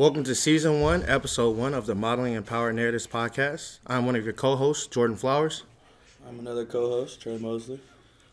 Welcome 0.00 0.24
to 0.24 0.34
season 0.34 0.80
one, 0.80 1.04
episode 1.06 1.58
one 1.58 1.74
of 1.74 1.84
the 1.84 1.94
Modeling 1.94 2.34
and 2.34 2.46
Power 2.46 2.72
Narratives 2.72 3.06
podcast. 3.06 3.80
I'm 3.86 4.06
one 4.06 4.16
of 4.16 4.24
your 4.24 4.32
co-hosts, 4.32 4.86
Jordan 4.86 5.14
Flowers, 5.14 5.64
I'm 6.26 6.38
another 6.38 6.64
co-host, 6.64 7.20
Trey 7.20 7.36
Mosley. 7.36 7.78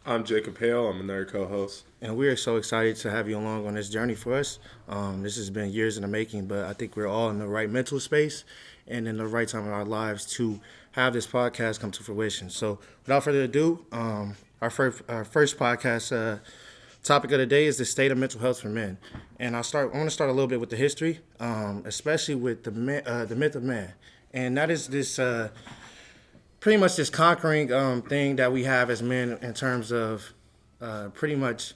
I'm 0.06 0.24
Jacob 0.24 0.58
Hale. 0.60 0.88
I'm 0.88 1.02
another 1.02 1.26
co-host. 1.26 1.84
and 2.00 2.16
we 2.16 2.30
are 2.30 2.38
so 2.38 2.56
excited 2.56 2.96
to 2.96 3.12
have 3.12 3.28
you 3.28 3.38
along 3.38 3.68
on 3.68 3.74
this 3.74 3.90
journey 3.90 4.16
for 4.16 4.36
us. 4.36 4.60
Um, 4.88 5.24
this 5.24 5.36
has 5.36 5.50
been 5.50 5.70
years 5.70 5.98
in 5.98 6.04
the 6.04 6.08
making, 6.08 6.48
but 6.48 6.64
I 6.64 6.72
think 6.72 6.96
we're 6.96 7.06
all 7.06 7.30
in 7.32 7.38
the 7.38 7.48
right 7.48 7.70
mental 7.70 8.00
space 8.00 8.46
and 8.88 9.06
in 9.06 9.18
the 9.18 9.28
right 9.28 9.50
time 9.50 9.66
in 9.66 9.74
our 9.74 9.84
lives 9.84 10.26
to 10.38 10.62
have 10.94 11.12
this 11.12 11.28
podcast 11.28 11.82
come 11.82 11.92
to 11.92 12.02
fruition. 12.02 12.50
So, 12.50 12.80
without 13.04 13.26
further 13.26 13.42
ado, 13.42 13.86
um, 13.92 14.38
our 14.62 14.70
first 14.70 15.02
our 15.10 15.26
first 15.26 15.58
podcast 15.58 16.16
uh, 16.16 16.40
topic 17.08 17.32
of 17.32 17.40
the 17.40 17.46
day 17.46 17.66
is 17.66 17.78
the 17.78 17.86
state 17.86 18.12
of 18.12 18.18
mental 18.18 18.40
health 18.40 18.60
for 18.62 18.70
men, 18.70 18.98
and 19.40 19.56
I'll 19.56 19.64
start. 19.64 19.92
I 19.94 19.98
want 19.98 20.08
to 20.08 20.14
start 20.14 20.30
a 20.30 20.34
little 20.34 20.48
bit 20.48 20.60
with 20.60 20.70
the 20.70 20.76
history, 20.76 21.20
um, 21.40 21.84
especially 21.86 22.36
with 22.36 22.64
the 22.64 22.72
man, 22.72 23.04
uh, 23.06 23.26
the 23.26 23.36
myth 23.36 23.56
of 23.56 23.64
man, 23.64 23.94
and 24.34 24.58
that 24.58 24.70
is 24.70 24.88
this. 24.88 25.18
Uh, 25.20 25.50
pretty 26.60 26.78
much 26.78 26.96
this 26.96 27.10
conquering 27.10 27.72
um, 27.72 28.02
thing 28.02 28.36
that 28.38 28.52
we 28.52 28.64
have 28.64 28.90
as 28.90 29.02
men 29.02 29.38
in 29.42 29.54
terms 29.54 29.92
of 29.92 30.34
uh, 30.82 31.10
pretty 31.14 31.36
much 31.36 31.74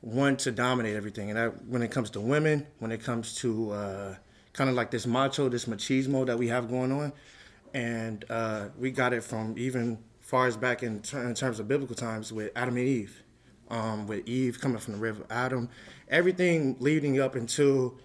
want 0.00 0.38
to 0.38 0.52
dominate 0.52 0.94
everything. 0.94 1.30
And 1.30 1.52
when 1.68 1.82
it 1.82 1.90
comes 1.90 2.10
to 2.10 2.20
women, 2.20 2.66
when 2.78 2.92
it 2.92 3.02
comes 3.02 3.34
to 3.36 3.72
uh, 3.72 4.14
kind 4.52 4.70
of 4.70 4.76
like 4.76 4.90
this 4.90 5.06
macho, 5.06 5.48
this 5.48 5.64
machismo 5.64 6.26
that 6.26 6.38
we 6.38 6.48
have 6.48 6.68
going 6.68 6.92
on, 6.92 7.12
and 7.74 8.24
uh, 8.30 8.68
we 8.78 8.90
got 8.90 9.12
it 9.12 9.24
from 9.24 9.54
even 9.58 9.98
far 10.20 10.46
as 10.46 10.56
back 10.56 10.82
in, 10.82 11.00
ter- 11.00 11.26
in 11.26 11.34
terms 11.34 11.58
of 11.58 11.68
biblical 11.68 11.96
times 11.96 12.32
with 12.32 12.52
Adam 12.54 12.76
and 12.76 12.86
Eve, 12.86 13.22
um, 13.70 14.06
with 14.06 14.26
Eve 14.28 14.60
coming 14.60 14.78
from 14.78 14.94
the 14.94 15.00
river 15.00 15.24
Adam, 15.30 15.68
everything 16.08 16.76
leading 16.80 17.20
up 17.20 17.36
into 17.36 17.96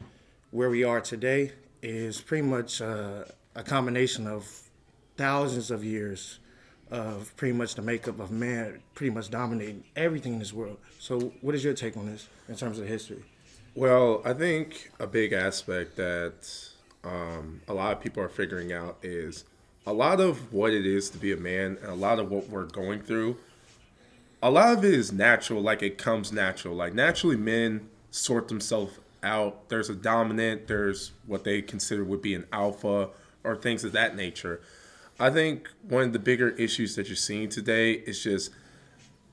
where 0.52 0.70
we 0.70 0.84
are 0.84 1.02
today 1.02 1.52
is 1.82 2.22
pretty 2.22 2.46
much 2.46 2.82
uh, 2.82 3.24
a 3.56 3.64
combination 3.64 4.28
of 4.28 4.62
thousands 5.18 5.72
of 5.72 5.84
years 5.84 6.40
of 6.90 7.34
pretty 7.38 7.54
much 7.54 7.76
the 7.76 7.82
makeup 7.82 8.20
of 8.20 8.32
man 8.32 8.82
pretty 8.96 9.12
much 9.12 9.30
dominating 9.30 9.84
everything 9.96 10.34
in 10.34 10.40
this 10.40 10.54
world. 10.54 10.78
So, 11.00 11.34
what 11.42 11.56
is 11.56 11.64
your 11.64 11.74
take 11.74 11.96
on 11.96 12.06
this 12.06 12.28
in 12.50 12.56
terms 12.56 12.80
of 12.80 12.88
history? 12.88 13.24
Well, 13.74 14.22
I 14.26 14.34
think 14.34 14.92
a 15.00 15.08
big 15.08 15.32
aspect 15.32 15.96
that 15.96 16.34
um, 17.06 17.62
a 17.70 17.74
lot 17.74 17.94
of 17.94 18.02
people 18.02 18.22
are 18.22 18.30
figuring 18.30 18.74
out 18.74 18.98
is 19.02 19.46
a 19.88 19.94
lot 19.94 20.20
of 20.20 20.54
what 20.54 20.74
it 20.74 20.86
is 20.86 21.10
to 21.12 21.18
be 21.18 21.32
a 21.32 21.38
man 21.38 21.78
and 21.82 21.90
a 21.90 21.96
lot 21.96 22.20
of 22.20 22.30
what 22.30 22.50
we're 22.50 22.66
going 22.66 23.02
through. 23.02 23.38
A 24.44 24.50
lot 24.50 24.78
of 24.78 24.84
it 24.84 24.94
is 24.94 25.12
natural, 25.12 25.62
like 25.62 25.84
it 25.84 25.98
comes 25.98 26.32
natural. 26.32 26.76
Like 26.76 26.94
naturally, 26.94 27.36
men 27.36 27.90
sort 28.10 28.48
themselves 28.48 29.00
out. 29.24 29.70
There's 29.70 29.90
a 29.90 29.96
dominant, 29.96 30.68
there's 30.68 31.12
what 31.28 31.44
they 31.44 31.62
consider 31.62 32.04
would 32.04 32.22
be 32.22 32.34
an 32.34 32.48
alpha, 32.52 33.10
or 33.44 33.56
things 33.56 33.84
of 33.84 33.92
that 33.92 34.16
nature. 34.16 34.62
I 35.20 35.30
think 35.30 35.70
one 35.88 36.04
of 36.04 36.14
the 36.14 36.20
bigger 36.20 36.50
issues 36.50 36.96
that 36.96 37.08
you're 37.08 37.16
seeing 37.16 37.50
today 37.50 37.92
is 37.92 38.24
just 38.24 38.52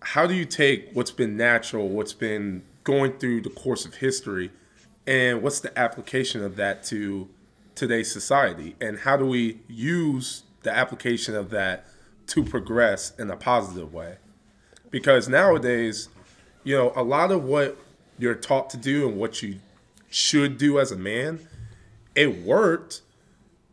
how 0.02 0.26
do 0.26 0.34
you 0.34 0.44
take 0.44 0.90
what's 0.92 1.10
been 1.10 1.36
natural, 1.36 1.88
what's 1.88 2.12
been 2.12 2.62
going 2.84 3.18
through 3.18 3.40
the 3.40 3.50
course 3.50 3.86
of 3.86 3.94
history, 3.94 4.50
and 5.06 5.42
what's 5.42 5.60
the 5.60 5.76
application 5.78 6.44
of 6.44 6.56
that 6.56 6.82
to 6.84 7.28
today's 7.74 8.12
society? 8.12 8.76
And 8.80 8.98
how 9.00 9.16
do 9.16 9.24
we 9.24 9.60
use 9.68 10.42
the 10.62 10.70
application 10.70 11.34
of 11.34 11.48
that 11.50 11.86
to 12.28 12.44
progress 12.44 13.18
in 13.18 13.30
a 13.30 13.36
positive 13.36 13.94
way? 13.94 14.18
Because 14.90 15.28
nowadays, 15.28 16.08
you 16.64 16.76
know, 16.76 16.92
a 16.96 17.02
lot 17.02 17.30
of 17.30 17.44
what 17.44 17.76
you're 18.18 18.34
taught 18.34 18.70
to 18.70 18.76
do 18.76 19.08
and 19.08 19.18
what 19.18 19.42
you 19.42 19.60
should 20.10 20.58
do 20.58 20.78
as 20.78 20.90
a 20.90 20.96
man, 20.96 21.46
it 22.14 22.42
worked 22.42 23.02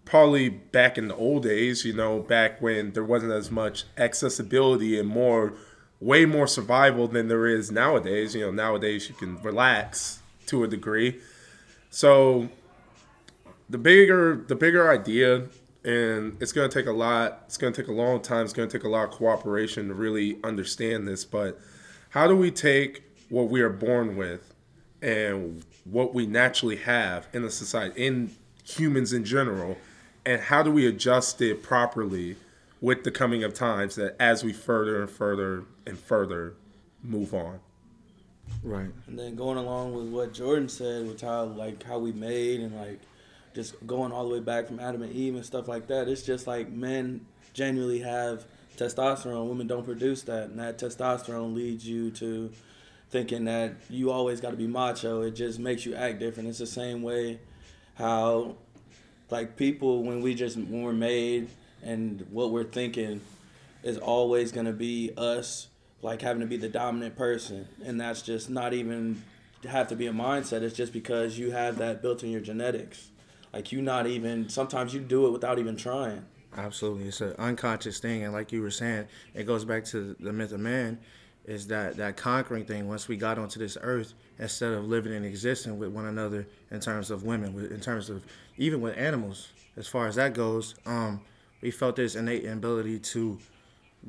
probably 0.04 0.50
back 0.50 0.98
in 0.98 1.08
the 1.08 1.16
old 1.16 1.44
days, 1.44 1.84
you 1.84 1.94
know, 1.94 2.20
back 2.20 2.62
when 2.62 2.92
there 2.94 3.04
wasn't 3.04 3.32
as 3.32 3.50
much 3.50 3.86
accessibility 3.98 5.00
and 5.00 5.10
more, 5.10 5.54
way 6.00 6.26
more 6.26 6.48
survival 6.48 7.08
than 7.08 7.28
there 7.28 7.48
is 7.48 7.72
nowadays. 7.72 8.36
You 8.36 8.42
know, 8.42 8.52
nowadays 8.52 9.10
you 9.10 9.16
can 9.16 9.42
relax 9.42 10.20
to 10.48 10.64
a 10.64 10.68
degree. 10.68 11.20
So 11.90 12.50
the 13.70 13.78
bigger, 13.78 14.36
the 14.36 14.56
bigger 14.56 14.92
idea, 14.92 15.48
and 15.86 16.36
it's 16.42 16.52
going 16.52 16.70
to 16.70 16.74
take 16.74 16.88
a 16.88 16.92
lot. 16.92 17.44
It's 17.46 17.58
going 17.58 17.72
to 17.72 17.82
take 17.82 17.90
a 17.90 17.94
long 17.94 18.22
time. 18.22 18.44
It's 18.44 18.54
going 18.54 18.68
to 18.68 18.78
take 18.78 18.86
a 18.86 18.90
lot 18.90 19.10
of 19.10 19.12
cooperation 19.12 19.88
to 19.88 19.94
really 19.94 20.38
understand 20.44 21.08
this. 21.08 21.24
But 21.24 21.60
how 22.10 22.28
do 22.28 22.36
we 22.36 22.52
take 22.52 23.04
what 23.30 23.50
we 23.50 23.62
are 23.62 23.70
born 23.70 24.18
with 24.18 24.54
and 25.02 25.64
what 25.84 26.14
we 26.14 26.26
naturally 26.26 26.78
have 26.78 27.28
in 27.34 27.44
a 27.44 27.50
society, 27.50 28.06
in 28.06 28.36
humans 28.64 29.14
in 29.14 29.24
general, 29.24 29.78
and 30.26 30.42
how 30.42 30.64
do 30.64 30.72
we 30.72 30.88
adjust 30.88 31.42
it 31.42 31.62
properly 31.62 32.36
with 32.82 33.04
the 33.04 33.12
coming 33.12 33.44
of 33.44 33.54
times 33.54 33.96
that 33.96 34.16
as 34.20 34.44
we 34.44 34.52
further 34.52 35.02
and 35.02 35.10
further 35.10 35.64
and 35.86 36.00
further 36.00 36.56
move 37.04 37.34
on 37.34 37.60
Right. 38.64 38.90
And 39.08 39.18
then 39.18 39.36
going 39.36 39.58
along 39.58 39.94
with 39.94 40.08
what 40.08 40.34
Jordan 40.34 40.70
said, 40.70 41.08
with 41.08 41.22
how 41.22 41.46
like 41.46 41.84
how 41.84 42.00
we 42.00 42.12
made 42.12 42.62
and 42.62 42.76
like 42.76 43.00
just 43.56 43.74
going 43.88 44.12
all 44.12 44.28
the 44.28 44.34
way 44.34 44.42
back 44.42 44.68
from 44.68 44.80
Adam 44.80 45.02
and 45.02 45.14
Eve 45.14 45.36
and 45.36 45.46
stuff 45.46 45.68
like 45.68 45.88
that. 45.88 46.08
It's 46.08 46.22
just 46.22 46.46
like 46.46 46.70
men 46.70 47.26
genuinely 47.54 48.00
have 48.00 48.46
testosterone. 48.78 49.48
Women 49.48 49.66
don't 49.66 49.86
produce 49.86 50.24
that, 50.24 50.50
and 50.50 50.60
that 50.60 50.78
testosterone 50.78 51.56
leads 51.56 51.88
you 51.88 52.12
to 52.12 52.52
thinking 53.10 53.46
that 53.46 53.76
you 53.90 54.12
always 54.12 54.42
got 54.42 54.52
to 54.52 54.58
be 54.58 54.68
macho. 54.68 55.22
It 55.22 55.32
just 55.32 55.58
makes 55.58 55.86
you 55.86 55.96
act 55.96 56.20
different. 56.20 56.50
It's 56.50 56.60
the 56.60 56.68
same 56.68 57.02
way 57.02 57.40
how 57.96 58.58
like 59.32 59.56
people 59.56 60.04
when 60.04 60.22
we 60.22 60.36
just 60.36 60.58
when 60.58 60.84
we're 60.84 60.94
made 60.94 61.48
and 61.82 62.26
what 62.30 62.52
we're 62.52 62.64
thinking 62.64 63.22
is 63.84 63.98
always 63.98 64.52
gonna 64.52 64.74
be 64.74 65.12
us 65.18 65.68
like 66.02 66.22
having 66.22 66.42
to 66.42 66.46
be 66.46 66.58
the 66.58 66.70
dominant 66.70 67.16
person 67.16 67.68
and 67.84 68.00
that's 68.00 68.22
just 68.22 68.50
not 68.50 68.74
even 68.74 69.24
have 69.68 69.88
to 69.88 69.96
be 69.96 70.06
a 70.08 70.12
mindset 70.12 70.62
it's 70.62 70.76
just 70.76 70.94
because 70.94 71.40
you 71.40 71.52
have 71.52 71.78
that 71.78 72.02
built 72.02 72.22
in 72.22 72.30
your 72.30 72.42
genetics 72.42 73.10
like 73.56 73.72
you 73.72 73.82
not 73.82 74.06
even 74.06 74.48
sometimes 74.50 74.94
you 74.94 75.00
do 75.00 75.26
it 75.26 75.32
without 75.32 75.58
even 75.58 75.76
trying 75.76 76.24
Absolutely, 76.58 77.08
it's 77.08 77.22
an 77.22 77.36
unconscious 77.38 78.00
thing, 78.00 78.24
and 78.24 78.32
like 78.32 78.52
you 78.52 78.62
were 78.62 78.72
saying, 78.72 79.08
it 79.34 79.44
goes 79.44 79.66
back 79.66 79.84
to 79.86 80.16
the 80.20 80.32
myth 80.32 80.54
of 80.54 80.62
man, 80.62 80.98
is 81.46 81.68
that 81.68 81.98
that 81.98 82.16
conquering 82.16 82.66
thing. 82.66 82.88
Once 82.88 83.08
we 83.08 83.18
got 83.18 83.38
onto 83.38 83.60
this 83.60 83.78
earth, 83.82 84.14
instead 84.40 84.72
of 84.72 84.88
living 84.88 85.14
and 85.14 85.26
existing 85.26 85.78
with 85.78 85.90
one 85.90 86.06
another 86.06 86.48
in 86.72 86.80
terms 86.80 87.12
of 87.12 87.24
women, 87.24 87.54
in 87.72 87.82
terms 87.82 88.10
of 88.10 88.24
even 88.58 88.80
with 88.80 88.98
animals, 88.98 89.50
as 89.76 89.88
far 89.88 90.08
as 90.08 90.16
that 90.16 90.34
goes, 90.34 90.76
um, 90.86 91.20
we 91.62 91.72
felt 91.72 91.98
this 91.98 92.16
innate 92.16 92.46
ability 92.46 93.00
to 93.00 93.38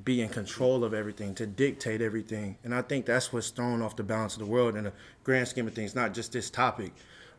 be 0.04 0.20
in 0.20 0.28
control 0.28 0.84
of 0.84 0.94
everything, 0.94 1.34
to 1.34 1.46
dictate 1.46 2.00
everything, 2.00 2.56
and 2.62 2.72
I 2.72 2.82
think 2.82 3.06
that's 3.06 3.32
what's 3.32 3.50
thrown 3.50 3.82
off 3.82 3.96
the 3.96 4.04
balance 4.04 4.34
of 4.34 4.40
the 4.40 4.46
world 4.46 4.76
in 4.76 4.84
the 4.84 4.92
grand 5.24 5.48
scheme 5.48 5.66
of 5.66 5.74
things. 5.74 5.96
Not 5.96 6.14
just 6.14 6.32
this 6.32 6.48
topic, 6.48 6.92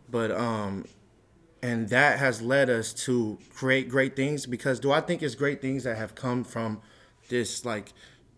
but 0.09 0.31
um, 0.31 0.83
and 1.61 1.89
that 1.89 2.19
has 2.19 2.41
led 2.41 2.69
us 2.69 2.93
to 2.93 3.37
create 3.53 3.89
great 3.89 4.15
things 4.15 4.45
because 4.45 4.79
do 4.79 4.91
I 4.91 5.01
think 5.01 5.23
it's 5.23 5.35
great 5.35 5.61
things 5.61 5.83
that 5.83 5.97
have 5.97 6.15
come 6.15 6.43
from 6.43 6.81
this 7.29 7.65
like 7.65 7.93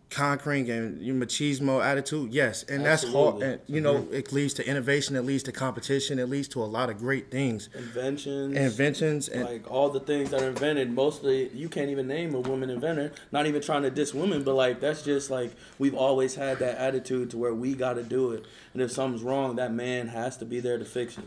conquering 0.10 0.70
and 0.70 1.00
machismo 1.22 1.84
attitude? 1.84 2.34
Yes, 2.34 2.64
and 2.64 2.86
that's 2.86 3.04
hard. 3.04 3.42
And 3.42 3.62
you 3.68 3.82
know, 3.82 3.96
mm-hmm. 3.96 4.14
it 4.14 4.32
leads 4.32 4.54
to 4.56 4.68
innovation, 4.68 5.16
it 5.16 5.22
leads 5.22 5.44
to 5.44 5.52
competition, 5.52 6.20
it 6.20 6.30
leads 6.30 6.48
to 6.50 6.64
a 6.64 6.66
lot 6.66 6.90
of 6.90 6.98
great 6.98 7.30
things, 7.30 7.70
inventions 7.76 8.58
inventions, 8.58 9.28
and 9.28 9.46
like 9.46 9.70
all 9.70 9.90
the 9.90 10.00
things 10.00 10.32
that 10.32 10.42
are 10.42 10.50
invented 10.50 10.92
mostly 10.92 11.50
you 11.50 11.70
can't 11.70 11.90
even 11.90 12.08
name 12.08 12.34
a 12.34 12.40
woman 12.40 12.70
inventor 12.70 13.12
not 13.32 13.46
even 13.46 13.62
trying 13.62 13.84
to 13.84 13.92
diss 13.92 14.14
women 14.14 14.44
but 14.44 14.56
like 14.56 14.80
that's 14.80 15.02
just 15.02 15.30
like 15.30 15.52
we've 15.78 15.94
always 15.94 16.36
had 16.36 16.58
that 16.60 16.78
attitude 16.78 17.30
to 17.30 17.38
where 17.38 17.54
we 17.54 17.74
got 17.74 17.94
to 17.94 18.04
do 18.04 18.32
it 18.32 18.46
and 18.74 18.82
if 18.82 18.92
something's 18.92 19.24
wrong 19.24 19.56
that 19.56 19.74
man 19.74 20.08
has 20.08 20.38
to 20.38 20.46
be 20.46 20.60
there 20.60 20.78
to 20.78 20.86
fix 20.86 21.18
it 21.18 21.26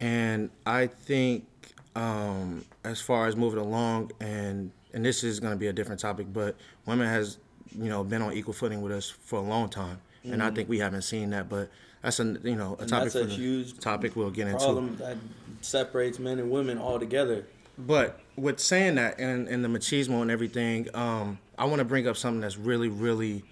and 0.00 0.50
I 0.66 0.86
think 0.86 1.46
um, 1.96 2.64
as 2.84 3.00
far 3.00 3.26
as 3.26 3.36
moving 3.36 3.58
along, 3.60 4.12
and 4.20 4.70
and 4.94 5.04
this 5.04 5.24
is 5.24 5.40
going 5.40 5.52
to 5.52 5.58
be 5.58 5.66
a 5.66 5.72
different 5.72 6.00
topic, 6.00 6.26
but 6.32 6.56
women 6.86 7.06
has 7.06 7.38
you 7.72 7.88
know 7.88 8.04
been 8.04 8.22
on 8.22 8.32
equal 8.32 8.54
footing 8.54 8.82
with 8.82 8.92
us 8.92 9.10
for 9.10 9.38
a 9.38 9.42
long 9.42 9.68
time, 9.68 10.00
and 10.24 10.42
I 10.42 10.50
think 10.50 10.68
we 10.68 10.78
haven't 10.78 11.02
seen 11.02 11.30
that, 11.30 11.48
but 11.48 11.70
that's 12.02 12.20
a 12.20 12.24
you 12.42 12.54
know 12.56 12.76
a 12.78 12.82
And 12.82 12.88
topic 12.88 13.12
that's 13.12 13.32
a 13.32 13.34
huge 13.34 13.78
topic 13.78 14.14
we'll 14.16 14.30
get 14.30 14.46
into. 14.48 14.58
problem 14.64 14.96
that 14.98 15.16
separates 15.60 16.18
men 16.18 16.38
and 16.38 16.50
women 16.50 16.78
all 16.78 16.98
together 17.00 17.44
But 17.76 18.20
with 18.36 18.60
saying 18.60 18.94
that 18.96 19.18
and, 19.18 19.48
and 19.48 19.64
the 19.64 19.68
machismo 19.68 20.22
and 20.22 20.30
everything, 20.30 20.88
um, 20.94 21.38
I 21.58 21.64
want 21.64 21.80
to 21.80 21.84
bring 21.84 22.06
up 22.06 22.16
something 22.16 22.40
that's 22.40 22.56
really, 22.56 22.88
really 22.88 23.42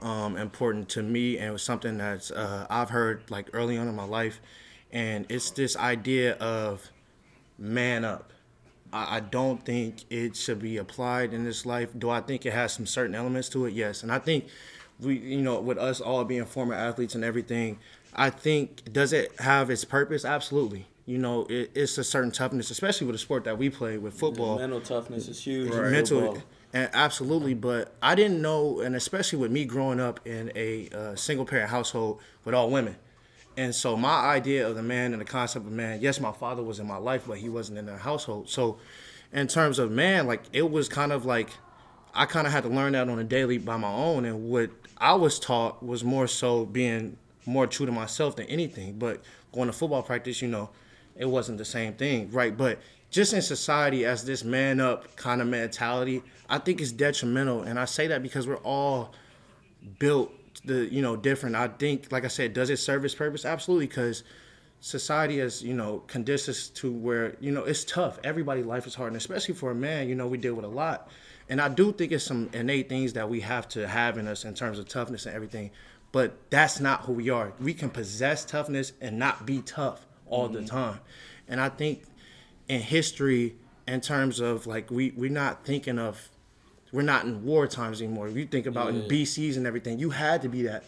um, 0.00 0.36
important 0.36 0.88
to 0.90 1.02
me, 1.02 1.38
and 1.38 1.48
it 1.48 1.52
was 1.52 1.62
something 1.62 1.98
that's 1.98 2.30
uh, 2.30 2.66
I've 2.70 2.90
heard 2.90 3.22
like 3.30 3.48
early 3.54 3.76
on 3.78 3.88
in 3.88 3.96
my 3.96 4.04
life, 4.04 4.40
and 4.92 5.26
it's 5.28 5.50
this 5.50 5.76
idea 5.76 6.34
of 6.36 6.90
man 7.58 8.04
up. 8.04 8.32
I, 8.92 9.16
I 9.16 9.20
don't 9.20 9.64
think 9.64 10.04
it 10.10 10.36
should 10.36 10.60
be 10.60 10.76
applied 10.78 11.34
in 11.34 11.44
this 11.44 11.66
life. 11.66 11.90
Do 11.96 12.10
I 12.10 12.20
think 12.20 12.46
it 12.46 12.52
has 12.52 12.72
some 12.72 12.86
certain 12.86 13.14
elements 13.14 13.48
to 13.50 13.66
it? 13.66 13.74
Yes, 13.74 14.02
and 14.02 14.10
I 14.12 14.18
think 14.18 14.46
we, 15.00 15.18
you 15.18 15.42
know, 15.42 15.60
with 15.60 15.78
us 15.78 16.00
all 16.00 16.24
being 16.24 16.44
former 16.44 16.74
athletes 16.74 17.14
and 17.14 17.22
everything, 17.24 17.78
I 18.14 18.30
think 18.30 18.92
does 18.92 19.12
it 19.12 19.38
have 19.40 19.70
its 19.70 19.84
purpose? 19.84 20.24
Absolutely. 20.24 20.86
you 21.06 21.18
know, 21.18 21.46
it, 21.48 21.70
it's 21.74 21.96
a 21.98 22.04
certain 22.04 22.30
toughness, 22.30 22.70
especially 22.70 23.06
with 23.06 23.14
the 23.14 23.18
sport 23.18 23.44
that 23.44 23.56
we 23.58 23.70
play 23.70 23.96
with 23.98 24.14
football. 24.14 24.58
mental 24.58 24.80
toughness 24.80 25.28
is 25.28 25.42
huge. 25.42 25.70
Right. 25.72 25.90
mental 25.90 26.20
football. 26.20 26.42
and 26.74 26.90
absolutely 26.92 27.54
but 27.54 27.94
i 28.02 28.14
didn't 28.14 28.42
know 28.42 28.80
and 28.80 28.94
especially 28.94 29.38
with 29.38 29.50
me 29.50 29.64
growing 29.64 30.00
up 30.00 30.20
in 30.26 30.52
a 30.54 30.88
uh, 30.90 31.14
single 31.16 31.46
parent 31.46 31.70
household 31.70 32.20
with 32.44 32.54
all 32.54 32.68
women 32.70 32.94
and 33.58 33.74
so 33.74 33.96
my 33.96 34.20
idea 34.20 34.66
of 34.66 34.76
the 34.76 34.82
man 34.82 35.12
and 35.12 35.20
the 35.20 35.26
concept 35.26 35.66
of 35.66 35.72
man 35.72 36.00
yes 36.00 36.20
my 36.20 36.32
father 36.32 36.62
was 36.62 36.78
in 36.78 36.86
my 36.86 36.96
life 36.96 37.24
but 37.26 37.38
he 37.38 37.48
wasn't 37.48 37.76
in 37.76 37.86
the 37.86 37.98
household. 37.98 38.48
So 38.48 38.78
in 39.32 39.48
terms 39.48 39.78
of 39.78 39.90
man 39.90 40.26
like 40.26 40.44
it 40.52 40.70
was 40.70 40.88
kind 40.88 41.12
of 41.12 41.26
like 41.26 41.50
i 42.14 42.24
kind 42.24 42.46
of 42.46 42.52
had 42.52 42.62
to 42.62 42.70
learn 42.70 42.92
that 42.92 43.08
on 43.08 43.18
a 43.18 43.24
daily 43.24 43.58
by 43.58 43.76
my 43.76 43.92
own. 43.92 44.24
And 44.24 44.48
what 44.48 44.70
i 44.96 45.12
was 45.12 45.38
taught 45.38 45.82
was 45.82 46.04
more 46.04 46.26
so 46.26 46.64
being 46.64 47.16
more 47.44 47.66
true 47.66 47.84
to 47.86 47.92
myself 47.92 48.36
than 48.36 48.46
anything. 48.46 48.98
But 48.98 49.22
going 49.52 49.66
to 49.66 49.72
football 49.72 50.02
practice 50.02 50.40
you 50.40 50.48
know 50.48 50.70
it 51.16 51.26
wasn't 51.26 51.58
the 51.58 51.64
same 51.64 51.94
thing, 51.94 52.30
right? 52.30 52.56
But 52.56 52.78
just 53.10 53.32
in 53.32 53.42
society, 53.42 54.04
as 54.04 54.24
this 54.24 54.44
man 54.44 54.80
up 54.80 55.16
kind 55.16 55.40
of 55.40 55.48
mentality, 55.48 56.22
I 56.48 56.58
think 56.58 56.80
it's 56.80 56.92
detrimental, 56.92 57.62
and 57.62 57.78
I 57.78 57.86
say 57.86 58.06
that 58.06 58.22
because 58.22 58.46
we're 58.46 58.56
all 58.56 59.14
built 59.98 60.32
the 60.68 60.92
you 60.92 61.02
know 61.02 61.16
different. 61.16 61.56
I 61.56 61.68
think, 61.68 62.12
like 62.12 62.24
I 62.24 62.28
said, 62.28 62.52
does 62.52 62.70
it 62.70 62.78
serve 62.78 63.04
its 63.04 63.14
purpose? 63.14 63.44
Absolutely, 63.44 63.86
because 63.86 64.22
society 64.80 65.38
has 65.38 65.62
you 65.62 65.74
know 65.74 66.04
conditioned 66.06 66.54
us 66.56 66.68
to 66.68 66.92
where 66.92 67.36
you 67.40 67.50
know 67.50 67.64
it's 67.64 67.84
tough. 67.84 68.18
Everybody's 68.22 68.66
life 68.66 68.86
is 68.86 68.94
hard, 68.94 69.08
and 69.08 69.16
especially 69.16 69.54
for 69.54 69.70
a 69.70 69.74
man, 69.74 70.08
you 70.08 70.14
know 70.14 70.28
we 70.28 70.38
deal 70.38 70.54
with 70.54 70.64
a 70.64 70.68
lot. 70.68 71.10
And 71.50 71.60
I 71.60 71.68
do 71.68 71.92
think 71.92 72.12
it's 72.12 72.24
some 72.24 72.50
innate 72.52 72.88
things 72.88 73.14
that 73.14 73.28
we 73.28 73.40
have 73.40 73.68
to 73.70 73.88
have 73.88 74.18
in 74.18 74.28
us 74.28 74.44
in 74.44 74.54
terms 74.54 74.78
of 74.78 74.86
toughness 74.86 75.24
and 75.24 75.34
everything. 75.34 75.70
But 76.12 76.50
that's 76.50 76.78
not 76.78 77.02
who 77.02 77.14
we 77.14 77.30
are. 77.30 77.52
We 77.58 77.74
can 77.74 77.90
possess 77.90 78.44
toughness 78.44 78.92
and 79.00 79.18
not 79.18 79.46
be 79.46 79.62
tough 79.62 80.06
all 80.26 80.48
the 80.48 80.60
mm-hmm. 80.60 80.76
time. 80.76 81.00
And 81.48 81.60
I 81.60 81.70
think 81.70 82.02
in 82.68 82.80
history, 82.80 83.56
in 83.86 84.00
terms 84.02 84.40
of 84.40 84.66
like 84.66 84.90
we 84.90 85.12
we're 85.16 85.30
not 85.30 85.64
thinking 85.64 85.98
of 85.98 86.28
we're 86.92 87.02
not 87.02 87.24
in 87.24 87.44
war 87.44 87.66
times 87.66 88.00
anymore. 88.00 88.28
If 88.28 88.36
you 88.36 88.46
think 88.46 88.66
about 88.66 88.90
in 88.90 89.02
mm. 89.02 89.08
BCs 89.08 89.56
and 89.56 89.66
everything, 89.66 89.98
you 89.98 90.10
had 90.10 90.42
to 90.42 90.48
be 90.48 90.62
that 90.62 90.84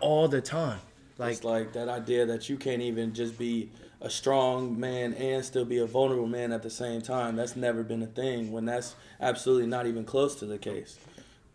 all 0.00 0.28
the 0.28 0.40
time. 0.40 0.80
Like 1.18 1.32
It's 1.32 1.44
like 1.44 1.72
that 1.74 1.88
idea 1.88 2.26
that 2.26 2.48
you 2.48 2.56
can't 2.56 2.82
even 2.82 3.14
just 3.14 3.38
be 3.38 3.70
a 4.00 4.10
strong 4.10 4.78
man 4.78 5.14
and 5.14 5.44
still 5.44 5.64
be 5.64 5.78
a 5.78 5.86
vulnerable 5.86 6.26
man 6.26 6.52
at 6.52 6.62
the 6.62 6.70
same 6.70 7.00
time. 7.00 7.36
That's 7.36 7.56
never 7.56 7.82
been 7.82 8.02
a 8.02 8.06
thing 8.06 8.50
when 8.50 8.64
that's 8.64 8.96
absolutely 9.20 9.66
not 9.66 9.86
even 9.86 10.04
close 10.04 10.34
to 10.36 10.46
the 10.46 10.58
case. 10.58 10.98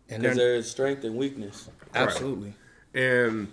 and 0.08 0.22
Because 0.22 0.36
there 0.36 0.54
is 0.54 0.70
strength 0.70 1.04
and 1.04 1.16
weakness. 1.16 1.68
absolutely. 1.94 2.54
And 2.94 3.48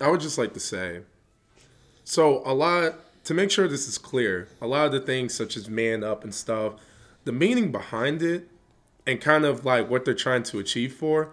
I 0.00 0.10
would 0.10 0.20
just 0.20 0.38
like 0.38 0.54
to 0.54 0.60
say 0.60 1.02
so, 2.08 2.40
a 2.44 2.54
lot, 2.54 2.94
to 3.24 3.34
make 3.34 3.50
sure 3.50 3.66
this 3.66 3.88
is 3.88 3.98
clear, 3.98 4.46
a 4.60 4.66
lot 4.68 4.86
of 4.86 4.92
the 4.92 5.00
things 5.00 5.34
such 5.34 5.56
as 5.56 5.68
man 5.68 6.04
up 6.04 6.22
and 6.22 6.32
stuff, 6.32 6.74
the 7.24 7.32
meaning 7.32 7.72
behind 7.72 8.22
it 8.22 8.48
and 9.06 9.20
kind 9.20 9.44
of 9.44 9.64
like 9.64 9.88
what 9.88 10.04
they're 10.04 10.14
trying 10.14 10.42
to 10.44 10.58
achieve 10.58 10.92
for, 10.94 11.30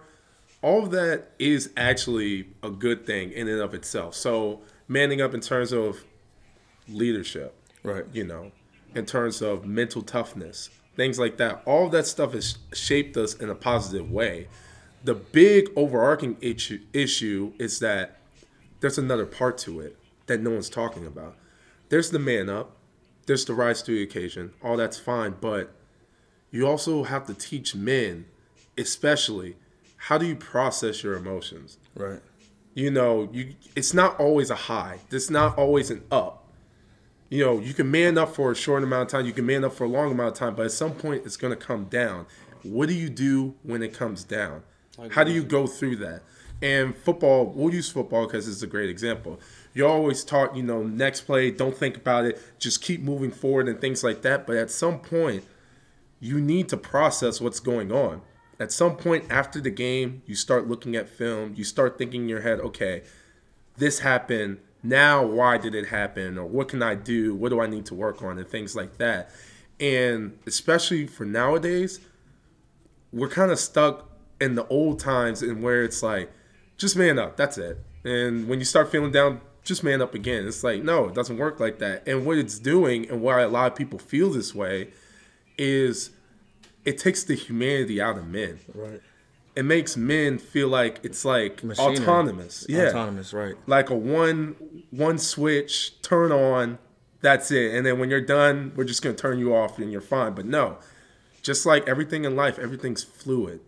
all 0.62 0.84
of 0.84 0.90
that 0.92 1.32
is 1.38 1.70
actually 1.76 2.48
a 2.62 2.70
good 2.70 3.06
thing 3.06 3.32
in 3.32 3.48
and 3.48 3.60
of 3.60 3.74
itself. 3.74 4.14
So, 4.14 4.60
manning 4.88 5.20
up 5.20 5.34
in 5.34 5.40
terms 5.40 5.72
of 5.72 6.04
leadership, 6.88 7.54
Right. 7.82 8.04
you 8.12 8.24
know, 8.24 8.52
in 8.94 9.06
terms 9.06 9.42
of 9.42 9.66
mental 9.66 10.02
toughness, 10.02 10.70
things 10.96 11.18
like 11.18 11.36
that. 11.38 11.62
All 11.66 11.88
that 11.90 12.06
stuff 12.06 12.32
has 12.32 12.58
shaped 12.72 13.16
us 13.16 13.34
in 13.34 13.50
a 13.50 13.54
positive 13.54 14.10
way. 14.10 14.48
The 15.02 15.14
big 15.14 15.68
overarching 15.76 16.36
issue, 16.40 16.80
issue 16.92 17.52
is 17.58 17.78
that 17.80 18.20
there's 18.80 18.96
another 18.98 19.26
part 19.26 19.58
to 19.58 19.80
it 19.80 19.98
that 20.26 20.40
no 20.40 20.50
one's 20.50 20.70
talking 20.70 21.06
about. 21.06 21.36
There's 21.88 22.10
the 22.10 22.18
man 22.18 22.48
up, 22.48 22.76
there's 23.26 23.44
the 23.44 23.54
rise 23.54 23.82
to 23.82 23.92
the 23.92 24.02
occasion, 24.02 24.52
all 24.62 24.76
that's 24.76 24.98
fine, 24.98 25.34
but 25.40 25.74
you 26.54 26.68
also 26.68 27.02
have 27.02 27.26
to 27.26 27.34
teach 27.34 27.74
men, 27.74 28.26
especially, 28.78 29.56
how 29.96 30.18
do 30.18 30.24
you 30.24 30.36
process 30.36 31.02
your 31.02 31.14
emotions? 31.16 31.78
Right. 31.96 32.20
you 32.74 32.90
know, 32.90 33.28
you 33.32 33.54
it's 33.74 33.94
not 33.94 34.18
always 34.20 34.50
a 34.50 34.54
high. 34.54 34.98
It's 35.10 35.30
not 35.30 35.56
always 35.56 35.90
an 35.90 36.02
up. 36.10 36.44
You 37.30 37.44
know, 37.44 37.58
you 37.58 37.72
can 37.74 37.90
man 37.90 38.18
up 38.18 38.34
for 38.34 38.52
a 38.52 38.54
short 38.54 38.82
amount 38.82 39.02
of 39.02 39.08
time, 39.08 39.26
you 39.26 39.32
can 39.32 39.46
man 39.46 39.64
up 39.64 39.72
for 39.72 39.84
a 39.84 39.88
long 39.88 40.12
amount 40.12 40.32
of 40.32 40.38
time, 40.38 40.54
but 40.54 40.66
at 40.66 40.72
some 40.72 40.92
point 40.92 41.22
it's 41.24 41.36
gonna 41.36 41.56
come 41.56 41.84
down. 41.86 42.26
What 42.62 42.88
do 42.88 42.94
you 42.94 43.08
do 43.08 43.54
when 43.62 43.82
it 43.82 43.92
comes 43.92 44.24
down? 44.24 44.62
How 45.10 45.24
do 45.24 45.32
you 45.32 45.42
go 45.42 45.66
through 45.66 45.96
that? 45.96 46.22
And 46.62 46.96
football, 46.96 47.46
we'll 47.46 47.74
use 47.74 47.90
football 47.90 48.26
because 48.26 48.46
it's 48.46 48.62
a 48.62 48.66
great 48.66 48.88
example. 48.88 49.40
You're 49.74 49.88
always 49.88 50.22
taught, 50.22 50.54
you 50.56 50.62
know, 50.62 50.84
next 50.84 51.22
play, 51.22 51.50
don't 51.50 51.76
think 51.76 51.96
about 51.96 52.24
it, 52.26 52.40
just 52.60 52.80
keep 52.80 53.02
moving 53.02 53.32
forward 53.32 53.68
and 53.68 53.80
things 53.80 54.04
like 54.04 54.22
that. 54.22 54.46
But 54.46 54.56
at 54.56 54.70
some 54.70 55.00
point, 55.00 55.44
you 56.24 56.40
need 56.40 56.70
to 56.70 56.76
process 56.76 57.38
what's 57.38 57.60
going 57.60 57.92
on. 57.92 58.22
At 58.58 58.72
some 58.72 58.96
point 58.96 59.26
after 59.30 59.60
the 59.60 59.68
game, 59.68 60.22
you 60.24 60.34
start 60.34 60.66
looking 60.66 60.96
at 60.96 61.06
film, 61.06 61.52
you 61.54 61.64
start 61.64 61.98
thinking 61.98 62.22
in 62.22 62.28
your 62.30 62.40
head, 62.40 62.60
okay, 62.60 63.02
this 63.76 63.98
happened. 63.98 64.58
Now, 64.82 65.22
why 65.22 65.58
did 65.58 65.74
it 65.74 65.88
happen? 65.88 66.38
Or 66.38 66.46
what 66.46 66.68
can 66.68 66.82
I 66.82 66.94
do? 66.94 67.34
What 67.34 67.50
do 67.50 67.60
I 67.60 67.66
need 67.66 67.84
to 67.86 67.94
work 67.94 68.22
on? 68.22 68.38
And 68.38 68.48
things 68.48 68.74
like 68.74 68.96
that. 68.96 69.30
And 69.78 70.38
especially 70.46 71.06
for 71.06 71.26
nowadays, 71.26 72.00
we're 73.12 73.28
kind 73.28 73.50
of 73.50 73.58
stuck 73.58 74.08
in 74.40 74.54
the 74.54 74.66
old 74.68 75.00
times 75.00 75.42
and 75.42 75.62
where 75.62 75.82
it's 75.82 76.02
like, 76.02 76.32
just 76.78 76.96
man 76.96 77.18
up. 77.18 77.36
That's 77.36 77.58
it. 77.58 77.78
And 78.02 78.48
when 78.48 78.60
you 78.60 78.64
start 78.64 78.90
feeling 78.90 79.12
down, 79.12 79.42
just 79.62 79.84
man 79.84 80.00
up 80.00 80.14
again. 80.14 80.46
It's 80.46 80.64
like, 80.64 80.82
no, 80.82 81.08
it 81.08 81.14
doesn't 81.14 81.36
work 81.36 81.60
like 81.60 81.80
that. 81.80 82.08
And 82.08 82.24
what 82.24 82.38
it's 82.38 82.58
doing 82.58 83.10
and 83.10 83.20
why 83.20 83.42
a 83.42 83.48
lot 83.48 83.70
of 83.70 83.76
people 83.76 83.98
feel 83.98 84.30
this 84.30 84.54
way 84.54 84.88
is 85.56 86.10
it 86.84 86.98
takes 86.98 87.24
the 87.24 87.34
humanity 87.34 88.00
out 88.00 88.18
of 88.18 88.26
men. 88.26 88.60
Right. 88.74 89.00
It 89.56 89.64
makes 89.64 89.96
men 89.96 90.38
feel 90.38 90.68
like 90.68 91.00
it's 91.04 91.24
like 91.24 91.62
Machinery. 91.62 91.98
autonomous. 91.98 92.66
Yeah. 92.68 92.88
Autonomous, 92.88 93.32
right. 93.32 93.54
Like 93.66 93.90
a 93.90 93.94
one 93.94 94.56
one 94.90 95.18
switch, 95.18 96.00
turn 96.02 96.32
on, 96.32 96.78
that's 97.20 97.50
it. 97.50 97.74
And 97.74 97.86
then 97.86 97.98
when 97.98 98.10
you're 98.10 98.20
done, 98.20 98.72
we're 98.74 98.84
just 98.84 99.02
gonna 99.02 99.14
turn 99.14 99.38
you 99.38 99.54
off 99.54 99.78
and 99.78 99.92
you're 99.92 100.00
fine. 100.00 100.34
But 100.34 100.46
no. 100.46 100.78
Just 101.42 101.66
like 101.66 101.86
everything 101.88 102.24
in 102.24 102.34
life, 102.36 102.58
everything's 102.58 103.04
fluid. 103.04 103.60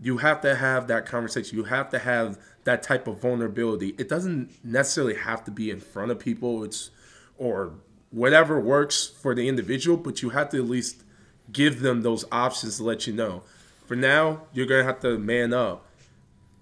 You 0.00 0.18
have 0.18 0.40
to 0.42 0.54
have 0.54 0.86
that 0.88 1.06
conversation. 1.06 1.58
You 1.58 1.64
have 1.64 1.90
to 1.90 1.98
have 1.98 2.38
that 2.64 2.82
type 2.82 3.06
of 3.06 3.20
vulnerability. 3.20 3.94
It 3.98 4.08
doesn't 4.08 4.50
necessarily 4.64 5.14
have 5.14 5.44
to 5.44 5.50
be 5.50 5.70
in 5.70 5.80
front 5.80 6.10
of 6.10 6.18
people. 6.18 6.64
It's 6.64 6.90
or 7.36 7.74
whatever 8.10 8.60
works 8.60 9.06
for 9.06 9.34
the 9.34 9.48
individual, 9.48 9.96
but 9.96 10.22
you 10.22 10.30
have 10.30 10.48
to 10.50 10.58
at 10.58 10.68
least 10.68 11.02
give 11.52 11.80
them 11.80 12.02
those 12.02 12.24
options 12.32 12.78
to 12.78 12.84
let 12.84 13.06
you 13.06 13.12
know. 13.12 13.42
For 13.86 13.96
now, 13.96 14.42
you're 14.52 14.66
gonna 14.66 14.84
have 14.84 15.00
to 15.00 15.18
man 15.18 15.52
up, 15.52 15.86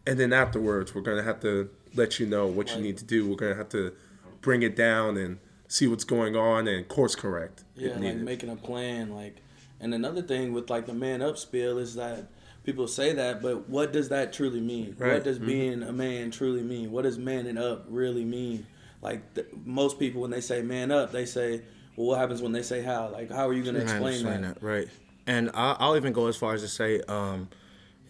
and 0.07 0.19
then 0.19 0.33
afterwards, 0.33 0.95
we're 0.95 1.03
gonna 1.03 1.23
have 1.23 1.41
to 1.41 1.71
let 1.95 2.19
you 2.19 2.27
know 2.27 2.47
what 2.47 2.75
you 2.75 2.81
need 2.81 2.99
to 2.99 3.05
do. 3.05 3.29
We're 3.29 3.37
gonna 3.37 3.55
have 3.55 3.69
to 3.71 3.93
bring 4.41 4.63
it 4.63 4.75
down 4.75 5.17
and 5.17 5.39
see 5.69 5.87
what's 5.87 6.05
going 6.05 6.37
on 6.37 6.69
and 6.69 6.87
course 6.89 7.15
correct. 7.15 7.65
Yeah, 7.77 7.97
like 7.99 8.17
making 8.17 8.51
a 8.51 8.57
plan. 8.57 9.15
Like, 9.15 9.37
and 9.81 9.95
another 9.95 10.23
thing 10.23 10.53
with 10.53 10.69
like 10.69 10.87
the 10.87 10.95
man 10.95 11.23
up 11.23 11.39
spiel 11.39 11.79
is 11.79 11.95
that 11.95 12.29
people 12.65 12.87
say 12.87 13.13
that, 13.15 13.43
but 13.43 13.69
what 13.69 13.93
does 13.93 14.09
that 14.11 14.33
truly 14.33 14.61
mean? 14.61 14.97
Right. 14.99 15.15
What 15.15 15.25
does 15.25 15.39
mm-hmm. 15.39 15.47
being 15.47 15.83
a 15.83 15.93
man 15.93 16.31
truly 16.31 16.63
mean? 16.63 16.91
What 16.93 17.03
does 17.03 17.19
manning 17.19 17.59
up 17.59 17.87
really 17.89 18.25
mean? 18.25 18.67
Like 19.01 19.35
th- 19.35 19.49
most 19.65 19.99
people, 19.99 20.23
when 20.23 20.31
they 20.31 20.41
say 20.41 20.63
man 20.63 20.91
up, 20.91 21.13
they 21.13 21.25
say, 21.25 21.63
"Well, 21.97 22.09
what 22.09 22.19
happens 22.19 22.43
when 22.43 22.53
they 22.53 22.63
say 22.63 22.83
how? 22.83 23.09
Like, 23.09 23.31
how 23.31 23.49
are 23.49 23.53
you 23.53 23.63
going 23.63 23.75
to 23.75 23.81
I 23.81 23.85
explain 23.85 24.05
understand 24.27 24.45
that?" 24.45 24.63
Right. 24.63 24.89
And 25.27 25.51
I, 25.55 25.77
I'll 25.79 25.97
even 25.97 26.13
go 26.13 26.27
as 26.27 26.37
far 26.37 26.55
as 26.55 26.63
to 26.63 26.69
say, 26.69 27.01
um, 27.03 27.49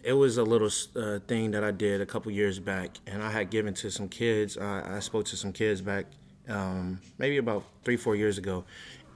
it 0.03 0.13
was 0.13 0.37
a 0.37 0.43
little 0.43 0.69
uh, 0.95 1.19
thing 1.27 1.51
that 1.51 1.63
I 1.63 1.71
did 1.71 2.01
a 2.01 2.05
couple 2.05 2.31
years 2.31 2.59
back, 2.59 2.97
and 3.07 3.23
I 3.23 3.31
had 3.31 3.49
given 3.49 3.73
to 3.75 3.89
some 3.89 4.09
kids. 4.09 4.57
I, 4.57 4.97
I 4.97 4.99
spoke 4.99 5.25
to 5.25 5.37
some 5.37 5.53
kids 5.53 5.81
back, 5.81 6.05
um, 6.49 6.99
maybe 7.17 7.37
about 7.37 7.63
three, 7.83 7.97
four 7.97 8.15
years 8.15 8.37
ago, 8.37 8.65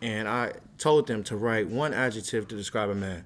and 0.02 0.28
I 0.28 0.54
told 0.78 1.08
them 1.08 1.24
to 1.26 1.36
write 1.36 1.68
one 1.68 1.94
adjective 1.94 2.48
to 2.48 2.56
describe 2.56 2.90
a 2.90 2.96
man. 2.96 3.26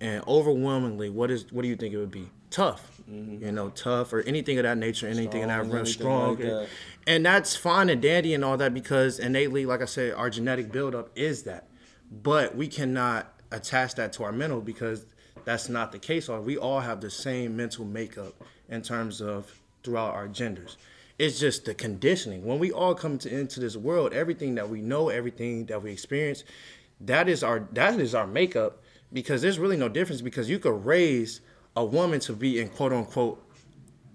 And 0.00 0.22
overwhelmingly, 0.26 1.10
what 1.10 1.30
is 1.30 1.52
what 1.52 1.62
do 1.62 1.68
you 1.68 1.76
think 1.76 1.92
it 1.94 1.98
would 1.98 2.10
be? 2.10 2.30
Tough. 2.50 2.97
Mm-hmm. 3.10 3.44
You 3.44 3.52
know, 3.52 3.70
tough 3.70 4.12
or 4.12 4.20
anything 4.20 4.58
of 4.58 4.64
that 4.64 4.76
nature, 4.76 5.08
anything 5.08 5.42
of 5.42 5.48
that 5.48 5.64
Strong, 5.64 5.72
realm, 5.72 5.86
strong. 5.86 6.28
like 6.30 6.38
that. 6.40 6.68
And 7.06 7.24
that's 7.24 7.56
fine 7.56 7.88
and 7.88 8.02
dandy 8.02 8.34
and 8.34 8.44
all 8.44 8.58
that 8.58 8.74
because 8.74 9.18
innately, 9.18 9.64
like 9.64 9.80
I 9.80 9.86
said, 9.86 10.12
our 10.12 10.28
genetic 10.28 10.70
buildup 10.70 11.10
is 11.14 11.44
that. 11.44 11.68
But 12.10 12.54
we 12.54 12.68
cannot 12.68 13.32
attach 13.50 13.94
that 13.94 14.12
to 14.14 14.24
our 14.24 14.32
mental 14.32 14.60
because 14.60 15.06
that's 15.44 15.70
not 15.70 15.92
the 15.92 15.98
case. 15.98 16.28
We 16.28 16.58
all 16.58 16.80
have 16.80 17.00
the 17.00 17.10
same 17.10 17.56
mental 17.56 17.86
makeup 17.86 18.34
in 18.68 18.82
terms 18.82 19.22
of 19.22 19.58
throughout 19.82 20.14
our 20.14 20.28
genders. 20.28 20.76
It's 21.18 21.40
just 21.40 21.64
the 21.64 21.74
conditioning. 21.74 22.44
When 22.44 22.58
we 22.58 22.70
all 22.70 22.94
come 22.94 23.18
to, 23.18 23.34
into 23.34 23.58
this 23.58 23.76
world, 23.76 24.12
everything 24.12 24.54
that 24.56 24.68
we 24.68 24.82
know, 24.82 25.08
everything 25.08 25.66
that 25.66 25.82
we 25.82 25.90
experience, 25.90 26.44
that 27.00 27.28
is 27.28 27.42
our 27.42 27.66
that 27.72 27.98
is 27.98 28.14
our 28.14 28.26
makeup. 28.26 28.82
Because 29.10 29.40
there's 29.40 29.58
really 29.58 29.78
no 29.78 29.88
difference. 29.88 30.20
Because 30.20 30.50
you 30.50 30.58
could 30.58 30.84
raise 30.84 31.40
a 31.78 31.84
woman 31.84 32.18
to 32.18 32.32
be 32.32 32.60
in 32.60 32.68
quote 32.68 32.92
unquote 32.92 33.42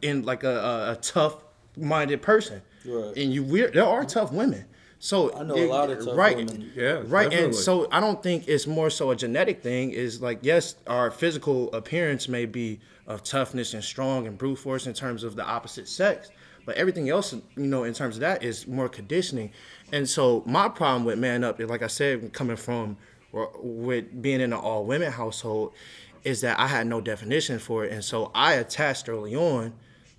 in 0.01 0.23
like 0.23 0.43
a, 0.43 0.57
a, 0.57 0.91
a 0.91 0.95
tough 0.97 1.37
minded 1.77 2.21
person. 2.21 2.61
Right. 2.85 3.17
And 3.17 3.33
you 3.33 3.43
we 3.43 3.65
there 3.65 3.85
are 3.85 4.03
tough 4.03 4.31
women. 4.31 4.65
So 4.99 5.33
I 5.33 5.43
know 5.43 5.55
a 5.55 5.65
lot 5.65 5.89
of 5.89 6.05
tough 6.05 6.17
right, 6.17 6.37
women. 6.37 6.71
Yeah, 6.75 7.01
right, 7.07 7.29
definitely. 7.29 7.45
and 7.45 7.55
so 7.55 7.87
I 7.91 7.99
don't 7.99 8.21
think 8.21 8.47
it's 8.47 8.67
more 8.67 8.89
so 8.89 9.11
a 9.11 9.15
genetic 9.15 9.63
thing. 9.63 9.91
Is 9.91 10.21
like 10.21 10.39
yes, 10.41 10.75
our 10.87 11.09
physical 11.09 11.73
appearance 11.73 12.27
may 12.27 12.45
be 12.45 12.81
of 13.07 13.23
toughness 13.23 13.73
and 13.73 13.83
strong 13.83 14.27
and 14.27 14.37
brute 14.37 14.57
force 14.57 14.85
in 14.85 14.93
terms 14.93 15.23
of 15.23 15.35
the 15.35 15.45
opposite 15.45 15.87
sex, 15.87 16.31
but 16.65 16.75
everything 16.75 17.09
else, 17.09 17.33
you 17.33 17.41
know, 17.55 17.83
in 17.83 17.93
terms 17.93 18.15
of 18.15 18.21
that 18.21 18.43
is 18.43 18.67
more 18.67 18.89
conditioning. 18.89 19.51
And 19.91 20.07
so 20.07 20.43
my 20.45 20.69
problem 20.69 21.05
with 21.05 21.19
man 21.19 21.43
up, 21.43 21.59
like 21.59 21.81
I 21.81 21.87
said, 21.87 22.31
coming 22.33 22.57
from 22.57 22.97
with 23.33 24.21
being 24.21 24.41
in 24.41 24.53
an 24.53 24.59
all 24.59 24.85
women 24.85 25.11
household, 25.11 25.73
is 26.23 26.41
that 26.41 26.59
I 26.59 26.67
had 26.67 26.87
no 26.87 27.01
definition 27.01 27.59
for 27.59 27.85
it, 27.85 27.91
and 27.91 28.03
so 28.03 28.31
I 28.33 28.53
attached 28.53 29.09
early 29.09 29.35
on 29.35 29.73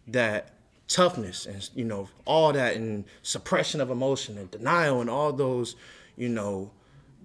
that 0.08 0.50
toughness 0.87 1.46
and 1.46 1.70
you 1.75 1.84
know 1.84 2.08
all 2.26 2.52
that 2.52 2.76
and 2.76 3.04
suppression 3.23 3.80
of 3.80 3.90
emotion 3.90 4.37
and 4.37 4.50
denial 4.50 5.00
and 5.00 5.08
all 5.08 5.32
those 5.32 5.76
you 6.14 6.28
know 6.28 6.70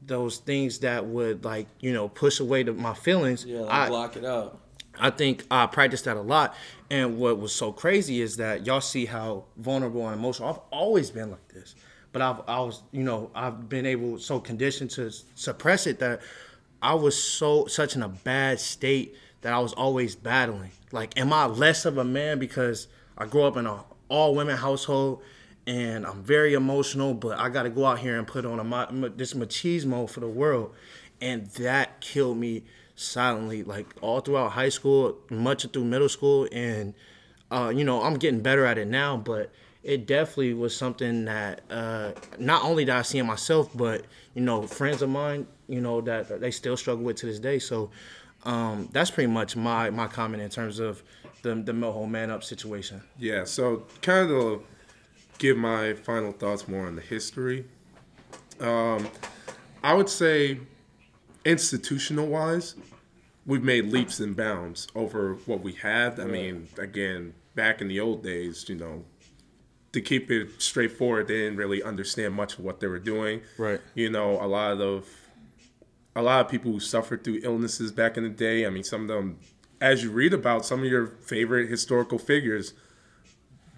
those 0.05 0.37
things 0.37 0.79
that 0.79 1.05
would 1.05 1.43
like 1.43 1.67
you 1.81 1.91
know 1.91 2.07
push 2.07 2.39
away 2.39 2.63
the, 2.63 2.71
my 2.71 2.93
feelings 2.93 3.45
Yeah, 3.45 3.59
like 3.61 3.71
I, 3.71 3.87
block 3.89 4.15
it 4.15 4.23
out. 4.23 4.59
I 4.97 5.09
think 5.09 5.45
I 5.51 5.65
practiced 5.67 6.05
that 6.05 6.17
a 6.17 6.21
lot. 6.21 6.55
And 6.89 7.17
what 7.17 7.39
was 7.39 7.53
so 7.53 7.71
crazy 7.71 8.21
is 8.21 8.37
that 8.37 8.65
y'all 8.65 8.81
see 8.81 9.05
how 9.05 9.45
vulnerable 9.57 10.07
and 10.07 10.17
emotional 10.17 10.49
I've 10.49 10.59
always 10.71 11.11
been 11.11 11.31
like 11.31 11.47
this. 11.49 11.75
But 12.11 12.21
I've 12.21 12.41
I 12.47 12.59
was, 12.61 12.81
you 12.91 13.03
know, 13.03 13.29
I've 13.35 13.69
been 13.69 13.85
able 13.85 14.17
so 14.19 14.39
conditioned 14.39 14.89
to 14.91 15.11
suppress 15.35 15.85
it 15.85 15.99
that 15.99 16.21
I 16.81 16.93
was 16.93 17.21
so 17.21 17.67
such 17.67 17.95
in 17.95 18.03
a 18.03 18.09
bad 18.09 18.59
state 18.59 19.15
that 19.41 19.53
I 19.53 19.59
was 19.59 19.73
always 19.73 20.15
battling. 20.15 20.71
Like, 20.91 21.17
am 21.19 21.33
I 21.33 21.45
less 21.45 21.85
of 21.85 21.97
a 21.97 22.03
man 22.03 22.39
because 22.39 22.87
I 23.17 23.25
grew 23.25 23.43
up 23.43 23.57
in 23.57 23.65
a 23.65 23.83
all 24.09 24.35
women 24.35 24.57
household 24.57 25.21
and 25.67 26.05
I'm 26.05 26.23
very 26.23 26.55
emotional, 26.55 27.13
but 27.13 27.37
I 27.37 27.49
got 27.49 27.63
to 27.63 27.69
go 27.69 27.85
out 27.85 27.99
here 27.99 28.17
and 28.17 28.25
put 28.25 28.45
on 28.45 28.59
a 28.59 29.09
this 29.09 29.33
machismo 29.33 30.09
for 30.09 30.19
the 30.19 30.27
world, 30.27 30.73
and 31.21 31.45
that 31.51 32.01
killed 32.01 32.37
me 32.37 32.63
silently. 32.95 33.63
Like 33.63 33.85
all 34.01 34.19
throughout 34.21 34.53
high 34.53 34.69
school, 34.69 35.17
much 35.29 35.67
through 35.67 35.85
middle 35.85 36.09
school, 36.09 36.47
and 36.51 36.95
uh, 37.51 37.71
you 37.75 37.83
know 37.83 38.01
I'm 38.01 38.15
getting 38.15 38.41
better 38.41 38.65
at 38.65 38.79
it 38.79 38.87
now, 38.87 39.15
but 39.17 39.51
it 39.83 40.07
definitely 40.07 40.55
was 40.55 40.75
something 40.75 41.25
that 41.25 41.61
uh, 41.69 42.13
not 42.39 42.63
only 42.63 42.85
did 42.85 42.95
I 42.95 43.03
see 43.03 43.19
in 43.19 43.27
myself, 43.27 43.69
but 43.75 44.05
you 44.33 44.41
know 44.41 44.65
friends 44.65 45.03
of 45.03 45.09
mine, 45.09 45.45
you 45.69 45.79
know 45.79 46.01
that 46.01 46.41
they 46.41 46.51
still 46.51 46.75
struggle 46.75 47.03
with 47.03 47.17
to 47.17 47.27
this 47.27 47.39
day. 47.39 47.59
So 47.59 47.91
um, 48.43 48.89
that's 48.91 49.11
pretty 49.11 49.31
much 49.31 49.55
my 49.55 49.89
my 49.89 50.07
comment 50.07 50.41
in 50.43 50.49
terms 50.49 50.79
of 50.79 51.03
the 51.43 51.55
the 51.55 51.73
whole 51.91 52.07
man 52.07 52.31
up 52.31 52.43
situation. 52.43 53.01
Yeah, 53.17 53.45
so 53.45 53.85
kind 54.01 54.31
of 54.31 54.63
give 55.37 55.57
my 55.57 55.93
final 55.93 56.31
thoughts 56.31 56.67
more 56.67 56.87
on 56.87 56.95
the 56.95 57.01
history. 57.01 57.65
Um, 58.59 59.07
I 59.83 59.93
would 59.93 60.09
say, 60.09 60.59
institutional 61.45 62.27
wise, 62.27 62.75
we've 63.45 63.63
made 63.63 63.85
leaps 63.85 64.19
and 64.19 64.35
bounds 64.35 64.87
over 64.95 65.35
what 65.45 65.61
we 65.61 65.73
had. 65.73 66.19
I 66.19 66.25
mean, 66.25 66.67
again, 66.77 67.33
back 67.55 67.79
in 67.79 67.87
the 67.87 68.01
old 68.01 68.21
days, 68.21 68.67
you 68.67 68.75
know, 68.75 69.05
to 69.93 70.01
keep 70.01 70.29
it 70.29 70.61
straightforward, 70.61 71.27
they 71.27 71.37
didn't 71.37 71.57
really 71.57 71.81
understand 71.81 72.33
much 72.33 72.57
of 72.57 72.65
what 72.65 72.81
they 72.81 72.87
were 72.87 72.99
doing. 72.99 73.41
Right. 73.57 73.79
You 73.95 74.09
know, 74.09 74.41
a 74.41 74.45
lot 74.45 74.81
of 74.81 75.07
a 76.19 76.21
lot 76.21 76.45
of 76.45 76.51
people 76.51 76.71
who 76.71 76.79
suffered 76.79 77.23
through 77.23 77.39
illnesses 77.43 77.91
back 77.91 78.17
in 78.17 78.23
the 78.23 78.29
day. 78.29 78.65
I 78.65 78.69
mean, 78.69 78.83
some 78.83 79.03
of 79.03 79.07
them, 79.07 79.39
as 79.79 80.03
you 80.03 80.11
read 80.11 80.33
about, 80.33 80.65
some 80.65 80.79
of 80.79 80.85
your 80.85 81.07
favorite 81.07 81.69
historical 81.69 82.19
figures 82.19 82.73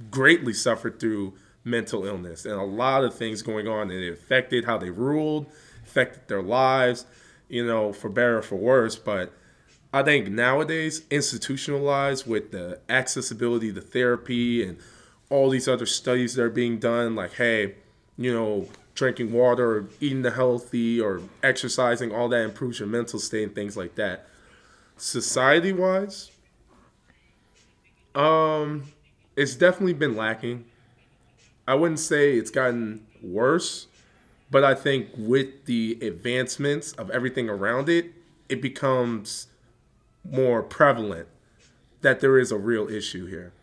greatly 0.10 0.54
suffered 0.54 1.00
through 1.00 1.34
mental 1.64 2.06
illness 2.06 2.46
and 2.46 2.56
a 2.56 2.64
lot 2.64 3.04
of 3.04 3.14
things 3.14 3.44
going 3.44 3.68
on, 3.68 3.92
and 3.92 4.04
it 4.04 4.12
affected 4.12 4.66
how 4.66 4.78
they 4.78 4.90
ruled, 4.90 5.46
affected 5.84 6.28
their 6.28 6.42
lives, 6.42 7.06
you 7.48 7.66
know, 7.66 7.94
for 7.94 8.10
better 8.10 8.40
or 8.40 8.42
for 8.42 8.56
worse. 8.56 8.96
But 8.96 9.32
I 9.94 10.02
think 10.02 10.30
nowadays, 10.30 11.04
institutionalized 11.12 12.26
with 12.26 12.52
the 12.52 12.80
accessibility 12.90 13.72
to 13.72 13.82
therapy 13.82 14.64
and 14.64 14.80
all 15.30 15.50
these 15.50 15.68
other 15.68 15.86
studies 15.86 16.34
that 16.36 16.44
are 16.44 16.50
being 16.50 16.80
done, 16.80 17.14
like, 17.14 17.34
hey, 17.34 17.76
you 18.18 18.34
know, 18.34 18.68
drinking 18.94 19.32
water 19.32 19.78
or 19.78 19.90
eating 20.00 20.22
the 20.22 20.32
healthy 20.32 21.00
or 21.00 21.22
exercising, 21.44 22.12
all 22.12 22.30
that 22.30 22.44
improves 22.44 22.80
your 22.80 22.88
mental 22.88 23.20
state 23.20 23.44
and 23.44 23.56
things 23.56 23.78
like 23.78 23.96
that. 23.96 24.28
Society 24.98 25.74
wise, 25.74 26.32
um, 28.14 28.84
it's 29.36 29.56
definitely 29.56 29.94
been 29.94 30.16
lacking. 30.16 30.66
I 31.68 31.76
wouldn't 31.76 32.00
say 32.00 32.34
it's 32.34 32.52
gotten 32.52 33.06
worse, 33.22 33.88
but 34.50 34.64
I 34.64 34.76
think 34.76 35.10
with 35.18 35.66
the 35.66 35.98
advancements 36.02 36.92
of 36.94 37.10
everything 37.10 37.50
around 37.50 37.88
it, 37.88 38.12
it 38.50 38.62
becomes 38.62 39.48
more 40.30 40.62
prevalent 40.62 41.28
that 42.02 42.20
there 42.20 42.38
is 42.38 42.52
a 42.52 42.58
real 42.58 42.90
issue 42.90 43.26
here. 43.26 43.54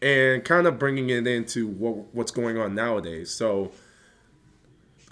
And 0.00 0.44
kind 0.44 0.66
of 0.66 0.78
bringing 0.78 1.10
it 1.10 1.26
into 1.26 1.66
what, 1.66 2.14
what's 2.14 2.30
going 2.30 2.58
on 2.58 2.74
nowadays. 2.74 3.30
So, 3.30 3.72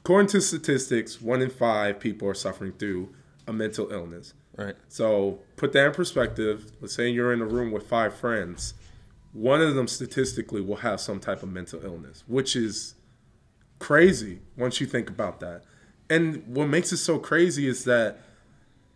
according 0.04 0.28
to 0.28 0.40
statistics, 0.40 1.20
one 1.20 1.40
in 1.40 1.50
five 1.50 2.00
people 2.00 2.28
are 2.28 2.34
suffering 2.34 2.72
through 2.72 3.14
a 3.46 3.52
mental 3.52 3.90
illness. 3.92 4.34
Right. 4.56 4.74
So 4.88 5.38
put 5.56 5.72
that 5.72 5.86
in 5.86 5.92
perspective. 5.92 6.72
Let's 6.80 6.94
say 6.94 7.08
you're 7.08 7.32
in 7.32 7.40
a 7.40 7.46
room 7.46 7.70
with 7.70 7.86
five 7.86 8.14
friends. 8.14 8.74
One 9.32 9.62
of 9.62 9.74
them 9.74 9.88
statistically 9.88 10.60
will 10.60 10.76
have 10.76 11.00
some 11.00 11.20
type 11.20 11.42
of 11.42 11.50
mental 11.50 11.82
illness, 11.82 12.22
which 12.26 12.54
is 12.54 12.94
crazy 13.78 14.40
once 14.56 14.80
you 14.80 14.86
think 14.86 15.08
about 15.08 15.40
that. 15.40 15.62
And 16.10 16.46
what 16.46 16.68
makes 16.68 16.92
it 16.92 16.98
so 16.98 17.18
crazy 17.18 17.66
is 17.66 17.84
that 17.84 18.20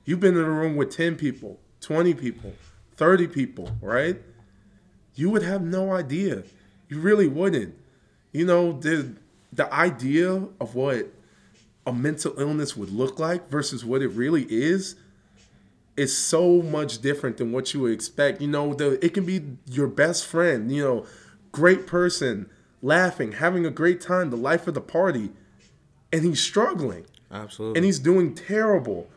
you've 0.05 0.21
been 0.21 0.37
in 0.37 0.45
a 0.45 0.51
room 0.51 0.77
with 0.77 0.91
10 0.91 1.17
people, 1.17 1.59
20 1.81 2.13
people, 2.13 2.53
30 2.97 3.27
people, 3.29 3.71
right? 3.81 4.21
You 5.15 5.31
would 5.31 5.43
have 5.43 5.63
no 5.63 5.93
idea. 5.93 6.43
You 6.91 7.01
really 7.01 7.29
wouldn't. 7.29 7.75
You 8.33 8.45
know, 8.45 8.73
the 8.73 9.15
the 9.57 9.73
idea 9.73 10.33
of 10.61 10.75
what 10.75 11.09
a 11.87 11.93
mental 11.93 12.39
illness 12.39 12.77
would 12.77 12.91
look 12.91 13.19
like 13.19 13.49
versus 13.49 13.85
what 13.85 14.03
it 14.03 14.09
really 14.09 14.45
is 14.45 14.97
is 15.97 16.17
so 16.17 16.61
much 16.61 17.01
different 17.01 17.39
than 17.39 17.53
what 17.53 17.73
you 17.73 17.81
would 17.81 17.93
expect. 17.93 18.41
You 18.41 18.49
know, 18.49 18.75
the 18.75 19.05
it 19.05 19.15
can 19.15 19.25
be 19.25 19.43
your 19.67 19.87
best 19.87 20.27
friend, 20.27 20.71
you 20.71 20.85
know, 20.85 21.07
great 21.53 21.87
person, 21.87 22.51
laughing, 22.83 23.33
having 23.33 23.65
a 23.65 23.71
great 23.71 24.01
time, 24.01 24.31
the 24.31 24.37
life 24.37 24.67
of 24.67 24.75
the 24.75 24.81
party, 24.81 25.31
and 26.13 26.25
he's 26.25 26.41
struggling 26.41 27.07
Absolutely. 27.31 27.79
and 27.79 27.85
he's 27.85 27.99
doing 27.99 28.35
terrible. 28.35 29.09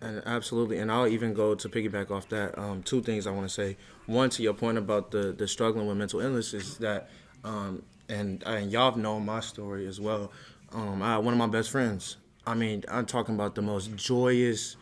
And 0.00 0.20
absolutely, 0.26 0.78
and 0.78 0.90
I'll 0.90 1.06
even 1.06 1.32
go 1.32 1.54
to 1.54 1.68
piggyback 1.68 2.10
off 2.10 2.28
that. 2.30 2.58
Um, 2.58 2.82
two 2.82 3.02
things 3.02 3.26
I 3.26 3.30
want 3.30 3.46
to 3.46 3.54
say. 3.54 3.76
One, 4.06 4.30
to 4.30 4.42
your 4.42 4.54
point 4.54 4.78
about 4.78 5.12
the 5.12 5.32
the 5.32 5.46
struggling 5.46 5.86
with 5.86 5.96
mental 5.96 6.20
illness 6.20 6.54
is 6.54 6.78
that, 6.78 7.08
um, 7.44 7.84
and 8.12 8.42
and 8.44 8.70
y'all 8.70 8.90
have 8.90 9.00
known 9.00 9.24
my 9.24 9.40
story 9.40 9.86
as 9.86 10.00
well. 10.00 10.30
Um, 10.72 11.02
I 11.02 11.18
one 11.18 11.34
of 11.34 11.38
my 11.38 11.46
best 11.46 11.70
friends. 11.70 12.16
I 12.46 12.54
mean, 12.54 12.84
I'm 12.88 13.06
talking 13.06 13.34
about 13.34 13.54
the 13.54 13.62
most 13.62 13.94
joyous, 13.94 14.76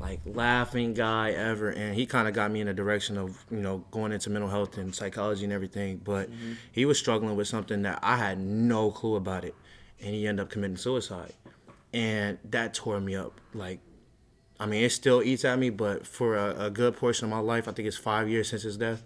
like 0.00 0.20
laughing 0.26 0.94
guy 0.94 1.30
ever, 1.30 1.70
and 1.70 1.94
he 1.94 2.06
kind 2.06 2.28
of 2.28 2.34
got 2.34 2.50
me 2.50 2.60
in 2.60 2.68
a 2.68 2.74
direction 2.74 3.16
of 3.16 3.44
you 3.50 3.60
know 3.60 3.84
going 3.90 4.12
into 4.12 4.30
mental 4.30 4.50
health 4.50 4.78
and 4.78 4.94
psychology 4.94 5.44
and 5.44 5.52
everything. 5.52 6.00
But 6.02 6.28
he 6.72 6.84
was 6.84 6.98
struggling 6.98 7.36
with 7.36 7.48
something 7.48 7.82
that 7.82 7.98
I 8.02 8.16
had 8.16 8.38
no 8.38 8.90
clue 8.90 9.16
about 9.16 9.44
it, 9.44 9.54
and 10.00 10.14
he 10.14 10.26
ended 10.26 10.44
up 10.44 10.50
committing 10.50 10.76
suicide, 10.76 11.32
and 11.92 12.38
that 12.50 12.74
tore 12.74 13.00
me 13.00 13.16
up 13.16 13.40
like 13.54 13.80
I 14.60 14.66
mean, 14.66 14.82
it 14.82 14.90
still 14.90 15.22
eats 15.22 15.44
at 15.44 15.56
me, 15.58 15.70
but 15.70 16.04
for 16.04 16.34
a, 16.36 16.66
a 16.66 16.70
good 16.70 16.96
portion 16.96 17.24
of 17.26 17.30
my 17.30 17.38
life, 17.38 17.68
I 17.68 17.72
think 17.72 17.86
it's 17.86 17.96
five 17.96 18.28
years 18.28 18.48
since 18.48 18.62
his 18.62 18.76
death. 18.76 19.04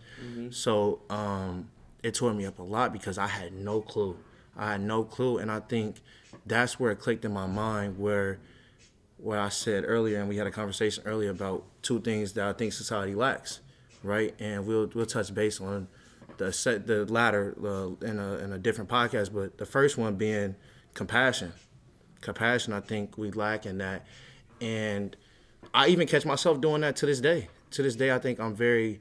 So 0.50 1.02
um, 1.10 1.68
it 2.02 2.14
tore 2.14 2.34
me 2.34 2.46
up 2.46 2.58
a 2.58 2.62
lot 2.62 2.92
because 2.92 3.18
I 3.18 3.28
had 3.28 3.52
no 3.52 3.80
clue. 3.80 4.16
I 4.56 4.72
had 4.72 4.80
no 4.80 5.04
clue, 5.04 5.38
and 5.38 5.50
I 5.50 5.60
think 5.60 5.96
that's 6.44 6.78
where 6.78 6.92
it 6.92 6.98
clicked 6.98 7.24
in 7.24 7.32
my 7.32 7.46
mind. 7.46 7.98
Where, 7.98 8.38
what 9.16 9.38
I 9.38 9.48
said 9.48 9.84
earlier, 9.86 10.18
and 10.18 10.28
we 10.28 10.36
had 10.36 10.46
a 10.46 10.50
conversation 10.50 11.04
earlier 11.06 11.30
about 11.30 11.64
two 11.82 12.00
things 12.00 12.32
that 12.34 12.46
I 12.46 12.52
think 12.52 12.72
society 12.72 13.14
lacks, 13.14 13.60
right? 14.02 14.34
And 14.38 14.66
we'll 14.66 14.90
we'll 14.94 15.06
touch 15.06 15.32
base 15.34 15.60
on 15.60 15.88
the 16.38 16.52
set 16.52 16.86
the 16.86 17.04
latter 17.06 17.54
uh, 17.62 18.06
in 18.06 18.18
a 18.18 18.38
in 18.38 18.52
a 18.52 18.58
different 18.58 18.90
podcast, 18.90 19.32
but 19.32 19.58
the 19.58 19.66
first 19.66 19.96
one 19.96 20.16
being 20.16 20.56
compassion. 20.94 21.52
Compassion, 22.20 22.72
I 22.72 22.80
think 22.80 23.18
we 23.18 23.30
lack 23.30 23.66
in 23.66 23.78
that, 23.78 24.06
and 24.60 25.16
I 25.74 25.88
even 25.88 26.06
catch 26.06 26.24
myself 26.24 26.60
doing 26.60 26.82
that 26.82 26.96
to 26.96 27.06
this 27.06 27.20
day. 27.20 27.48
To 27.72 27.82
this 27.82 27.96
day, 27.96 28.12
I 28.12 28.18
think 28.18 28.38
I'm 28.38 28.54
very, 28.54 29.00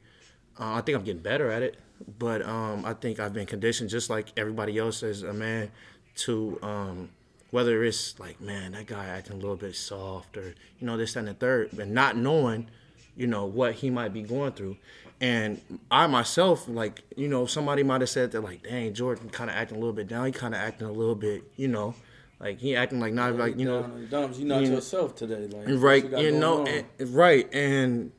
uh, 0.59 0.73
I 0.73 0.81
think 0.81 0.97
I'm 0.97 1.03
getting 1.03 1.21
better 1.21 1.51
at 1.51 1.61
it. 1.61 1.77
But 2.19 2.45
um, 2.45 2.85
I 2.85 2.93
think 2.93 3.19
I've 3.19 3.33
been 3.33 3.45
conditioned 3.45 3.89
just 3.89 4.09
like 4.09 4.31
everybody 4.37 4.77
else 4.77 5.03
as 5.03 5.23
a 5.23 5.33
man 5.33 5.71
to 6.17 6.59
um, 6.61 7.09
whether 7.51 7.83
it's 7.83 8.19
like, 8.19 8.39
man, 8.41 8.71
that 8.73 8.87
guy 8.87 9.05
acting 9.05 9.33
a 9.33 9.39
little 9.39 9.55
bit 9.55 9.75
soft 9.75 10.37
or 10.37 10.55
you 10.79 10.87
know 10.87 10.97
this 10.97 11.13
that, 11.13 11.19
and 11.19 11.27
the 11.29 11.33
third, 11.33 11.69
but 11.73 11.87
not 11.87 12.15
knowing, 12.17 12.67
you 13.15 13.27
know, 13.27 13.45
what 13.45 13.75
he 13.75 13.89
might 13.89 14.13
be 14.13 14.21
going 14.21 14.53
through. 14.53 14.77
And 15.19 15.61
I 15.91 16.07
myself, 16.07 16.67
like, 16.67 17.03
you 17.15 17.27
know, 17.27 17.45
somebody 17.45 17.83
might 17.83 18.01
have 18.01 18.09
said 18.09 18.31
that, 18.31 18.41
like, 18.41 18.63
dang, 18.63 18.93
Jordan 18.93 19.29
kind 19.29 19.51
of 19.51 19.55
acting 19.55 19.77
a 19.77 19.79
little 19.79 19.93
bit 19.93 20.07
down. 20.07 20.25
He 20.25 20.31
kind 20.31 20.55
of 20.55 20.61
acting 20.61 20.87
a 20.87 20.91
little 20.91 21.13
bit, 21.13 21.43
you 21.57 21.67
know, 21.67 21.93
Like 22.41 22.59
he 22.59 22.75
acting 22.75 22.99
like 22.99 23.13
not 23.13 23.35
like 23.35 23.57
you 23.57 23.65
know 23.65 23.81
Down 23.83 23.91
on 23.91 24.01
the 24.01 24.07
dumps. 24.07 24.39
You 24.39 24.45
not 24.45 24.63
you- 24.63 24.71
yourself 24.71 25.15
today. 25.15 25.47
Like 25.47 25.65
right 25.67 26.03
you 26.03 26.17
you 26.17 26.31
know 26.31 26.65
and, 26.65 26.85
right 27.13 27.47
and 27.53 28.11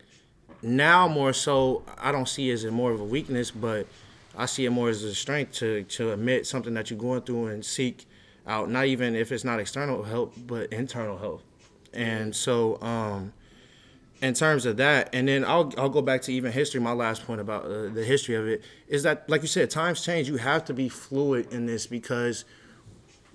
now 0.63 1.09
more 1.09 1.33
so 1.33 1.83
i 1.99 2.13
don't 2.13 2.29
see 2.29 2.51
it 2.51 2.55
as 2.55 2.65
more 2.67 2.93
of 2.93 3.01
a 3.01 3.05
weakness 3.05 3.51
but 3.51 3.87
i 4.37 4.47
see 4.47 4.65
it 4.65 4.71
more 4.71 4.89
as 4.89 5.03
a 5.03 5.15
strength 5.15 5.53
to 5.53 5.83
to 5.85 6.13
admit 6.13 6.47
something 6.47 6.75
that 6.75 6.91
you're 6.91 6.99
going 6.99 7.21
through 7.23 7.47
and 7.47 7.65
seek 7.65 8.07
out 8.47 8.71
not 8.71 8.87
even 8.87 9.15
if 9.15 9.33
it's 9.33 9.45
not 9.45 9.59
external 9.61 10.03
help 10.03 10.35
but 10.47 10.73
internal 10.73 11.19
help 11.19 11.43
and 11.93 12.35
so 12.35 12.81
um 12.83 13.33
in 14.21 14.35
terms 14.35 14.65
of 14.65 14.77
that 14.77 15.09
and 15.13 15.27
then 15.27 15.45
i'll 15.45 15.73
i'll 15.79 15.89
go 15.89 16.03
back 16.03 16.23
to 16.23 16.33
even 16.33 16.53
history 16.53 16.81
my 16.81 16.93
last 16.93 17.27
point 17.27 17.41
about 17.41 17.65
uh, 17.65 17.89
the 17.89 18.05
history 18.05 18.37
of 18.37 18.47
it 18.47 18.63
is 18.89 19.03
that 19.03 19.29
like 19.29 19.43
you 19.43 19.49
said 19.49 19.69
times 19.69 20.05
change 20.05 20.29
you 20.29 20.37
have 20.37 20.65
to 20.65 20.73
be 20.73 20.89
fluid 20.89 21.53
in 21.53 21.67
this 21.67 21.87
because 21.87 22.45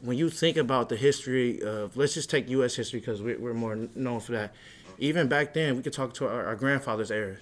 when 0.02 0.18
you 0.18 0.30
think 0.30 0.58
about 0.58 0.90
the 0.90 0.96
history 0.96 1.62
of 1.62 1.96
let's 1.98 2.14
just 2.14 2.30
take 2.30 2.50
U.S. 2.50 2.76
history 2.76 3.00
because 3.00 3.22
we're, 3.22 3.40
we're 3.40 3.54
more 3.54 3.76
known 3.96 4.20
for 4.20 4.34
that. 4.34 4.54
Even 5.00 5.28
back 5.28 5.54
then, 5.54 5.76
we 5.78 5.84
could 5.84 5.94
talk 5.94 6.14
to 6.16 6.28
our, 6.28 6.46
our 6.46 6.56
grandfather's 6.56 7.12
era. 7.12 7.38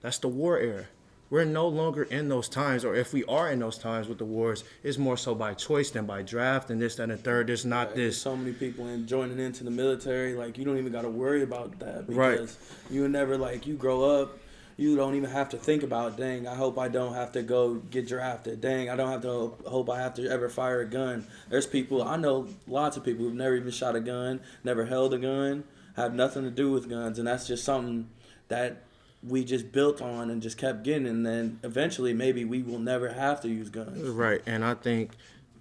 That's 0.00 0.18
the 0.18 0.28
war 0.28 0.58
era. 0.58 0.86
We're 1.28 1.44
no 1.44 1.66
longer 1.66 2.04
in 2.04 2.28
those 2.28 2.48
times, 2.48 2.84
or 2.84 2.94
if 2.94 3.12
we 3.12 3.24
are 3.24 3.50
in 3.50 3.58
those 3.58 3.78
times 3.78 4.06
with 4.06 4.18
the 4.18 4.24
wars, 4.24 4.62
it's 4.84 4.96
more 4.96 5.16
so 5.16 5.34
by 5.34 5.54
choice 5.54 5.90
than 5.90 6.06
by 6.06 6.22
draft 6.22 6.70
and 6.70 6.80
this, 6.80 6.94
that, 6.96 7.04
and 7.04 7.12
the 7.12 7.16
third. 7.16 7.48
There's 7.48 7.64
not 7.64 7.96
There's 7.96 8.14
this. 8.14 8.22
so 8.22 8.36
many 8.36 8.52
people 8.52 8.86
in 8.86 9.08
joining 9.08 9.40
into 9.40 9.64
the 9.64 9.70
military. 9.72 10.34
Like 10.34 10.56
you 10.56 10.64
don't 10.64 10.78
even 10.78 10.92
got 10.92 11.02
to 11.02 11.08
worry 11.08 11.42
about 11.42 11.80
that 11.80 12.06
because 12.06 12.16
Right. 12.16 12.48
you 12.90 13.08
never 13.08 13.36
like 13.36 13.66
you 13.66 13.74
grow 13.74 14.04
up. 14.20 14.38
You 14.76 14.94
don't 14.94 15.14
even 15.16 15.30
have 15.30 15.48
to 15.48 15.56
think 15.56 15.82
about. 15.82 16.16
Dang, 16.16 16.46
I 16.46 16.54
hope 16.54 16.78
I 16.78 16.86
don't 16.88 17.14
have 17.14 17.32
to 17.32 17.42
go 17.42 17.74
get 17.76 18.06
drafted. 18.06 18.60
Dang, 18.60 18.88
I 18.90 18.94
don't 18.94 19.10
have 19.10 19.22
to 19.22 19.54
hope 19.66 19.88
I 19.90 19.98
have 20.00 20.14
to 20.14 20.28
ever 20.30 20.48
fire 20.48 20.82
a 20.82 20.86
gun. 20.86 21.26
There's 21.48 21.66
people 21.66 22.02
I 22.04 22.16
know, 22.18 22.46
lots 22.68 22.96
of 22.96 23.02
people 23.02 23.24
who've 23.24 23.34
never 23.34 23.56
even 23.56 23.70
shot 23.72 23.96
a 23.96 24.00
gun, 24.00 24.38
never 24.64 24.84
held 24.84 25.14
a 25.14 25.18
gun, 25.18 25.64
have 25.96 26.14
nothing 26.14 26.44
to 26.44 26.50
do 26.50 26.70
with 26.70 26.88
guns, 26.88 27.18
and 27.18 27.26
that's 27.26 27.46
just 27.46 27.64
something 27.64 28.08
that 28.48 28.82
we 29.26 29.44
just 29.44 29.72
built 29.72 30.00
on 30.00 30.30
and 30.30 30.40
just 30.40 30.58
kept 30.58 30.84
getting. 30.84 31.06
And 31.06 31.26
then 31.26 31.58
eventually, 31.62 32.12
maybe 32.12 32.44
we 32.44 32.62
will 32.62 32.78
never 32.78 33.08
have 33.08 33.40
to 33.40 33.48
use 33.48 33.70
guns. 33.70 34.00
Right, 34.08 34.42
and 34.46 34.64
I 34.64 34.74
think 34.74 35.12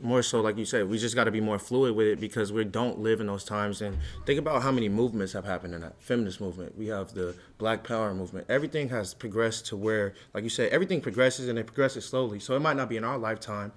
more 0.02 0.22
so, 0.22 0.42
like 0.42 0.58
you 0.58 0.66
said, 0.66 0.90
we 0.90 0.98
just 0.98 1.16
got 1.16 1.24
to 1.24 1.32
be 1.32 1.40
more 1.40 1.58
fluid 1.58 1.96
with 1.96 2.08
it 2.08 2.20
because 2.20 2.52
we 2.52 2.66
don't 2.66 3.00
live 3.00 3.22
in 3.22 3.28
those 3.28 3.46
times. 3.46 3.82
And 3.82 3.98
think 4.26 4.38
about 4.38 4.62
how 4.62 4.72
many 4.72 4.90
movements 4.90 5.34
have 5.34 5.46
happened 5.46 5.74
in 5.74 5.82
that 5.82 6.00
feminist 6.02 6.42
movement. 6.42 6.78
We 6.78 6.88
have 6.88 7.14
the 7.14 7.36
Black 7.58 7.84
Power 7.84 8.14
movement. 8.14 8.48
Everything 8.50 8.90
has 8.90 9.14
progressed 9.14 9.68
to 9.68 9.78
where, 9.78 10.14
like 10.34 10.44
you 10.44 10.50
said, 10.50 10.70
everything 10.72 11.00
progresses 11.00 11.48
and 11.48 11.58
it 11.58 11.66
progresses 11.66 12.06
slowly. 12.06 12.40
So 12.40 12.56
it 12.56 12.60
might 12.60 12.76
not 12.76 12.90
be 12.90 12.98
in 12.98 13.06
our 13.06 13.18
lifetime, 13.18 13.72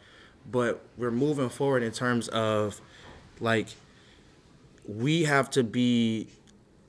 but 0.51 0.85
we're 0.97 1.13
moving 1.13 1.49
forward 1.49 1.85
in 1.85 1.93
terms 1.93 2.27
of 2.29 2.81
like 3.41 3.69
we 4.89 5.25
have 5.25 5.51
to 5.51 5.63
be 5.63 6.29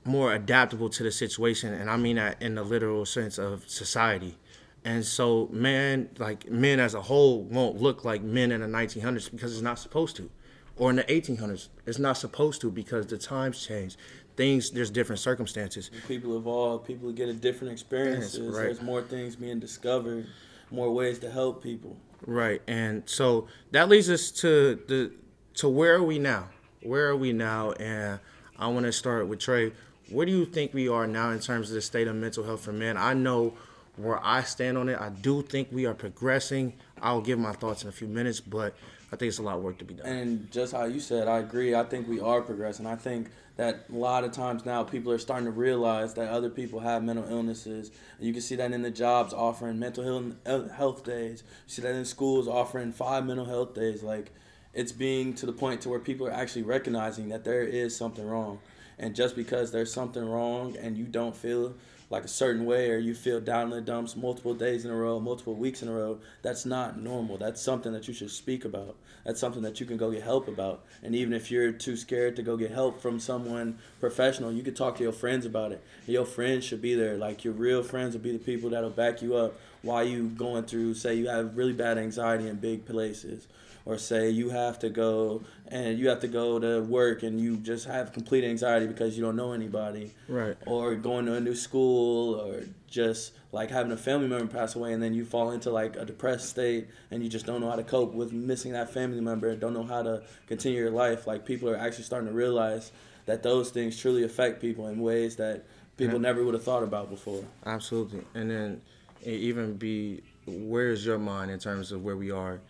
more 0.04 0.32
adaptable 0.32 0.88
to 0.88 1.02
the 1.02 1.10
situation 1.10 1.74
and 1.74 1.90
i 1.90 1.96
mean 1.96 2.16
that 2.16 2.40
in 2.40 2.54
the 2.54 2.62
literal 2.62 3.04
sense 3.04 3.38
of 3.38 3.68
society 3.68 4.36
and 4.84 5.04
so 5.04 5.48
men 5.52 6.08
like 6.18 6.48
men 6.50 6.80
as 6.80 6.94
a 6.94 7.02
whole 7.02 7.42
won't 7.42 7.80
look 7.80 8.04
like 8.04 8.22
men 8.22 8.50
in 8.50 8.60
the 8.60 8.66
1900s 8.66 9.30
because 9.30 9.52
it's 9.52 9.62
not 9.62 9.78
supposed 9.78 10.16
to 10.16 10.30
or 10.76 10.88
in 10.88 10.96
the 10.96 11.04
1800s 11.04 11.68
it's 11.86 11.98
not 11.98 12.16
supposed 12.16 12.60
to 12.60 12.70
because 12.70 13.06
the 13.08 13.18
times 13.18 13.66
change 13.66 13.96
things 14.36 14.70
there's 14.70 14.90
different 14.90 15.20
circumstances 15.20 15.90
people 16.08 16.36
evolve, 16.36 16.84
people 16.86 17.12
get 17.12 17.28
a 17.28 17.34
different 17.34 17.72
experiences. 17.72 18.40
right. 18.40 18.62
There's 18.64 18.80
more 18.80 19.02
things 19.02 19.36
being 19.36 19.60
discovered, 19.60 20.26
more 20.70 20.90
ways 20.90 21.18
to 21.18 21.30
help 21.30 21.62
people. 21.62 21.96
Right, 22.26 22.62
and 22.66 23.02
so 23.06 23.48
that 23.72 23.88
leads 23.88 24.10
us 24.10 24.30
to 24.42 24.80
the 24.88 25.12
to 25.54 25.68
where 25.68 25.94
are 25.94 26.02
we 26.02 26.18
now? 26.18 26.48
Where 26.82 27.08
are 27.08 27.16
we 27.16 27.32
now? 27.32 27.72
And 27.72 28.20
I 28.58 28.68
want 28.68 28.86
to 28.86 28.92
start 28.92 29.26
with 29.28 29.40
Trey. 29.40 29.72
Where 30.10 30.26
do 30.26 30.32
you 30.32 30.44
think 30.44 30.74
we 30.74 30.88
are 30.88 31.06
now 31.06 31.30
in 31.30 31.38
terms 31.38 31.70
of 31.70 31.74
the 31.74 31.80
state 31.80 32.08
of 32.08 32.16
mental 32.16 32.42
health 32.42 32.62
for 32.62 32.72
men? 32.72 32.96
I 32.96 33.14
know 33.14 33.54
where 33.96 34.18
I 34.24 34.42
stand 34.42 34.76
on 34.76 34.88
it. 34.88 35.00
I 35.00 35.08
do 35.08 35.40
think 35.42 35.68
we 35.70 35.86
are 35.86 35.94
progressing. 35.94 36.74
I'll 37.00 37.20
give 37.20 37.38
my 37.38 37.52
thoughts 37.52 37.84
in 37.84 37.88
a 37.88 37.92
few 37.92 38.08
minutes, 38.08 38.40
but 38.40 38.74
I 39.12 39.16
think 39.16 39.28
it's 39.28 39.38
a 39.38 39.42
lot 39.42 39.56
of 39.56 39.62
work 39.62 39.78
to 39.78 39.84
be 39.84 39.94
done. 39.94 40.06
And 40.06 40.50
just 40.50 40.72
how 40.72 40.84
you 40.84 40.98
said, 40.98 41.28
I 41.28 41.38
agree. 41.38 41.76
I 41.76 41.84
think 41.84 42.08
we 42.08 42.18
are 42.18 42.40
progressing. 42.42 42.86
I 42.86 42.96
think 42.96 43.30
that 43.56 43.84
a 43.92 43.94
lot 43.94 44.24
of 44.24 44.32
times 44.32 44.64
now 44.64 44.82
people 44.82 45.12
are 45.12 45.18
starting 45.18 45.44
to 45.44 45.52
realize 45.52 46.14
that 46.14 46.28
other 46.28 46.50
people 46.50 46.80
have 46.80 47.04
mental 47.04 47.28
illnesses. 47.28 47.92
You 48.18 48.32
can 48.32 48.42
see 48.42 48.56
that 48.56 48.72
in 48.72 48.82
the 48.82 48.90
jobs 48.90 49.32
offering 49.32 49.78
mental 49.78 50.34
health 50.44 50.70
health 50.72 51.04
days. 51.04 51.44
You 51.66 51.74
see 51.74 51.82
that 51.82 51.94
in 51.94 52.04
schools 52.04 52.48
offering 52.48 52.90
five 52.90 53.26
mental 53.26 53.44
health 53.44 53.74
days. 53.74 54.02
Like 54.02 54.32
it's 54.74 54.92
being 54.92 55.34
to 55.34 55.46
the 55.46 55.52
point 55.52 55.82
to 55.82 55.88
where 55.88 56.00
people 56.00 56.26
are 56.26 56.32
actually 56.32 56.62
recognizing 56.62 57.28
that 57.28 57.44
there 57.44 57.62
is 57.62 57.94
something 57.94 58.26
wrong. 58.26 58.58
And 59.00 59.16
just 59.16 59.34
because 59.34 59.72
there's 59.72 59.92
something 59.92 60.22
wrong 60.22 60.76
and 60.76 60.96
you 60.96 61.06
don't 61.06 61.34
feel 61.34 61.74
like 62.10 62.24
a 62.24 62.28
certain 62.28 62.66
way 62.66 62.90
or 62.90 62.98
you 62.98 63.14
feel 63.14 63.40
down 63.40 63.64
in 63.64 63.70
the 63.70 63.80
dumps 63.80 64.14
multiple 64.14 64.52
days 64.52 64.84
in 64.84 64.90
a 64.90 64.94
row, 64.94 65.18
multiple 65.18 65.54
weeks 65.54 65.80
in 65.80 65.88
a 65.88 65.92
row, 65.92 66.18
that's 66.42 66.66
not 66.66 67.00
normal. 67.00 67.38
That's 67.38 67.62
something 67.62 67.92
that 67.94 68.08
you 68.08 68.12
should 68.12 68.30
speak 68.30 68.66
about. 68.66 68.96
That's 69.24 69.40
something 69.40 69.62
that 69.62 69.80
you 69.80 69.86
can 69.86 69.96
go 69.96 70.10
get 70.10 70.22
help 70.22 70.48
about. 70.48 70.84
And 71.02 71.14
even 71.14 71.32
if 71.32 71.50
you're 71.50 71.72
too 71.72 71.96
scared 71.96 72.36
to 72.36 72.42
go 72.42 72.58
get 72.58 72.72
help 72.72 73.00
from 73.00 73.18
someone 73.18 73.78
professional, 74.00 74.52
you 74.52 74.62
could 74.62 74.76
talk 74.76 74.98
to 74.98 75.02
your 75.02 75.12
friends 75.12 75.46
about 75.46 75.72
it. 75.72 75.82
Your 76.06 76.26
friends 76.26 76.66
should 76.66 76.82
be 76.82 76.94
there. 76.94 77.16
Like 77.16 77.42
your 77.42 77.54
real 77.54 77.82
friends 77.82 78.14
will 78.14 78.22
be 78.22 78.32
the 78.32 78.38
people 78.38 78.68
that'll 78.68 78.90
back 78.90 79.22
you 79.22 79.34
up 79.34 79.58
while 79.80 80.04
you 80.04 80.28
going 80.28 80.64
through 80.64 80.92
say 80.92 81.14
you 81.14 81.28
have 81.28 81.56
really 81.56 81.72
bad 81.72 81.96
anxiety 81.96 82.48
in 82.48 82.56
big 82.56 82.84
places 82.84 83.46
or 83.84 83.98
say 83.98 84.30
you 84.30 84.50
have 84.50 84.78
to 84.78 84.88
go 84.90 85.42
and 85.68 85.98
you 85.98 86.08
have 86.08 86.20
to 86.20 86.28
go 86.28 86.58
to 86.58 86.80
work 86.82 87.22
and 87.22 87.40
you 87.40 87.56
just 87.56 87.86
have 87.86 88.12
complete 88.12 88.44
anxiety 88.44 88.86
because 88.86 89.16
you 89.16 89.22
don't 89.22 89.36
know 89.36 89.52
anybody 89.52 90.12
Right. 90.28 90.56
or 90.66 90.94
going 90.94 91.26
to 91.26 91.34
a 91.34 91.40
new 91.40 91.54
school 91.54 92.34
or 92.34 92.62
just 92.88 93.32
like 93.52 93.70
having 93.70 93.92
a 93.92 93.96
family 93.96 94.28
member 94.28 94.46
pass 94.52 94.74
away 94.76 94.92
and 94.92 95.02
then 95.02 95.14
you 95.14 95.24
fall 95.24 95.52
into 95.52 95.70
like 95.70 95.96
a 95.96 96.04
depressed 96.04 96.48
state 96.48 96.88
and 97.10 97.22
you 97.22 97.28
just 97.28 97.46
don't 97.46 97.60
know 97.60 97.70
how 97.70 97.76
to 97.76 97.82
cope 97.84 98.12
with 98.12 98.32
missing 98.32 98.72
that 98.72 98.92
family 98.92 99.20
member 99.20 99.48
and 99.48 99.60
don't 99.60 99.74
know 99.74 99.82
how 99.84 100.02
to 100.02 100.22
continue 100.46 100.78
your 100.78 100.90
life 100.90 101.26
like 101.26 101.44
people 101.46 101.68
are 101.68 101.76
actually 101.76 102.04
starting 102.04 102.28
to 102.28 102.34
realize 102.34 102.92
that 103.26 103.42
those 103.42 103.70
things 103.70 103.98
truly 103.98 104.24
affect 104.24 104.60
people 104.60 104.88
in 104.88 104.98
ways 105.00 105.36
that 105.36 105.64
people 105.96 106.18
never 106.18 106.42
would 106.44 106.54
have 106.54 106.64
thought 106.64 106.82
about 106.82 107.10
before 107.10 107.44
Absolutely. 107.66 108.22
And 108.34 108.50
then 108.50 108.80
it 109.22 109.34
even 109.34 109.74
be 109.76 110.22
where's 110.46 111.04
your 111.04 111.18
mind 111.18 111.50
in 111.50 111.58
terms 111.58 111.92
of 111.92 112.02
where 112.02 112.16
we 112.16 112.30
are 112.30 112.60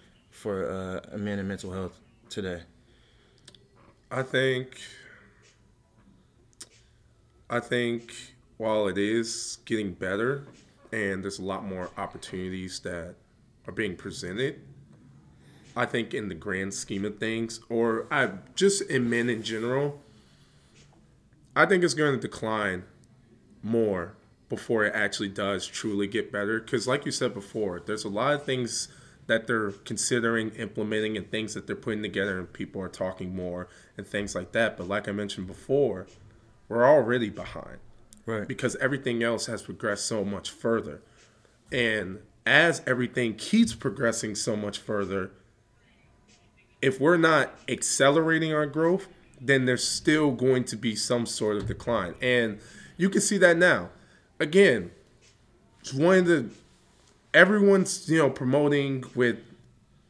for 0.41 0.71
uh, 0.71 1.17
men 1.19 1.39
and 1.39 1.47
mental 1.47 1.71
health 1.71 2.01
today? 2.31 2.63
I 4.11 4.23
think 4.23 4.81
I 7.51 7.61
think 7.61 8.35
while 8.57 8.89
it 8.89 8.97
is 8.97 9.59
getting 9.67 9.93
better 9.93 10.47
and 10.93 11.23
there's 11.23 11.39
a 11.39 11.45
lot 11.45 11.65
more 11.65 11.91
opportunities 11.97 12.81
that 12.81 13.17
are 13.67 13.73
being 13.73 13.97
presented, 13.97 14.61
I 15.77 15.85
think 15.85 16.15
in 16.15 16.29
the 16.29 16.35
grand 16.35 16.73
scheme 16.73 17.05
of 17.05 17.19
things, 17.19 17.61
or 17.69 18.07
I 18.11 18.31
just 18.55 18.83
in 18.83 19.11
men 19.11 19.29
in 19.29 19.43
general, 19.43 20.01
I 21.55 21.67
think 21.67 21.85
it's 21.85 21.95
going 21.95 22.15
to 22.15 22.21
decline 22.21 22.85
more 23.63 24.15
before 24.49 24.85
it 24.87 24.95
actually 24.95 25.29
does 25.29 25.67
truly 25.67 26.07
get 26.07 26.33
better. 26.33 26.61
Because, 26.61 26.89
like 26.89 27.05
you 27.05 27.13
said 27.13 27.35
before, 27.35 27.81
there's 27.85 28.05
a 28.05 28.09
lot 28.09 28.33
of 28.33 28.45
things 28.45 28.89
that 29.27 29.47
they're 29.47 29.71
considering 29.71 30.51
implementing 30.51 31.17
and 31.17 31.31
things 31.31 31.55
that 31.55 31.67
they're 31.67 31.77
putting 31.77 32.03
together, 32.03 32.39
and 32.39 32.53
people 32.53 32.81
are 32.83 32.89
talking 32.89 33.35
more 33.35 33.69
and 33.97 34.07
things 34.07 34.35
like 34.35 34.53
that. 34.53 34.77
But, 34.77 34.89
like 34.89 35.09
I 35.09 35.13
mentioned 35.13 35.47
before, 35.47 36.07
we're 36.69 36.85
already 36.85 37.31
behind 37.31 37.79
Right. 38.27 38.47
because 38.47 38.77
everything 38.77 39.23
else 39.23 39.47
has 39.47 39.63
progressed 39.63 40.07
so 40.07 40.25
much 40.25 40.51
further. 40.51 41.03
And 41.73 42.21
as 42.47 42.83
everything 42.87 43.35
keeps 43.35 43.75
progressing 43.75 44.35
so 44.35 44.57
much 44.57 44.79
further, 44.79 45.31
if 46.83 47.01
we're 47.01 47.17
not 47.17 47.55
accelerating 47.69 48.53
our 48.53 48.67
growth, 48.67 49.09
then 49.41 49.65
there's 49.65 49.85
still 49.85 50.31
going 50.33 50.65
to 50.65 50.77
be 50.77 50.95
some 50.95 51.27
sort 51.27 51.57
of 51.57 51.67
decline. 51.67 52.15
And 52.21 52.59
you 52.97 53.09
can 53.09 53.21
see 53.21 53.39
that 53.39 53.57
now. 53.57 53.91
Again, 54.39 54.91
it's 55.81 55.93
one 55.95 56.19
of 56.19 56.27
the 56.27 56.51
everyone's, 57.35 58.09
you 58.09 58.19
know, 58.19 58.31
promoting 58.31 59.05
with 59.15 59.39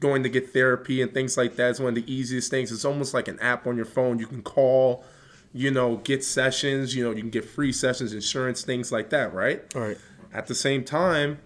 going 0.01 0.23
to 0.23 0.29
get 0.29 0.53
therapy 0.53 1.03
and 1.03 1.13
things 1.13 1.37
like 1.37 1.57
that. 1.57 1.71
It's 1.71 1.81
one 1.81 1.91
of 1.91 1.95
the 1.95 2.13
easiest 2.13 2.51
things. 2.51 2.73
It's 2.73 2.85
almost 2.85 3.13
like 3.15 3.29
an 3.29 3.39
app 3.41 3.67
on 3.67 3.77
your 3.77 3.85
phone. 3.85 4.19
You 4.19 4.27
can 4.27 4.43
call, 4.43 5.05
you 5.53 5.71
know, 5.71 5.97
get 5.99 6.25
sessions, 6.25 6.95
you 6.95 7.05
know, 7.05 7.11
you 7.11 7.21
can 7.21 7.31
get 7.31 7.45
free 7.45 7.73
sessions, 7.73 8.13
insurance, 8.13 8.63
things 8.65 8.91
like 8.91 9.11
that, 9.11 9.35
right? 9.35 9.63
All 9.75 9.83
right. 9.83 9.99
At 10.33 10.47
the 10.47 10.55
same 10.55 10.85
time, 10.85 11.39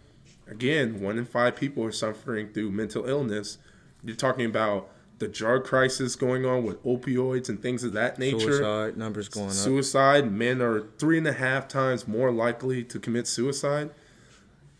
again, 0.46 1.00
one 1.00 1.18
in 1.18 1.24
five 1.24 1.56
people 1.56 1.84
are 1.84 1.92
suffering 1.92 2.52
through 2.52 2.70
mental 2.70 3.08
illness. 3.08 3.58
You're 4.04 4.14
talking 4.14 4.46
about 4.46 4.90
the 5.18 5.28
drug 5.28 5.64
crisis 5.64 6.16
going 6.16 6.44
on 6.44 6.64
with 6.64 6.82
opioids 6.84 7.48
and 7.48 7.60
things 7.62 7.82
of 7.82 7.92
that 7.92 8.18
nature. 8.18 8.40
Suicide 8.40 8.96
numbers 8.96 9.28
going 9.28 9.46
up. 9.46 9.52
Suicide, 9.52 10.30
men 10.30 10.60
are 10.60 10.82
three 10.98 11.18
and 11.18 11.26
a 11.26 11.32
half 11.32 11.66
times 11.66 12.06
more 12.06 12.30
likely 12.30 12.84
to 12.84 12.98
commit 12.98 13.26
suicide. 13.26 13.90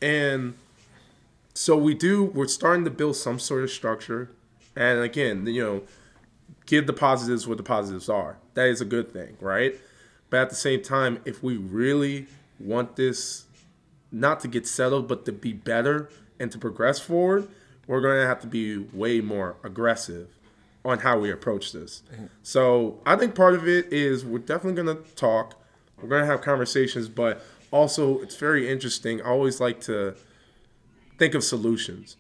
And 0.02 0.54
so 1.54 1.76
we 1.76 1.94
do, 1.94 2.24
we're 2.24 2.48
starting 2.48 2.84
to 2.84 2.90
build 2.90 3.16
some 3.16 3.38
sort 3.38 3.62
of 3.62 3.70
structure. 3.70 4.30
And 4.76 5.00
again, 5.00 5.46
you 5.46 5.62
know, 5.62 5.82
give 6.66 6.86
the 6.86 6.92
positives 6.92 7.46
what 7.46 7.56
the 7.56 7.62
positives 7.62 8.08
are. 8.08 8.38
That 8.54 8.66
is 8.66 8.80
a 8.80 8.84
good 8.84 9.12
thing, 9.12 9.36
right? 9.40 9.76
But 10.30 10.40
at 10.40 10.50
the 10.50 10.56
same 10.56 10.82
time, 10.82 11.20
if 11.24 11.42
we 11.42 11.56
really 11.56 12.26
want 12.58 12.96
this 12.96 13.44
not 14.10 14.40
to 14.40 14.48
get 14.48 14.66
settled, 14.66 15.06
but 15.06 15.24
to 15.26 15.32
be 15.32 15.52
better 15.52 16.08
and 16.40 16.50
to 16.50 16.58
progress 16.58 16.98
forward, 16.98 17.48
we're 17.86 18.00
going 18.00 18.20
to 18.20 18.26
have 18.26 18.40
to 18.40 18.46
be 18.46 18.78
way 18.78 19.20
more 19.20 19.56
aggressive 19.62 20.28
on 20.84 21.00
how 21.00 21.18
we 21.18 21.30
approach 21.30 21.72
this. 21.72 22.02
Mm-hmm. 22.12 22.26
So 22.42 23.00
I 23.06 23.16
think 23.16 23.34
part 23.34 23.54
of 23.54 23.68
it 23.68 23.92
is 23.92 24.24
we're 24.24 24.38
definitely 24.38 24.82
going 24.82 24.96
to 24.96 25.10
talk, 25.14 25.60
we're 26.00 26.08
going 26.08 26.22
to 26.22 26.26
have 26.26 26.40
conversations, 26.42 27.08
but 27.08 27.42
also 27.70 28.20
it's 28.20 28.36
very 28.36 28.68
interesting. 28.68 29.22
I 29.22 29.26
always 29.26 29.60
like 29.60 29.80
to 29.82 30.14
think 31.18 31.34
of 31.34 31.44
solutions. 31.44 32.16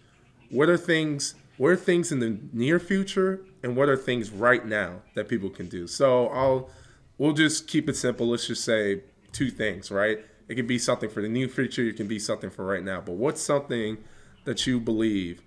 What 0.50 0.68
are 0.68 0.76
things? 0.76 1.34
What 1.56 1.68
are 1.68 1.76
things 1.76 2.10
in 2.10 2.18
the 2.18 2.38
near 2.52 2.80
future, 2.80 3.40
and 3.62 3.76
what 3.76 3.88
are 3.88 3.96
things 3.96 4.30
right 4.30 4.66
now 4.66 5.02
that 5.14 5.28
people 5.28 5.50
can 5.50 5.68
do? 5.68 5.86
So 5.86 6.28
I'll 6.28 6.70
we'll 7.18 7.32
just 7.32 7.68
keep 7.68 7.88
it 7.88 7.96
simple. 7.96 8.28
Let's 8.28 8.46
just 8.46 8.64
say 8.64 9.02
two 9.32 9.50
things, 9.50 9.90
right? 9.90 10.24
It 10.48 10.56
can 10.56 10.66
be 10.66 10.78
something 10.78 11.08
for 11.08 11.22
the 11.22 11.28
near 11.28 11.48
future. 11.48 11.82
It 11.82 11.96
can 11.96 12.06
be 12.08 12.18
something 12.18 12.50
for 12.50 12.64
right 12.64 12.82
now. 12.82 13.00
But 13.00 13.12
what's 13.12 13.40
something 13.40 13.98
that 14.44 14.66
you 14.66 14.78
believe 14.78 15.42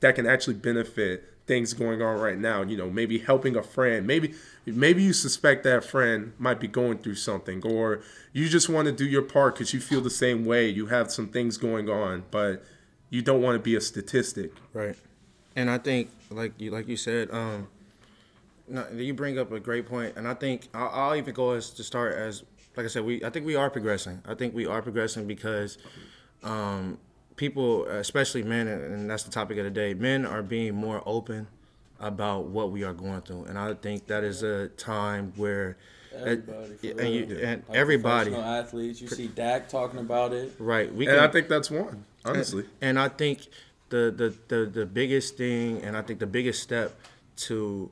that 0.00 0.14
can 0.14 0.26
actually 0.26 0.54
benefit 0.54 1.24
things 1.52 1.74
going 1.74 2.00
on 2.00 2.18
right 2.18 2.38
now? 2.38 2.62
You 2.62 2.78
know, 2.78 2.88
maybe 2.88 3.18
helping 3.18 3.56
a 3.56 3.62
friend. 3.62 4.06
Maybe 4.06 4.34
maybe 4.64 5.02
you 5.02 5.12
suspect 5.12 5.64
that 5.64 5.84
friend 5.84 6.32
might 6.38 6.58
be 6.60 6.68
going 6.68 6.98
through 6.98 7.16
something, 7.16 7.62
or 7.62 8.00
you 8.32 8.48
just 8.48 8.70
want 8.70 8.86
to 8.86 8.92
do 8.92 9.04
your 9.04 9.20
part 9.20 9.54
because 9.54 9.74
you 9.74 9.80
feel 9.80 10.00
the 10.00 10.16
same 10.24 10.46
way. 10.46 10.68
You 10.68 10.86
have 10.86 11.12
some 11.12 11.28
things 11.28 11.58
going 11.58 11.90
on, 11.90 12.24
but 12.30 12.64
you 13.10 13.20
don't 13.20 13.42
want 13.42 13.56
to 13.56 13.58
be 13.58 13.76
a 13.76 13.80
statistic. 13.80 14.52
Right. 14.72 14.96
And 15.54 15.68
I 15.68 15.76
think, 15.76 16.10
like 16.30 16.54
you 16.58 16.70
like 16.70 16.88
you 16.88 16.96
said, 16.96 17.28
um, 17.30 17.68
you 18.94 19.12
bring 19.12 19.38
up 19.38 19.52
a 19.52 19.60
great 19.60 19.86
point, 19.86 20.16
and 20.16 20.26
I 20.26 20.32
think 20.32 20.68
I'll, 20.72 20.88
I'll 20.88 21.16
even 21.16 21.34
go 21.34 21.50
as 21.50 21.68
to 21.70 21.84
start 21.84 22.14
as 22.14 22.44
like 22.76 22.86
I 22.86 22.88
said, 22.88 23.04
we 23.04 23.22
I 23.22 23.28
think 23.28 23.44
we 23.44 23.56
are 23.56 23.68
progressing. 23.68 24.22
I 24.26 24.34
think 24.34 24.54
we 24.54 24.66
are 24.66 24.80
progressing 24.80 25.26
because 25.26 25.76
um, 26.42 26.98
people, 27.36 27.86
especially 27.86 28.42
men, 28.42 28.68
and 28.68 29.08
that's 29.10 29.24
the 29.24 29.30
topic 29.30 29.58
of 29.58 29.64
the 29.64 29.70
day. 29.70 29.94
Men 29.94 30.26
are 30.26 30.42
being 30.42 30.74
more 30.74 31.02
open 31.06 31.46
about 32.00 32.46
what 32.46 32.70
we 32.70 32.84
are 32.84 32.92
going 32.92 33.22
through, 33.22 33.44
and 33.44 33.58
I 33.58 33.74
think 33.74 34.06
that 34.06 34.24
is 34.24 34.42
a 34.42 34.68
time 34.68 35.32
where. 35.36 35.76
Uh, 36.14 36.18
everybody, 36.18 36.76
for 36.76 37.00
and, 37.00 37.14
you, 37.14 37.38
and 37.42 37.64
Like 37.66 37.78
everybody, 37.78 38.30
professional 38.30 38.54
athletes. 38.54 39.00
You 39.00 39.08
see 39.08 39.28
Dak 39.28 39.70
talking 39.70 39.98
about 39.98 40.34
it. 40.34 40.52
right? 40.58 40.94
We 40.94 41.06
And 41.06 41.18
I 41.18 41.28
think 41.28 41.48
that's 41.48 41.70
one, 41.70 42.04
honestly. 42.22 42.66
And 42.82 42.98
I 42.98 43.08
think 43.08 43.46
the, 43.88 44.10
the, 44.14 44.34
the, 44.54 44.66
the 44.66 44.84
biggest 44.84 45.38
thing, 45.38 45.80
and 45.82 45.96
I 45.96 46.02
think 46.02 46.18
the 46.18 46.26
biggest 46.26 46.62
step 46.62 46.98
to 47.36 47.90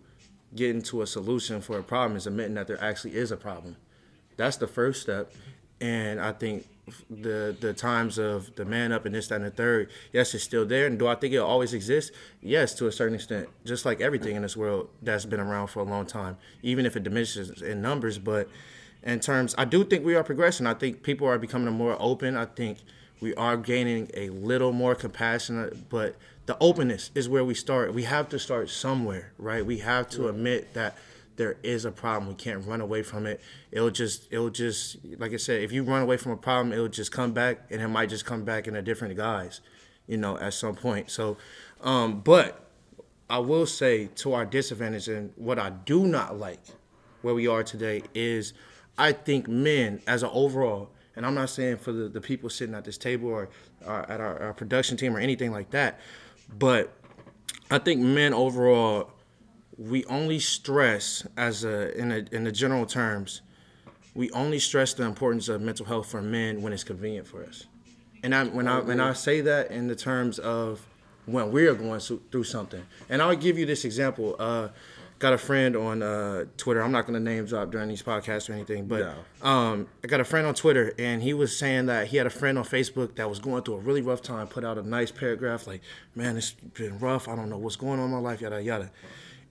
getting 0.55 0.83
to 0.83 1.03
a 1.03 1.07
solution 1.07 1.61
for 1.61 1.79
a 1.79 1.83
problem 1.83 2.16
is 2.16 2.26
admitting 2.26 2.55
that 2.55 2.66
there 2.66 2.83
actually 2.83 3.14
is 3.14 3.31
a 3.31 3.37
problem. 3.37 3.76
That's 4.37 4.57
the 4.57 4.66
first 4.66 5.03
step. 5.03 5.33
And 5.81 6.20
I 6.20 6.33
think 6.33 6.66
the 7.09 7.57
the 7.59 7.72
times 7.72 8.18
of 8.18 8.55
the 8.57 8.64
man 8.64 8.92
up 8.92 9.07
and 9.07 9.14
this, 9.14 9.29
that, 9.29 9.37
and 9.37 9.44
the 9.44 9.50
third, 9.50 9.90
yes, 10.12 10.35
it's 10.35 10.44
still 10.44 10.66
there. 10.66 10.87
And 10.87 10.98
do 10.98 11.07
I 11.07 11.14
think 11.14 11.35
it'll 11.35 11.46
always 11.46 11.74
exists 11.74 12.11
Yes, 12.42 12.74
to 12.74 12.87
a 12.87 12.92
certain 12.92 13.14
extent. 13.14 13.48
Just 13.64 13.85
like 13.85 14.00
everything 14.00 14.37
in 14.37 14.42
this 14.42 14.57
world 14.57 14.88
that's 15.03 15.24
been 15.24 15.40
around 15.40 15.68
for 15.68 15.81
a 15.81 15.85
long 15.85 16.07
time, 16.07 16.37
even 16.62 16.87
if 16.87 16.96
it 16.96 17.03
diminishes 17.03 17.62
in 17.62 17.83
numbers. 17.83 18.18
But 18.18 18.48
in 19.03 19.20
terms, 19.20 19.55
I 19.59 19.64
do 19.64 19.85
think 19.85 20.05
we 20.05 20.14
are 20.14 20.24
progressing. 20.24 20.66
I 20.66 20.74
think 20.74 21.03
people 21.03 21.26
are 21.26 21.38
becoming 21.38 21.72
more 21.74 21.96
open. 22.00 22.37
I 22.37 22.46
think 22.46 22.79
we 23.20 23.35
are 23.35 23.57
gaining 23.57 24.11
a 24.14 24.31
little 24.31 24.72
more 24.72 24.94
compassionate, 24.94 25.90
but 25.90 26.16
the 26.46 26.57
openness 26.61 27.11
is 27.14 27.29
where 27.29 27.44
we 27.44 27.55
start. 27.55 27.92
We 27.92 28.05
have 28.05 28.29
to 28.31 28.38
start 28.38 28.70
somewhere, 28.70 29.33
right? 29.38 29.64
We 29.64 29.79
have 29.79 30.09
to 30.11 30.29
admit 30.29 30.72
that 30.74 30.96
there 31.36 31.56
is 31.62 31.84
a 31.84 31.90
problem. 31.90 32.28
We 32.28 32.34
can't 32.34 32.66
run 32.66 32.80
away 32.80 33.02
from 33.02 33.26
it. 33.26 33.40
It'll 33.70 33.90
just, 33.90 34.28
it'll 34.30 34.50
just, 34.50 34.98
like 35.18 35.32
I 35.32 35.36
said, 35.36 35.62
if 35.62 35.72
you 35.72 35.82
run 35.82 36.02
away 36.02 36.16
from 36.16 36.32
a 36.32 36.36
problem, 36.36 36.72
it'll 36.72 36.88
just 36.88 37.12
come 37.12 37.32
back, 37.32 37.66
and 37.70 37.80
it 37.80 37.88
might 37.88 38.08
just 38.08 38.26
come 38.26 38.44
back 38.44 38.68
in 38.68 38.76
a 38.76 38.82
different 38.82 39.16
guise, 39.16 39.60
you 40.06 40.16
know, 40.16 40.38
at 40.38 40.54
some 40.54 40.74
point. 40.74 41.10
So, 41.10 41.36
um, 41.80 42.20
but 42.20 42.66
I 43.28 43.38
will 43.38 43.66
say 43.66 44.06
to 44.16 44.34
our 44.34 44.44
disadvantage, 44.44 45.08
and 45.08 45.32
what 45.36 45.58
I 45.58 45.70
do 45.70 46.06
not 46.06 46.38
like 46.38 46.60
where 47.22 47.34
we 47.34 47.46
are 47.46 47.62
today 47.62 48.02
is 48.14 48.52
I 48.98 49.12
think 49.12 49.48
men 49.48 50.02
as 50.06 50.22
an 50.22 50.30
overall, 50.32 50.90
and 51.16 51.24
I'm 51.24 51.34
not 51.34 51.50
saying 51.50 51.78
for 51.78 51.92
the, 51.92 52.08
the 52.08 52.20
people 52.20 52.50
sitting 52.50 52.74
at 52.74 52.84
this 52.84 52.98
table 52.98 53.28
or 53.28 53.48
uh, 53.86 54.04
at 54.08 54.20
our, 54.20 54.38
our 54.42 54.52
production 54.52 54.96
team 54.96 55.16
or 55.16 55.20
anything 55.20 55.52
like 55.52 55.70
that, 55.70 56.00
but 56.58 56.92
I 57.70 57.78
think 57.78 58.00
men 58.00 58.34
overall, 58.34 59.12
we 59.80 60.04
only 60.04 60.38
stress 60.38 61.26
as 61.38 61.64
a 61.64 61.96
in 61.98 62.12
a, 62.12 62.24
in 62.32 62.44
the 62.44 62.52
general 62.52 62.84
terms, 62.84 63.40
we 64.14 64.30
only 64.32 64.58
stress 64.58 64.92
the 64.92 65.04
importance 65.04 65.48
of 65.48 65.62
mental 65.62 65.86
health 65.86 66.10
for 66.10 66.20
men 66.20 66.60
when 66.60 66.72
it's 66.72 66.84
convenient 66.84 67.26
for 67.26 67.42
us. 67.42 67.64
And 68.22 68.34
I 68.34 68.44
when 68.44 68.68
I 68.68 68.80
when 68.80 69.00
I 69.00 69.14
say 69.14 69.40
that 69.40 69.70
in 69.70 69.88
the 69.88 69.96
terms 69.96 70.38
of 70.38 70.86
when 71.24 71.50
we're 71.50 71.74
going 71.74 72.00
through 72.00 72.20
through 72.30 72.44
something, 72.44 72.84
and 73.08 73.22
I'll 73.22 73.34
give 73.34 73.58
you 73.58 73.64
this 73.64 73.86
example. 73.86 74.36
Uh, 74.38 74.68
got 75.18 75.32
a 75.34 75.38
friend 75.38 75.76
on 75.76 76.02
uh, 76.02 76.44
Twitter. 76.56 76.82
I'm 76.82 76.92
not 76.92 77.06
going 77.06 77.12
to 77.12 77.20
name 77.20 77.44
drop 77.44 77.70
during 77.70 77.88
these 77.88 78.02
podcasts 78.02 78.48
or 78.48 78.54
anything, 78.54 78.86
but 78.86 79.02
um, 79.42 79.86
I 80.02 80.06
got 80.06 80.20
a 80.20 80.24
friend 80.24 80.46
on 80.46 80.54
Twitter, 80.54 80.94
and 80.98 81.22
he 81.22 81.34
was 81.34 81.56
saying 81.56 81.86
that 81.86 82.08
he 82.08 82.16
had 82.16 82.26
a 82.26 82.30
friend 82.30 82.56
on 82.56 82.64
Facebook 82.64 83.16
that 83.16 83.28
was 83.28 83.38
going 83.38 83.62
through 83.62 83.74
a 83.74 83.80
really 83.80 84.00
rough 84.00 84.22
time. 84.22 84.46
Put 84.46 84.64
out 84.64 84.78
a 84.78 84.82
nice 84.82 85.10
paragraph 85.10 85.66
like, 85.66 85.82
"Man, 86.14 86.36
it's 86.36 86.52
been 86.52 86.98
rough. 86.98 87.28
I 87.28 87.36
don't 87.36 87.48
know 87.48 87.58
what's 87.58 87.76
going 87.76 87.98
on 88.00 88.06
in 88.06 88.10
my 88.10 88.18
life, 88.18 88.40
yada 88.40 88.62
yada." 88.62 88.90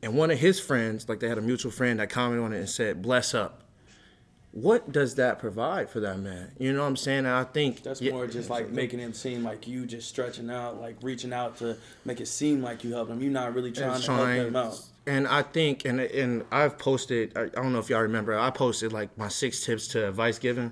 And 0.02 0.16
one 0.16 0.32
of 0.32 0.40
his 0.40 0.60
friends, 0.60 1.10
like 1.10 1.20
they 1.20 1.28
had 1.28 1.38
a 1.38 1.42
mutual 1.42 1.72
friend 1.72 2.00
that 2.00 2.10
commented 2.10 2.46
on 2.46 2.54
it 2.54 2.60
and 2.60 2.70
said, 2.70 3.02
"Bless 3.02 3.34
up." 3.34 3.64
What 4.52 4.92
does 4.92 5.16
that 5.16 5.38
provide 5.38 5.92
for 5.92 6.00
that 6.00 6.18
man? 6.20 6.52
You 6.58 6.74
know 6.74 6.82
what 6.82 6.88
I'm 6.88 6.98
saying? 6.98 7.20
And 7.20 7.28
I 7.28 7.44
think 7.44 7.84
That's 7.84 8.02
yeah, 8.02 8.14
more 8.14 8.26
just 8.26 8.50
like 8.50 8.70
making 8.72 8.98
him 8.98 9.14
seem 9.14 9.44
like 9.44 9.68
you 9.68 9.86
just 9.86 10.10
stretching 10.10 10.50
out, 10.50 10.82
like 10.82 10.98
reaching 11.04 11.32
out 11.32 11.58
to 11.58 11.78
make 12.04 12.20
it 12.20 12.28
seem 12.28 12.64
like 12.64 12.84
you 12.84 12.92
help 12.92 13.10
him. 13.10 13.22
You're 13.22 13.32
not 13.32 13.54
really 13.54 13.72
trying 13.72 14.02
to 14.02 14.12
help 14.12 14.30
him 14.30 14.56
out. 14.56 14.82
And 15.06 15.28
I 15.28 15.44
think, 15.44 15.86
and 15.86 16.00
and 16.00 16.46
I've 16.52 16.78
posted. 16.80 17.38
I 17.38 17.44
I 17.44 17.48
don't 17.48 17.74
know 17.74 17.80
if 17.80 17.90
y'all 17.90 18.02
remember. 18.02 18.38
I 18.38 18.50
posted 18.50 18.92
like 18.92 19.16
my 19.18 19.28
six 19.28 19.64
tips 19.64 19.88
to 19.90 20.08
advice 20.08 20.40
giving, 20.40 20.72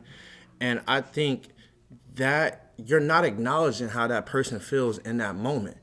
and 0.60 0.82
I 0.88 1.02
think 1.02 1.50
that 2.16 2.72
you're 2.78 3.00
not 3.00 3.26
acknowledging 3.26 3.90
how 3.90 4.08
that 4.08 4.26
person 4.26 4.60
feels 4.60 4.98
in 5.00 5.18
that 5.18 5.36
moment. 5.36 5.78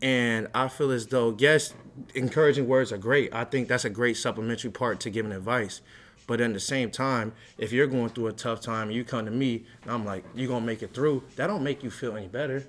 And 0.00 0.48
I 0.54 0.68
feel 0.68 0.90
as 0.90 1.06
though 1.08 1.36
yes, 1.38 1.74
encouraging 2.14 2.66
words 2.66 2.92
are 2.92 2.98
great. 2.98 3.34
I 3.34 3.44
think 3.44 3.68
that's 3.68 3.84
a 3.84 3.90
great 3.90 4.16
supplementary 4.16 4.70
part 4.70 5.00
to 5.00 5.10
giving 5.10 5.32
advice. 5.32 5.80
But 6.26 6.40
at 6.40 6.52
the 6.52 6.60
same 6.60 6.90
time, 6.90 7.32
if 7.58 7.72
you're 7.72 7.86
going 7.86 8.10
through 8.10 8.28
a 8.28 8.32
tough 8.32 8.60
time 8.60 8.88
and 8.88 8.96
you 8.96 9.04
come 9.04 9.24
to 9.24 9.30
me 9.30 9.64
and 9.82 9.90
I'm 9.90 10.04
like, 10.04 10.24
you're 10.34 10.48
gonna 10.48 10.64
make 10.64 10.82
it 10.82 10.94
through, 10.94 11.24
that 11.36 11.48
don't 11.48 11.62
make 11.62 11.82
you 11.82 11.90
feel 11.90 12.16
any 12.16 12.28
better. 12.28 12.64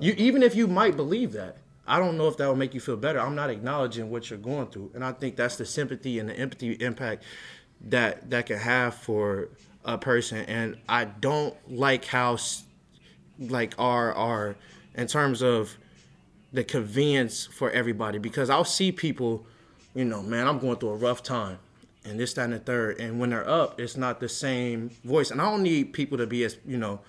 You 0.00 0.14
even 0.16 0.42
if 0.42 0.54
you 0.54 0.68
might 0.68 0.96
believe 0.96 1.32
that, 1.32 1.58
I 1.86 1.98
don't 1.98 2.16
know 2.16 2.28
if 2.28 2.36
that 2.36 2.46
will 2.46 2.56
make 2.56 2.74
you 2.74 2.80
feel 2.80 2.96
better. 2.96 3.20
I'm 3.20 3.34
not 3.34 3.50
acknowledging 3.50 4.10
what 4.10 4.30
you're 4.30 4.38
going 4.38 4.68
through. 4.68 4.92
And 4.94 5.04
I 5.04 5.12
think 5.12 5.36
that's 5.36 5.56
the 5.56 5.66
sympathy 5.66 6.18
and 6.20 6.28
the 6.28 6.34
empathy 6.34 6.72
impact 6.72 7.24
that 7.82 8.30
that 8.30 8.46
can 8.46 8.58
have 8.58 8.94
for 8.94 9.48
a 9.84 9.98
person. 9.98 10.38
And 10.46 10.78
I 10.88 11.04
don't 11.04 11.56
like 11.68 12.04
how 12.04 12.38
like 13.38 13.74
our 13.78 14.12
our 14.12 14.56
in 14.94 15.08
terms 15.08 15.42
of 15.42 15.76
the 16.52 16.64
convenience 16.64 17.46
for 17.46 17.70
everybody 17.70 18.18
because 18.18 18.50
I'll 18.50 18.64
see 18.64 18.92
people, 18.92 19.46
you 19.94 20.04
know, 20.04 20.22
man, 20.22 20.46
I'm 20.46 20.58
going 20.58 20.76
through 20.76 20.90
a 20.90 20.96
rough 20.96 21.22
time 21.22 21.58
and 22.04 22.18
this, 22.18 22.34
that, 22.34 22.44
and 22.44 22.52
the 22.52 22.58
third. 22.58 23.00
And 23.00 23.18
when 23.18 23.30
they're 23.30 23.48
up, 23.48 23.80
it's 23.80 23.96
not 23.96 24.20
the 24.20 24.28
same 24.28 24.90
voice. 25.04 25.30
And 25.30 25.40
I 25.40 25.50
don't 25.50 25.62
need 25.62 25.92
people 25.92 26.18
to 26.18 26.26
be 26.26 26.44
as, 26.44 26.58
you 26.66 26.76
know, 26.76 27.00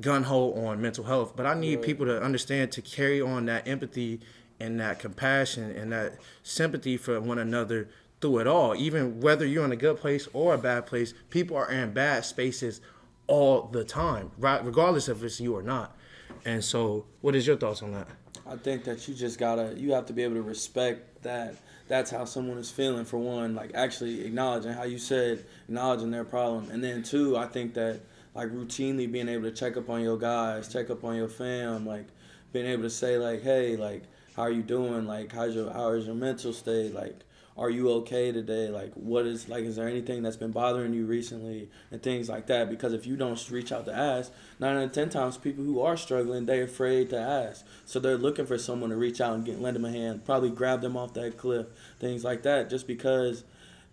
gun 0.00 0.22
ho 0.24 0.52
on 0.54 0.80
mental 0.80 1.04
health, 1.04 1.34
but 1.36 1.44
I 1.44 1.54
need 1.54 1.82
people 1.82 2.06
to 2.06 2.22
understand 2.22 2.72
to 2.72 2.82
carry 2.82 3.20
on 3.20 3.46
that 3.46 3.66
empathy 3.66 4.20
and 4.60 4.78
that 4.80 4.98
compassion 4.98 5.70
and 5.72 5.92
that 5.92 6.18
sympathy 6.42 6.96
for 6.96 7.20
one 7.20 7.38
another 7.38 7.88
through 8.20 8.38
it 8.38 8.46
all. 8.46 8.74
Even 8.76 9.20
whether 9.20 9.44
you're 9.44 9.64
in 9.64 9.72
a 9.72 9.76
good 9.76 9.98
place 9.98 10.28
or 10.32 10.54
a 10.54 10.58
bad 10.58 10.86
place, 10.86 11.14
people 11.30 11.56
are 11.56 11.70
in 11.70 11.92
bad 11.92 12.24
spaces 12.24 12.80
all 13.26 13.62
the 13.62 13.84
time, 13.84 14.30
right? 14.38 14.64
Regardless 14.64 15.08
if 15.08 15.22
it's 15.22 15.40
you 15.40 15.54
or 15.54 15.62
not. 15.62 15.96
And 16.44 16.64
so, 16.64 17.06
what 17.20 17.34
is 17.34 17.46
your 17.46 17.56
thoughts 17.56 17.82
on 17.82 17.92
that? 17.92 18.08
I 18.48 18.56
think 18.56 18.84
that 18.84 19.06
you 19.06 19.14
just 19.14 19.38
gotta 19.38 19.74
you 19.76 19.92
have 19.92 20.06
to 20.06 20.12
be 20.12 20.22
able 20.22 20.36
to 20.36 20.42
respect 20.42 21.22
that 21.22 21.54
that's 21.86 22.10
how 22.10 22.24
someone 22.24 22.58
is 22.58 22.70
feeling 22.70 23.04
for 23.04 23.18
one, 23.18 23.54
like 23.54 23.72
actually 23.74 24.24
acknowledging 24.26 24.72
how 24.72 24.84
you 24.84 24.98
said, 24.98 25.44
acknowledging 25.68 26.10
their 26.10 26.24
problem. 26.24 26.70
And 26.70 26.84
then 26.84 27.02
two, 27.02 27.36
I 27.36 27.46
think 27.46 27.74
that 27.74 28.00
like 28.34 28.48
routinely 28.48 29.10
being 29.10 29.28
able 29.28 29.44
to 29.44 29.50
check 29.50 29.76
up 29.76 29.88
on 29.90 30.02
your 30.02 30.18
guys, 30.18 30.72
check 30.72 30.90
up 30.90 31.04
on 31.04 31.16
your 31.16 31.28
fam, 31.28 31.86
like 31.86 32.06
being 32.52 32.66
able 32.66 32.84
to 32.84 32.90
say 32.90 33.18
like, 33.18 33.42
hey, 33.42 33.76
like 33.76 34.02
how 34.36 34.42
are 34.42 34.50
you 34.50 34.62
doing? 34.62 35.06
Like 35.06 35.32
how's 35.32 35.54
your 35.54 35.72
how 35.72 35.90
is 35.90 36.06
your 36.06 36.14
mental 36.14 36.52
state? 36.52 36.94
Like 36.94 37.20
are 37.58 37.70
you 37.70 37.90
okay 37.90 38.30
today? 38.30 38.68
Like, 38.68 38.92
what 38.94 39.26
is 39.26 39.48
like, 39.48 39.64
is 39.64 39.76
there 39.76 39.88
anything 39.88 40.22
that's 40.22 40.36
been 40.36 40.52
bothering 40.52 40.94
you 40.94 41.06
recently, 41.06 41.68
and 41.90 42.02
things 42.02 42.28
like 42.28 42.46
that? 42.46 42.70
Because 42.70 42.92
if 42.92 43.06
you 43.06 43.16
don't 43.16 43.50
reach 43.50 43.72
out 43.72 43.84
to 43.86 43.94
ask, 43.94 44.32
nine 44.60 44.76
out 44.76 44.84
of 44.84 44.92
ten 44.92 45.10
times, 45.10 45.36
people 45.36 45.64
who 45.64 45.80
are 45.80 45.96
struggling, 45.96 46.46
they're 46.46 46.64
afraid 46.64 47.10
to 47.10 47.18
ask, 47.18 47.66
so 47.84 47.98
they're 47.98 48.16
looking 48.16 48.46
for 48.46 48.58
someone 48.58 48.90
to 48.90 48.96
reach 48.96 49.20
out 49.20 49.34
and 49.34 49.44
get 49.44 49.60
lend 49.60 49.76
them 49.76 49.84
a 49.84 49.90
hand, 49.90 50.24
probably 50.24 50.50
grab 50.50 50.80
them 50.80 50.96
off 50.96 51.14
that 51.14 51.36
cliff, 51.36 51.66
things 51.98 52.22
like 52.22 52.42
that, 52.44 52.70
just 52.70 52.86
because 52.86 53.42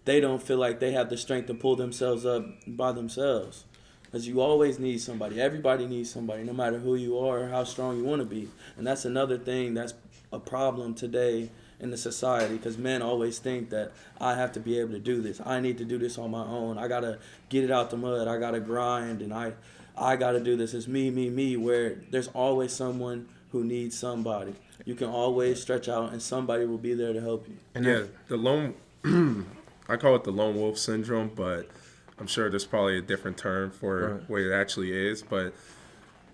they 0.06 0.20
don't 0.20 0.44
feel 0.44 0.58
like 0.58 0.80
they 0.80 0.92
have 0.92 1.10
the 1.10 1.18
strength 1.18 1.48
to 1.48 1.56
pull 1.56 1.76
themselves 1.76 2.26
up 2.26 2.46
by 2.68 2.92
themselves. 2.92 3.66
Because 4.04 4.28
you 4.28 4.40
always 4.40 4.80
need 4.80 5.02
somebody. 5.02 5.42
Everybody 5.42 5.88
needs 5.88 6.12
somebody, 6.12 6.44
no 6.44 6.54
matter 6.54 6.78
who 6.78 6.96
you 6.96 7.18
are 7.18 7.40
or 7.40 7.48
how 7.50 7.64
strong 7.64 7.98
you 7.98 8.04
want 8.04 8.22
to 8.22 8.26
be. 8.26 8.48
And 8.78 8.86
that's 8.86 9.04
another 9.04 9.38
thing 9.38 9.74
that's 9.74 9.96
a 10.32 10.40
problem 10.40 10.94
today 10.94 11.50
in 11.86 11.92
the 11.92 11.98
society 11.98 12.58
because 12.58 12.78
men 12.78 13.02
always 13.02 13.38
think 13.40 13.70
that 13.70 13.92
I 14.20 14.36
have 14.36 14.52
to 14.54 14.60
be 14.60 14.80
able 14.80 14.92
to 14.94 15.00
do 15.00 15.22
this. 15.22 15.40
I 15.46 15.60
need 15.60 15.78
to 15.78 15.86
do 15.86 15.98
this 15.98 16.18
on 16.18 16.32
my 16.32 16.44
own. 16.44 16.78
I 16.78 16.88
gotta 16.88 17.20
get 17.48 17.64
it 17.64 17.72
out 17.72 17.92
the 17.92 17.98
mud. 17.98 18.28
I 18.28 18.38
gotta 18.38 18.60
grind 18.60 19.22
and 19.22 19.34
I 19.34 19.54
I 19.98 20.18
gotta 20.18 20.42
do 20.42 20.58
this. 20.58 20.74
It's 20.74 20.88
me, 20.88 21.10
me, 21.12 21.30
me. 21.30 21.56
Where 21.56 22.02
there's 22.10 22.28
always 22.30 22.74
someone 22.74 23.30
who 23.52 23.64
needs 23.64 23.98
somebody. 23.98 24.56
You 24.84 24.96
can 24.96 25.08
always 25.08 25.62
stretch 25.62 25.88
out 25.88 26.12
and 26.12 26.22
somebody 26.22 26.66
will 26.66 26.80
be 26.80 26.96
there 26.96 27.14
to 27.14 27.22
help 27.22 27.48
you. 27.48 27.56
And 27.76 27.86
yeah, 27.86 28.04
the 28.28 28.38
lone 28.38 28.74
I 29.88 29.98
call 29.98 30.16
it 30.16 30.24
the 30.24 30.32
lone 30.32 30.56
wolf 30.56 30.80
syndrome, 30.80 31.32
but 31.36 31.70
I'm 32.18 32.28
sure 32.28 32.50
there's 32.50 32.66
probably 32.66 32.98
a 32.98 33.02
different 33.02 33.38
term 33.38 33.70
for 33.70 34.16
right. 34.16 34.30
what 34.30 34.42
it 34.42 34.52
actually 34.52 34.92
is. 34.92 35.22
But 35.22 35.54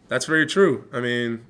that's 0.08 0.26
very 0.26 0.46
true. 0.46 0.88
I 0.94 1.02
mean, 1.02 1.46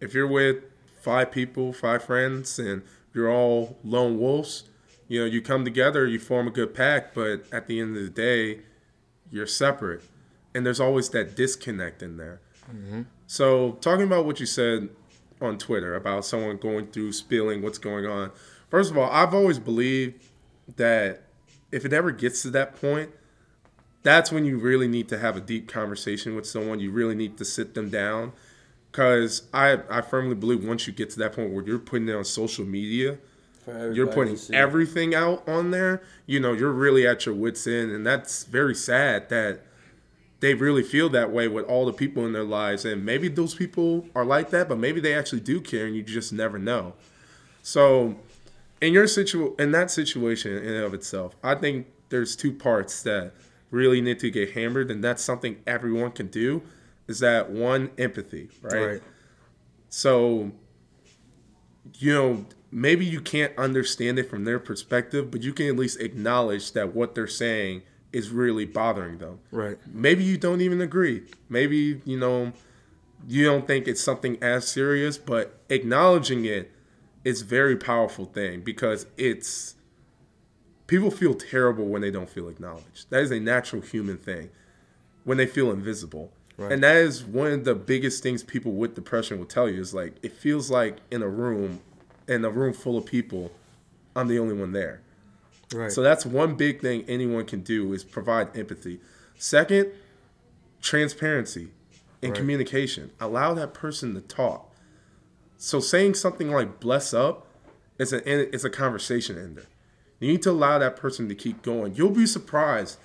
if 0.00 0.14
you're 0.14 0.28
with 0.28 0.62
five 1.00 1.32
people, 1.32 1.72
five 1.72 2.04
friends, 2.04 2.60
and 2.60 2.82
you're 3.14 3.30
all 3.30 3.78
lone 3.84 4.18
wolves, 4.18 4.64
you 5.08 5.20
know, 5.20 5.26
you 5.26 5.42
come 5.42 5.64
together, 5.64 6.06
you 6.06 6.18
form 6.18 6.48
a 6.48 6.50
good 6.50 6.74
pack, 6.74 7.14
but 7.14 7.44
at 7.52 7.66
the 7.66 7.80
end 7.80 7.96
of 7.96 8.02
the 8.02 8.10
day, 8.10 8.60
you're 9.30 9.46
separate. 9.46 10.02
And 10.54 10.64
there's 10.64 10.80
always 10.80 11.10
that 11.10 11.34
disconnect 11.36 12.02
in 12.02 12.16
there. 12.16 12.40
Mm-hmm. 12.70 13.02
So, 13.26 13.72
talking 13.80 14.04
about 14.04 14.26
what 14.26 14.40
you 14.40 14.46
said 14.46 14.90
on 15.42 15.58
Twitter 15.58 15.94
about 15.94 16.24
someone 16.24 16.56
going 16.56 16.86
through 16.86 17.12
spilling 17.12 17.62
what's 17.62 17.78
going 17.78 18.06
on. 18.06 18.30
First 18.70 18.90
of 18.90 18.98
all, 18.98 19.10
I've 19.10 19.34
always 19.34 19.58
believed 19.58 20.22
that 20.76 21.24
if 21.70 21.84
it 21.84 21.92
ever 21.92 22.10
gets 22.10 22.42
to 22.42 22.50
that 22.50 22.80
point, 22.80 23.10
that's 24.02 24.32
when 24.32 24.44
you 24.44 24.58
really 24.58 24.88
need 24.88 25.08
to 25.08 25.18
have 25.18 25.36
a 25.36 25.40
deep 25.40 25.68
conversation 25.68 26.34
with 26.34 26.46
someone. 26.46 26.80
You 26.80 26.90
really 26.90 27.14
need 27.14 27.36
to 27.38 27.44
sit 27.44 27.74
them 27.74 27.90
down. 27.90 28.32
Because 28.92 29.42
I, 29.52 29.78
I 29.90 30.02
firmly 30.02 30.34
believe 30.34 30.64
once 30.64 30.86
you 30.86 30.92
get 30.92 31.10
to 31.10 31.18
that 31.20 31.32
point 31.32 31.50
where 31.50 31.64
you're 31.64 31.78
putting 31.78 32.08
it 32.08 32.14
on 32.14 32.24
social 32.24 32.64
media, 32.64 33.18
you're 33.66 34.06
putting 34.06 34.38
everything 34.54 35.14
out 35.14 35.48
on 35.48 35.70
there, 35.70 36.02
you 36.26 36.38
know, 36.38 36.52
you're 36.52 36.72
really 36.72 37.06
at 37.06 37.24
your 37.24 37.34
wits' 37.34 37.66
end. 37.66 37.90
And 37.90 38.06
that's 38.06 38.44
very 38.44 38.74
sad 38.74 39.30
that 39.30 39.62
they 40.40 40.52
really 40.54 40.82
feel 40.82 41.08
that 41.10 41.30
way 41.30 41.48
with 41.48 41.64
all 41.66 41.86
the 41.86 41.92
people 41.92 42.26
in 42.26 42.32
their 42.32 42.44
lives. 42.44 42.84
And 42.84 43.04
maybe 43.04 43.28
those 43.28 43.54
people 43.54 44.08
are 44.14 44.24
like 44.24 44.50
that, 44.50 44.68
but 44.68 44.76
maybe 44.78 45.00
they 45.00 45.14
actually 45.14 45.40
do 45.40 45.60
care 45.60 45.86
and 45.86 45.96
you 45.96 46.02
just 46.02 46.32
never 46.32 46.58
know. 46.58 46.92
So 47.62 48.16
in 48.82 48.92
your 48.92 49.06
situ 49.06 49.54
in 49.58 49.70
that 49.70 49.90
situation 49.90 50.56
in 50.56 50.74
and 50.74 50.84
of 50.84 50.92
itself, 50.92 51.36
I 51.42 51.54
think 51.54 51.86
there's 52.08 52.36
two 52.36 52.52
parts 52.52 53.02
that 53.04 53.32
really 53.70 54.00
need 54.02 54.18
to 54.18 54.30
get 54.30 54.50
hammered, 54.50 54.90
and 54.90 55.02
that's 55.02 55.22
something 55.22 55.56
everyone 55.66 56.10
can 56.10 56.26
do. 56.26 56.62
Is 57.08 57.20
that 57.20 57.50
one 57.50 57.90
empathy, 57.98 58.48
right? 58.62 58.86
right. 58.86 59.02
So, 59.88 60.52
you 61.98 62.14
know, 62.14 62.46
maybe 62.70 63.04
you 63.04 63.20
can't 63.20 63.56
understand 63.58 64.18
it 64.18 64.30
from 64.30 64.44
their 64.44 64.58
perspective, 64.58 65.30
but 65.30 65.42
you 65.42 65.52
can 65.52 65.66
at 65.66 65.76
least 65.76 66.00
acknowledge 66.00 66.72
that 66.72 66.94
what 66.94 67.14
they're 67.14 67.26
saying 67.26 67.82
is 68.12 68.30
really 68.30 68.64
bothering 68.64 69.18
them. 69.18 69.40
Right. 69.50 69.78
Maybe 69.86 70.24
you 70.24 70.36
don't 70.36 70.60
even 70.60 70.80
agree. 70.80 71.22
Maybe, 71.48 72.00
you 72.04 72.18
know, 72.18 72.52
you 73.26 73.44
don't 73.44 73.66
think 73.66 73.88
it's 73.88 74.02
something 74.02 74.42
as 74.42 74.66
serious, 74.66 75.18
but 75.18 75.60
acknowledging 75.68 76.44
it 76.44 76.70
it's 77.24 77.42
very 77.42 77.76
powerful 77.76 78.24
thing 78.24 78.62
because 78.62 79.06
it's 79.16 79.76
people 80.86 81.10
feel 81.10 81.34
terrible 81.34 81.86
when 81.86 82.02
they 82.02 82.10
don't 82.10 82.28
feel 82.28 82.48
acknowledged. 82.48 83.08
That 83.10 83.22
is 83.22 83.30
a 83.30 83.40
natural 83.40 83.82
human 83.82 84.18
thing 84.18 84.50
when 85.24 85.38
they 85.38 85.46
feel 85.46 85.70
invisible. 85.70 86.32
Right. 86.56 86.72
And 86.72 86.82
that 86.82 86.96
is 86.96 87.24
one 87.24 87.52
of 87.52 87.64
the 87.64 87.74
biggest 87.74 88.22
things 88.22 88.42
people 88.42 88.72
with 88.72 88.94
depression 88.94 89.38
will 89.38 89.46
tell 89.46 89.68
you 89.68 89.80
is 89.80 89.94
like 89.94 90.14
it 90.22 90.32
feels 90.32 90.70
like 90.70 90.98
in 91.10 91.22
a 91.22 91.28
room 91.28 91.80
in 92.28 92.44
a 92.44 92.50
room 92.50 92.72
full 92.72 92.98
of 92.98 93.06
people 93.06 93.50
I'm 94.14 94.28
the 94.28 94.38
only 94.38 94.54
one 94.54 94.72
there. 94.72 95.00
Right. 95.72 95.90
So 95.90 96.02
that's 96.02 96.26
one 96.26 96.54
big 96.54 96.80
thing 96.80 97.04
anyone 97.08 97.46
can 97.46 97.62
do 97.62 97.92
is 97.92 98.04
provide 98.04 98.56
empathy. 98.56 99.00
Second, 99.38 99.90
transparency 100.80 101.68
and 102.22 102.32
right. 102.32 102.38
communication. 102.38 103.10
Allow 103.20 103.54
that 103.54 103.72
person 103.72 104.14
to 104.14 104.20
talk. 104.20 104.70
So 105.56 105.80
saying 105.80 106.14
something 106.14 106.50
like 106.50 106.80
"bless 106.80 107.14
up" 107.14 107.46
is 107.98 108.12
a 108.12 108.54
it's 108.54 108.64
a 108.64 108.70
conversation 108.70 109.38
ender. 109.38 109.66
You 110.20 110.32
need 110.32 110.42
to 110.42 110.50
allow 110.50 110.78
that 110.78 110.96
person 110.96 111.28
to 111.28 111.34
keep 111.34 111.62
going. 111.62 111.94
You'll 111.94 112.10
be 112.10 112.26
surprised 112.26 112.98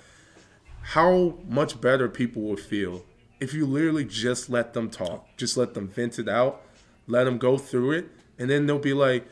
how 0.82 1.38
much 1.48 1.80
better 1.80 2.08
people 2.08 2.42
will 2.42 2.56
feel 2.56 3.04
if 3.40 3.54
you 3.54 3.66
literally 3.66 4.04
just 4.04 4.50
let 4.50 4.74
them 4.74 4.90
talk, 4.90 5.26
just 5.36 5.56
let 5.56 5.74
them 5.74 5.88
vent 5.88 6.18
it 6.18 6.28
out, 6.28 6.62
let 7.06 7.24
them 7.24 7.38
go 7.38 7.58
through 7.58 7.92
it, 7.92 8.08
and 8.38 8.50
then 8.50 8.66
they'll 8.66 8.78
be 8.78 8.94
like, 8.94 9.26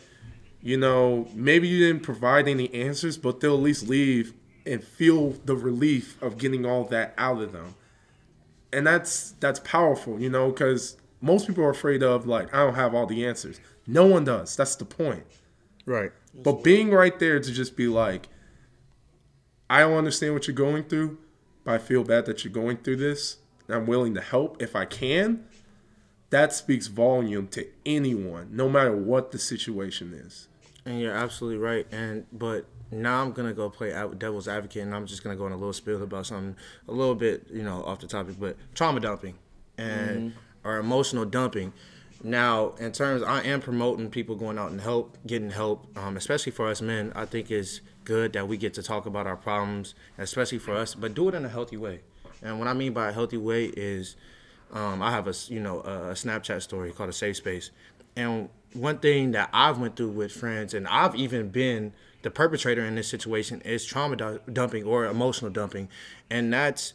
you 0.61 0.77
know, 0.77 1.29
maybe 1.35 1.69
you 1.69 1.87
didn't 1.87 2.03
provide 2.03 2.49
any 2.49 2.73
answers, 2.75 3.17
but 3.17 3.41
they'll 3.41 3.55
at 3.55 3.63
least 3.63 3.89
leave 3.89 4.35
and 4.65 4.83
feel 4.83 5.31
the 5.45 5.55
relief 5.55 6.21
of 6.23 6.39
getting 6.39 6.67
all 6.67 6.85
that 6.85 7.15
out 7.17 7.41
of 7.41 7.53
them. 7.53 7.75
And 8.73 8.87
that's 8.87 9.33
that's 9.41 9.61
powerful, 9.61 10.21
you 10.21 10.29
know, 10.29 10.51
because 10.51 10.97
most 11.21 11.47
people 11.47 11.65
are 11.65 11.71
afraid 11.71 12.03
of 12.03 12.27
like 12.27 12.53
I 12.53 12.65
don't 12.65 12.75
have 12.75 12.95
all 12.95 13.07
the 13.07 13.25
answers. 13.25 13.61
No 13.87 14.07
one 14.07 14.25
does. 14.25 14.57
That's 14.57 14.75
the 14.75 14.85
point. 14.85 15.25
Right. 15.85 16.11
But 16.35 16.65
being 16.65 16.91
right 16.91 17.17
there 17.19 17.39
to 17.39 17.53
just 17.53 17.77
be 17.77 17.87
like, 17.87 18.29
I 19.71 19.81
don't 19.81 19.97
understand 19.97 20.35
what 20.35 20.47
you're 20.47 20.57
going 20.57 20.85
through, 20.85 21.19
but 21.65 21.75
I 21.75 21.79
feel 21.79 22.05
bad 22.05 22.27
that 22.27 22.45
you're 22.45 22.53
going 22.53 22.79
through 22.79 22.97
this. 22.97 23.39
I'm 23.69 23.87
willing 23.87 24.15
to 24.15 24.21
help 24.21 24.63
if 24.63 24.77
I 24.77 24.85
can. 24.85 25.47
That 26.31 26.53
speaks 26.53 26.89
volume 26.89 27.49
to 27.49 27.67
anyone, 27.85 28.49
no 28.51 28.69
matter 28.69 28.97
what 28.97 29.31
the 29.31 29.39
situation 29.39 30.13
is. 30.13 30.49
And 30.85 31.01
you're 31.01 31.15
absolutely 31.15 31.59
right. 31.59 31.87
And 31.93 32.27
but 32.33 32.67
now 32.91 33.23
I'm 33.23 33.33
gonna 33.33 33.53
go 33.53 33.71
play 33.71 33.91
devil's 34.19 34.49
advocate, 34.49 34.83
and 34.83 34.95
I'm 34.95 35.07
just 35.07 35.23
gonna 35.23 35.37
go 35.37 35.45
on 35.47 35.53
a 35.53 35.57
little 35.57 35.73
spiel 35.73 36.03
about 36.03 36.27
something 36.27 36.57
a 36.89 36.93
little 36.93 37.15
bit, 37.15 37.47
you 37.51 37.63
know, 37.63 37.83
off 37.85 38.01
the 38.01 38.07
topic, 38.07 38.37
but 38.39 38.57
trauma 38.75 39.01
dumping. 39.01 39.35
And 39.79 40.31
mm-hmm 40.31 40.39
or 40.67 40.79
emotional 40.79 41.25
dumping. 41.25 41.73
Now, 42.23 42.75
in 42.81 42.93
terms, 42.93 43.23
I 43.23 43.43
am 43.43 43.61
promoting 43.61 44.11
people 44.11 44.35
going 44.35 44.59
out 44.59 44.71
and 44.71 44.81
help, 44.81 45.17
getting 45.27 45.51
help, 45.51 45.97
um, 45.97 46.17
especially 46.17 46.51
for 46.51 46.67
us 46.69 46.83
men. 46.83 47.13
I 47.15 47.25
think 47.25 47.51
it's 47.51 47.81
good 48.05 48.33
that 48.33 48.49
we 48.49 48.57
get 48.57 48.75
to 48.75 48.83
talk 48.83 49.07
about 49.07 49.27
our 49.27 49.37
problems, 49.37 49.95
especially 50.19 50.59
for 50.59 50.75
us, 50.75 50.95
but 50.95 51.15
do 51.15 51.29
it 51.29 51.35
in 51.35 51.45
a 51.45 51.49
healthy 51.49 51.77
way. 51.77 52.01
And 52.43 52.59
what 52.59 52.69
I 52.69 52.75
mean 52.75 52.93
by 52.93 53.09
a 53.09 53.13
healthy 53.13 53.37
way 53.37 53.67
is, 53.67 54.17
um, 54.73 55.03
I 55.03 55.11
have 55.11 55.29
a 55.29 55.35
you 55.49 55.61
know 55.61 55.81
a 55.81 56.13
Snapchat 56.13 56.63
story 56.63 56.93
called 56.93 57.09
a 57.09 57.13
safe 57.13 57.37
space, 57.37 57.71
and 58.17 58.49
one 58.73 58.99
thing 58.99 59.33
that 59.33 59.49
I've 59.53 59.79
went 59.79 59.97
through 59.97 60.11
with 60.11 60.33
friends, 60.33 60.75
and 60.75 60.87
I've 60.89 61.15
even 61.15 61.49
been 61.49 61.93
the 62.23 62.31
perpetrator 62.31 62.85
in 62.85 62.97
this 62.97 63.09
situation, 63.09 63.61
is 63.63 63.85
trauma 63.85 64.41
dumping 64.53 64.85
or 64.85 65.07
emotional 65.07 65.51
dumping, 65.51 65.89
and 66.31 66.53
that's 66.53 66.93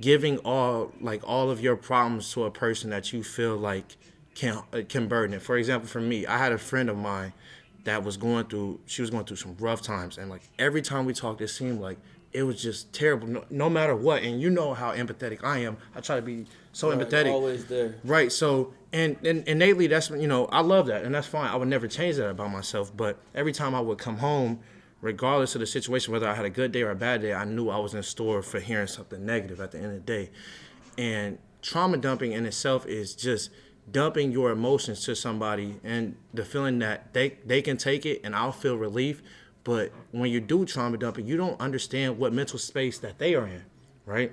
giving 0.00 0.38
all 0.38 0.92
like 1.00 1.20
all 1.24 1.50
of 1.50 1.60
your 1.60 1.76
problems 1.76 2.32
to 2.32 2.44
a 2.44 2.50
person 2.50 2.90
that 2.90 3.12
you 3.12 3.22
feel 3.22 3.56
like 3.56 3.96
can 4.34 4.62
uh, 4.72 4.80
can 4.88 5.08
burden 5.08 5.34
it. 5.34 5.42
For 5.42 5.56
example, 5.56 5.88
for 5.88 6.00
me, 6.00 6.26
I 6.26 6.38
had 6.38 6.52
a 6.52 6.58
friend 6.58 6.88
of 6.88 6.96
mine 6.96 7.32
that 7.84 8.02
was 8.04 8.16
going 8.16 8.46
through 8.46 8.80
she 8.86 9.02
was 9.02 9.10
going 9.10 9.24
through 9.24 9.36
some 9.36 9.56
rough 9.58 9.82
times. 9.82 10.18
And 10.18 10.30
like 10.30 10.42
every 10.58 10.82
time 10.82 11.04
we 11.04 11.12
talked 11.12 11.40
it 11.40 11.48
seemed 11.48 11.80
like 11.80 11.98
it 12.32 12.42
was 12.44 12.62
just 12.62 12.92
terrible 12.92 13.26
no, 13.26 13.44
no 13.50 13.68
matter 13.68 13.94
what 13.94 14.22
and 14.22 14.40
you 14.40 14.50
know 14.50 14.74
how 14.74 14.92
empathetic 14.92 15.42
I 15.42 15.58
am 15.58 15.76
I 15.94 16.00
try 16.00 16.16
to 16.16 16.22
be 16.22 16.46
so 16.72 16.90
right, 16.90 16.98
empathetic 16.98 17.32
always 17.32 17.66
there 17.66 17.96
right 18.04 18.30
so 18.30 18.72
and, 18.92 19.16
and 19.24 19.46
innately 19.48 19.86
that's 19.86 20.10
you 20.10 20.28
know 20.28 20.46
I 20.46 20.60
love 20.60 20.86
that 20.86 21.04
and 21.04 21.14
that's 21.14 21.26
fine 21.26 21.48
I 21.50 21.56
would 21.56 21.68
never 21.68 21.88
change 21.88 22.16
that 22.16 22.28
about 22.28 22.50
myself 22.50 22.96
but 22.96 23.18
every 23.34 23.52
time 23.52 23.74
I 23.74 23.80
would 23.80 23.98
come 23.98 24.18
home 24.18 24.60
regardless 25.00 25.54
of 25.54 25.60
the 25.60 25.66
situation, 25.66 26.12
whether 26.12 26.28
I 26.28 26.34
had 26.34 26.44
a 26.44 26.50
good 26.50 26.72
day 26.72 26.82
or 26.82 26.90
a 26.90 26.96
bad 26.96 27.22
day, 27.22 27.32
I 27.32 27.44
knew 27.44 27.68
I 27.68 27.78
was 27.78 27.94
in 27.94 28.02
store 28.02 28.42
for 28.42 28.60
hearing 28.60 28.86
something 28.86 29.24
negative 29.24 29.60
at 29.60 29.72
the 29.72 29.78
end 29.78 29.86
of 29.86 29.92
the 29.92 30.00
day. 30.00 30.30
And 30.98 31.38
trauma 31.62 31.96
dumping 31.96 32.32
in 32.32 32.46
itself 32.46 32.86
is 32.86 33.14
just 33.14 33.50
dumping 33.90 34.30
your 34.30 34.50
emotions 34.50 35.04
to 35.04 35.16
somebody 35.16 35.80
and 35.82 36.16
the 36.34 36.44
feeling 36.44 36.78
that 36.80 37.12
they, 37.12 37.38
they 37.44 37.62
can 37.62 37.76
take 37.76 38.04
it 38.04 38.20
and 38.22 38.34
I'll 38.34 38.52
feel 38.52 38.76
relief. 38.76 39.22
But 39.64 39.92
when 40.12 40.30
you 40.30 40.40
do 40.40 40.64
trauma 40.64 40.96
dumping, 40.96 41.26
you 41.26 41.36
don't 41.36 41.60
understand 41.60 42.18
what 42.18 42.32
mental 42.32 42.58
space 42.58 42.98
that 42.98 43.18
they 43.18 43.34
are 43.34 43.46
in, 43.46 43.64
right? 44.06 44.32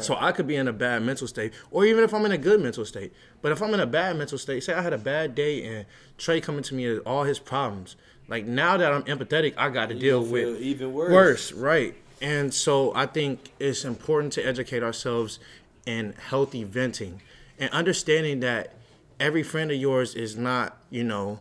So 0.00 0.16
I 0.18 0.32
could 0.32 0.46
be 0.46 0.56
in 0.56 0.68
a 0.68 0.72
bad 0.72 1.02
mental 1.02 1.26
state, 1.26 1.52
or 1.70 1.86
even 1.86 2.04
if 2.04 2.12
I'm 2.12 2.24
in 2.26 2.32
a 2.32 2.38
good 2.38 2.60
mental 2.60 2.84
state. 2.84 3.12
But 3.40 3.52
if 3.52 3.62
I'm 3.62 3.72
in 3.72 3.80
a 3.80 3.86
bad 3.86 4.16
mental 4.16 4.36
state, 4.36 4.62
say 4.62 4.74
I 4.74 4.82
had 4.82 4.92
a 4.92 4.98
bad 4.98 5.34
day 5.34 5.64
and 5.64 5.86
Trey 6.18 6.40
coming 6.40 6.62
to 6.64 6.74
me 6.74 6.92
with 6.92 7.06
all 7.06 7.24
his 7.24 7.38
problems, 7.38 7.96
like 8.28 8.44
now 8.44 8.76
that 8.76 8.92
I'm 8.92 9.04
empathetic, 9.04 9.54
I 9.56 9.70
got 9.70 9.88
to 9.88 9.94
deal 9.94 10.22
with 10.22 10.60
even 10.60 10.92
worse. 10.92 11.12
Worse, 11.12 11.52
right? 11.52 11.94
And 12.20 12.52
so 12.52 12.92
I 12.94 13.06
think 13.06 13.52
it's 13.58 13.84
important 13.84 14.32
to 14.34 14.42
educate 14.42 14.82
ourselves 14.82 15.38
in 15.86 16.14
healthy 16.28 16.64
venting 16.64 17.22
and 17.58 17.70
understanding 17.70 18.40
that 18.40 18.74
every 19.18 19.42
friend 19.42 19.70
of 19.70 19.78
yours 19.78 20.14
is 20.14 20.36
not, 20.36 20.76
you 20.90 21.04
know, 21.04 21.40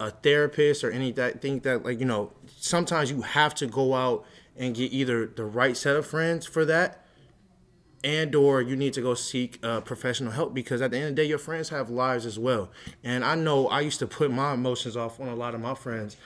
a 0.00 0.10
therapist 0.10 0.82
or 0.84 0.90
anything 0.90 1.14
that, 1.14 1.62
that 1.62 1.84
like 1.84 2.00
you 2.00 2.06
know 2.06 2.32
sometimes 2.64 3.10
you 3.10 3.20
have 3.20 3.54
to 3.54 3.66
go 3.66 3.92
out 3.92 4.24
and 4.56 4.74
get 4.74 4.90
either 4.90 5.26
the 5.26 5.44
right 5.44 5.76
set 5.76 5.96
of 5.96 6.06
friends 6.06 6.46
for 6.46 6.64
that 6.64 7.04
and 8.02 8.34
or 8.34 8.62
you 8.62 8.74
need 8.74 8.94
to 8.94 9.02
go 9.02 9.12
seek 9.14 9.58
uh, 9.62 9.82
professional 9.82 10.32
help 10.32 10.54
because 10.54 10.80
at 10.80 10.90
the 10.90 10.96
end 10.96 11.08
of 11.08 11.16
the 11.16 11.22
day 11.22 11.28
your 11.28 11.38
friends 11.38 11.68
have 11.68 11.90
lives 11.90 12.24
as 12.24 12.38
well. 12.38 12.70
And 13.02 13.22
i 13.22 13.34
know 13.34 13.68
i 13.68 13.80
used 13.80 13.98
to 13.98 14.06
put 14.06 14.30
my 14.30 14.54
emotions 14.54 14.96
off 14.96 15.20
on 15.20 15.28
a 15.28 15.34
lot 15.34 15.54
of 15.54 15.60
my 15.60 15.74
friends 15.74 16.16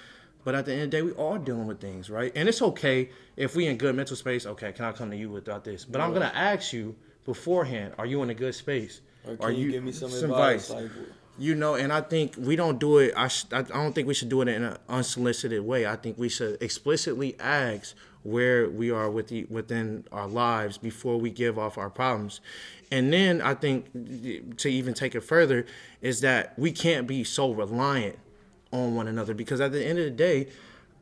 but 0.45 0.55
at 0.55 0.65
the 0.65 0.73
end 0.73 0.83
of 0.83 0.91
the 0.93 0.97
day 0.97 1.03
we 1.03 1.11
all 1.13 1.39
dealing 1.39 1.67
with 1.67 1.81
things 1.81 2.09
right? 2.09 2.31
And 2.37 2.49
it's 2.49 2.63
okay 2.63 3.11
if 3.37 3.57
we 3.57 3.67
in 3.67 3.77
good 3.77 3.97
mental 3.97 4.15
space. 4.17 4.47
Okay 4.47 4.71
can 4.73 4.85
i 4.85 4.93
come 4.93 5.11
to 5.11 5.17
you 5.17 5.31
without 5.31 5.65
this? 5.65 5.85
But 5.85 6.01
i'm 6.01 6.13
gonna 6.13 6.33
ask 6.35 6.73
you 6.73 6.95
beforehand 7.25 7.95
are 7.99 8.07
you 8.07 8.23
in 8.23 8.31
a 8.31 8.35
good 8.35 8.55
space? 8.55 9.01
Or 9.27 9.37
can 9.37 9.45
are 9.45 9.51
you, 9.51 9.73
give 9.73 9.83
me 9.83 9.91
some, 9.91 10.13
advice? 10.13 10.71
Like, 10.71 10.91
you 11.39 11.55
know, 11.55 11.75
and 11.75 11.93
I 11.93 12.01
think 12.01 12.35
we 12.37 12.57
don't 12.57 12.79
do 12.79 12.99
it. 12.99 13.15
I, 13.17 13.29
sh- 13.29 13.47
I 13.53 13.63
don't 13.63 13.95
think 13.95 14.09
we 14.09 14.15
should 14.15 14.29
do 14.29 14.43
it 14.43 14.49
in 14.49 14.65
an 14.65 14.77
unsolicited 14.89 15.63
way. 15.65 15.87
I 15.87 15.97
think 15.97 16.19
we 16.19 16.29
should 16.29 16.61
explicitly 16.61 17.37
ask 17.39 17.95
where 18.23 18.69
we 18.69 18.91
are 18.91 19.11
with 19.11 19.29
the, 19.29 19.45
within 19.45 20.05
our 20.11 20.27
lives 20.27 20.77
before 20.79 21.19
we 21.19 21.31
give 21.31 21.59
off 21.59 21.79
our 21.79 21.91
problems. 21.91 22.41
And 22.91 23.13
then 23.13 23.41
I 23.41 23.55
think 23.55 23.93
to 24.59 24.69
even 24.69 24.95
take 24.95 25.15
it 25.15 25.21
further 25.21 25.67
is 26.03 26.21
that 26.23 26.59
we 26.59 26.73
can't 26.73 27.07
be 27.07 27.23
so 27.25 27.53
reliant 27.53 28.19
on 28.73 28.95
one 28.95 29.09
another 29.09 29.35
because 29.35 29.61
at 29.61 29.73
the 29.73 29.85
end 29.85 29.99
of 29.99 30.05
the 30.05 30.11
day, 30.11 30.49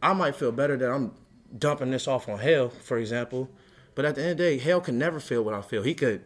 I 0.03 0.13
might 0.13 0.37
feel 0.37 0.53
better 0.53 0.77
that 0.77 0.91
I'm 0.91 1.13
dumping 1.59 1.91
this 1.91 2.07
off 2.07 2.29
on 2.29 2.41
Hale, 2.41 2.69
for 2.69 2.99
example. 2.99 3.49
But 3.95 4.05
at 4.05 4.15
the 4.15 4.23
end 4.23 4.33
of 4.33 4.37
the 4.39 4.43
day, 4.45 4.59
Hale 4.59 4.81
can 4.81 4.99
never 4.99 5.21
feel 5.21 5.43
what 5.43 5.55
I 5.55 5.63
feel. 5.63 5.83
He 5.83 5.95
could 5.95 6.23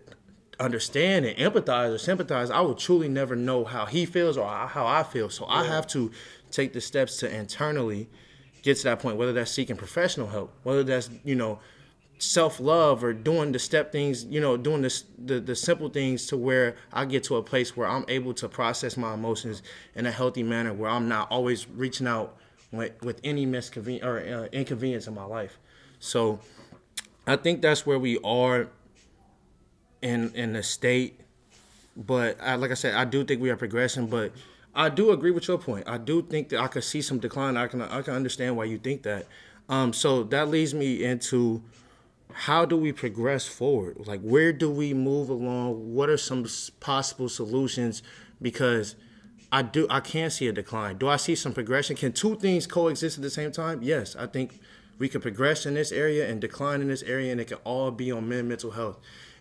understand 0.61 1.25
and 1.25 1.37
empathize 1.39 1.93
or 1.93 1.99
sympathize, 1.99 2.51
I 2.51 2.61
will 2.61 2.75
truly 2.75 3.09
never 3.09 3.35
know 3.35 3.65
how 3.65 3.87
he 3.87 4.07
feels 4.07 4.37
or 4.37 4.47
how 4.47 4.87
I 4.87 5.03
feel. 5.03 5.31
So 5.31 5.47
I 5.47 5.65
have 5.65 5.87
to 5.89 6.13
take 6.51 6.73
the 6.73 6.81
steps 6.81 7.17
to 7.19 7.35
internally 7.35 8.09
get 8.63 8.77
to 8.79 8.85
that 8.85 9.01
point, 9.01 9.17
whether 9.17 9.33
that's 9.33 9.51
seeking 9.51 9.77
professional 9.77 10.29
help, 10.29 10.53
whether 10.63 10.85
that's, 10.85 11.11
you 11.25 11.35
know, 11.35 11.59
self 12.19 12.61
love 12.61 13.03
or 13.03 13.13
doing 13.13 13.53
the 13.53 13.59
step 13.59 13.91
things, 13.91 14.25
you 14.27 14.41
know, 14.41 14.57
doing 14.57 14.83
this 14.83 15.05
the, 15.19 15.41
the 15.41 15.57
simple 15.57 15.89
things 15.89 16.27
to 16.27 16.37
where 16.37 16.77
I 16.93 17.07
get 17.07 17.25
to 17.25 17.37
a 17.37 17.43
place 17.43 17.77
where 17.77 17.89
I'm 17.89 18.05
able 18.09 18.35
to 18.35 18.49
process 18.49 18.97
my 18.97 19.15
emotions 19.15 19.63
in 19.95 20.07
a 20.07 20.11
healthy 20.11 20.43
manner 20.43 20.73
where 20.75 20.91
I'm 20.91 21.09
not 21.09 21.31
always 21.31 21.67
reaching 21.69 22.07
out 22.07 22.37
with, 22.71 22.93
with 23.03 23.21
any 23.25 23.47
misconvenience 23.47 24.05
or 24.05 24.19
uh, 24.19 24.49
inconvenience 24.53 25.07
in 25.07 25.15
my 25.15 25.25
life. 25.25 25.59
So 25.99 26.41
I 27.27 27.37
think 27.37 27.63
that's 27.63 27.87
where 27.87 27.99
we 27.99 28.19
are 28.19 28.69
in 30.03 30.33
in 30.35 30.53
the 30.53 30.63
state. 30.63 31.21
But 31.97 32.39
I, 32.41 32.55
like 32.55 32.71
I 32.71 32.75
said, 32.75 32.95
I 32.95 33.05
do 33.05 33.25
think 33.25 33.43
we 33.43 33.51
are 33.51 33.57
progressing. 33.57 34.07
But 34.07 34.33
I 34.75 34.89
do 34.89 35.11
agree 35.11 35.31
with 35.31 35.49
your 35.49 35.59
point. 35.59 35.89
I 35.89 35.99
do 35.99 36.23
think 36.23 36.51
that 36.51 36.61
I 36.61 36.69
could 36.69 36.85
see 36.85 37.03
some 37.03 37.19
decline. 37.19 37.57
I 37.57 37.67
can 37.67 37.83
I 37.83 38.03
can 38.03 38.15
understand 38.15 38.57
why 38.57 38.65
you 38.65 38.79
think 38.79 39.03
that. 39.03 39.27
Um, 39.69 39.93
so 39.93 40.25
that 40.25 40.49
leads 40.49 40.75
me 40.75 41.05
into 41.05 41.63
how 42.33 42.65
do 42.65 42.77
we 42.77 42.93
progress 42.93 43.47
forward? 43.47 44.07
Like 44.07 44.21
where 44.21 44.53
do 44.53 44.71
we 44.71 44.95
move 44.95 45.29
along? 45.29 45.95
What 45.95 46.09
are 46.09 46.17
some 46.17 46.47
possible 46.79 47.29
solutions? 47.29 48.03
Because 48.41 48.97
I 49.53 49.63
do 49.63 49.87
I 49.91 50.01
can 50.01 50.31
see 50.31 50.47
a 50.47 50.53
decline. 50.53 50.99
Do 50.99 51.09
I 51.09 51.17
see 51.17 51.35
some 51.35 51.53
progression? 51.53 51.97
Can 51.97 52.13
two 52.13 52.37
things 52.37 52.67
coexist 52.67 53.19
at 53.19 53.23
the 53.23 53.31
same 53.31 53.51
time? 53.51 53.83
Yes, 53.83 54.15
I 54.15 54.27
think 54.27 54.61
we 54.99 55.09
can 55.09 55.21
progress 55.21 55.67
in 55.67 55.75
this 55.75 55.91
area 55.91 56.29
and 56.29 56.41
decline 56.41 56.83
in 56.83 56.89
this 56.89 57.03
area, 57.03 57.33
and 57.33 57.41
it 57.41 57.49
can 57.49 57.59
all 57.65 57.91
be 57.91 58.13
on 58.13 58.29
men 58.29 58.47
mental 58.47 58.71
health. 58.73 58.99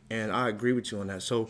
And 0.09 0.31
I 0.31 0.49
agree 0.49 0.73
with 0.73 0.91
you 0.91 0.99
on 0.99 1.07
that. 1.07 1.21
So 1.21 1.49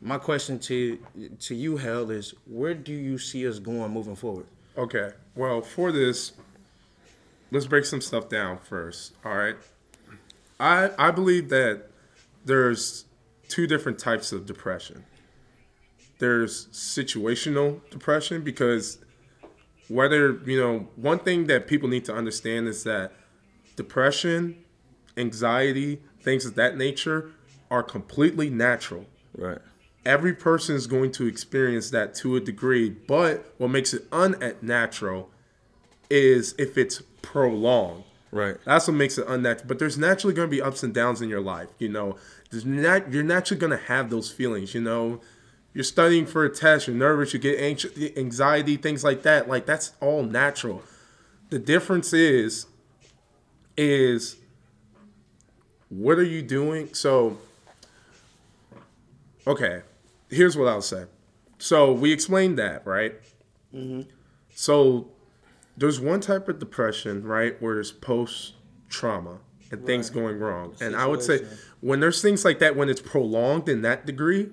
my 0.00 0.18
question 0.18 0.58
to 0.60 0.98
to 1.40 1.54
you, 1.54 1.76
Hell, 1.76 2.10
is 2.10 2.34
where 2.46 2.74
do 2.74 2.92
you 2.92 3.18
see 3.18 3.46
us 3.46 3.58
going 3.58 3.92
moving 3.92 4.16
forward? 4.16 4.46
Okay. 4.76 5.10
Well, 5.36 5.62
for 5.62 5.92
this, 5.92 6.32
let's 7.50 7.66
break 7.66 7.84
some 7.84 8.00
stuff 8.00 8.28
down 8.28 8.58
first. 8.58 9.14
All 9.24 9.36
right. 9.36 9.56
I 10.58 10.90
I 10.98 11.10
believe 11.10 11.48
that 11.50 11.84
there's 12.44 13.04
two 13.48 13.66
different 13.66 13.98
types 13.98 14.32
of 14.32 14.46
depression. 14.46 15.04
There's 16.18 16.68
situational 16.68 17.80
depression 17.90 18.42
because 18.42 18.98
whether, 19.88 20.40
you 20.46 20.58
know, 20.58 20.88
one 20.96 21.18
thing 21.18 21.46
that 21.48 21.66
people 21.66 21.88
need 21.88 22.04
to 22.06 22.14
understand 22.14 22.68
is 22.68 22.84
that 22.84 23.12
depression, 23.76 24.56
anxiety, 25.16 26.00
things 26.22 26.46
of 26.46 26.54
that 26.54 26.76
nature 26.76 27.32
are 27.72 27.82
completely 27.82 28.50
natural. 28.50 29.06
Right. 29.36 29.58
every 30.04 30.34
person 30.34 30.76
is 30.76 30.86
going 30.86 31.10
to 31.12 31.26
experience 31.26 31.88
that 31.90 32.14
to 32.16 32.36
a 32.36 32.40
degree 32.40 32.90
but 32.90 33.54
what 33.56 33.68
makes 33.68 33.94
it 33.94 34.04
unnatural 34.12 35.30
is 36.10 36.54
if 36.58 36.76
it's 36.76 37.02
prolonged. 37.22 38.04
Right. 38.30 38.56
that's 38.66 38.86
what 38.88 38.94
makes 38.94 39.16
it 39.16 39.26
unnatural 39.26 39.68
but 39.68 39.78
there's 39.78 39.96
naturally 39.96 40.34
going 40.34 40.50
to 40.50 40.54
be 40.54 40.60
ups 40.60 40.82
and 40.82 40.92
downs 40.92 41.22
in 41.22 41.30
your 41.30 41.40
life 41.40 41.70
you 41.78 41.88
know? 41.88 42.16
There's 42.50 42.66
not 42.66 43.10
you're 43.10 43.22
naturally 43.22 43.58
going 43.58 43.70
to 43.70 43.84
have 43.86 44.10
those 44.10 44.30
feelings 44.30 44.74
you 44.74 44.82
know? 44.82 45.22
You're 45.72 45.84
studying 45.84 46.26
for 46.26 46.44
a 46.44 46.50
test 46.50 46.86
you're 46.86 46.96
nervous 46.96 47.32
you 47.32 47.38
get 47.38 47.58
anxious 47.58 47.92
anxiety 48.18 48.76
things 48.76 49.02
like 49.02 49.22
that 49.22 49.48
like 49.48 49.64
that's 49.64 49.92
all 50.00 50.22
natural. 50.22 50.82
The 51.48 51.58
difference 51.58 52.12
is 52.12 52.66
is 53.78 54.36
what 55.88 56.18
are 56.18 56.24
you 56.24 56.42
doing? 56.42 56.92
So 56.94 57.38
okay 59.46 59.82
here's 60.30 60.56
what 60.56 60.68
i'll 60.68 60.80
say. 60.82 61.04
So 61.58 61.92
we 61.92 62.12
explained 62.12 62.58
that 62.58 62.86
right? 62.86 63.14
Mm-hmm. 63.74 64.02
So 64.54 65.08
there's 65.76 66.00
one 66.00 66.20
type 66.20 66.48
of 66.48 66.58
depression 66.58 67.22
right 67.24 67.60
where 67.62 67.74
there's 67.74 67.92
post 67.92 68.54
trauma 68.88 69.38
and 69.70 69.86
things 69.86 70.10
going 70.10 70.38
wrong. 70.38 70.74
And 70.80 70.94
i 70.96 71.06
would 71.06 71.22
say 71.22 71.40
when 71.80 72.00
there's 72.00 72.20
things 72.22 72.44
like 72.44 72.58
that 72.60 72.76
when 72.76 72.88
it's 72.88 73.00
prolonged 73.00 73.68
in 73.68 73.82
that 73.82 74.04
degree 74.06 74.50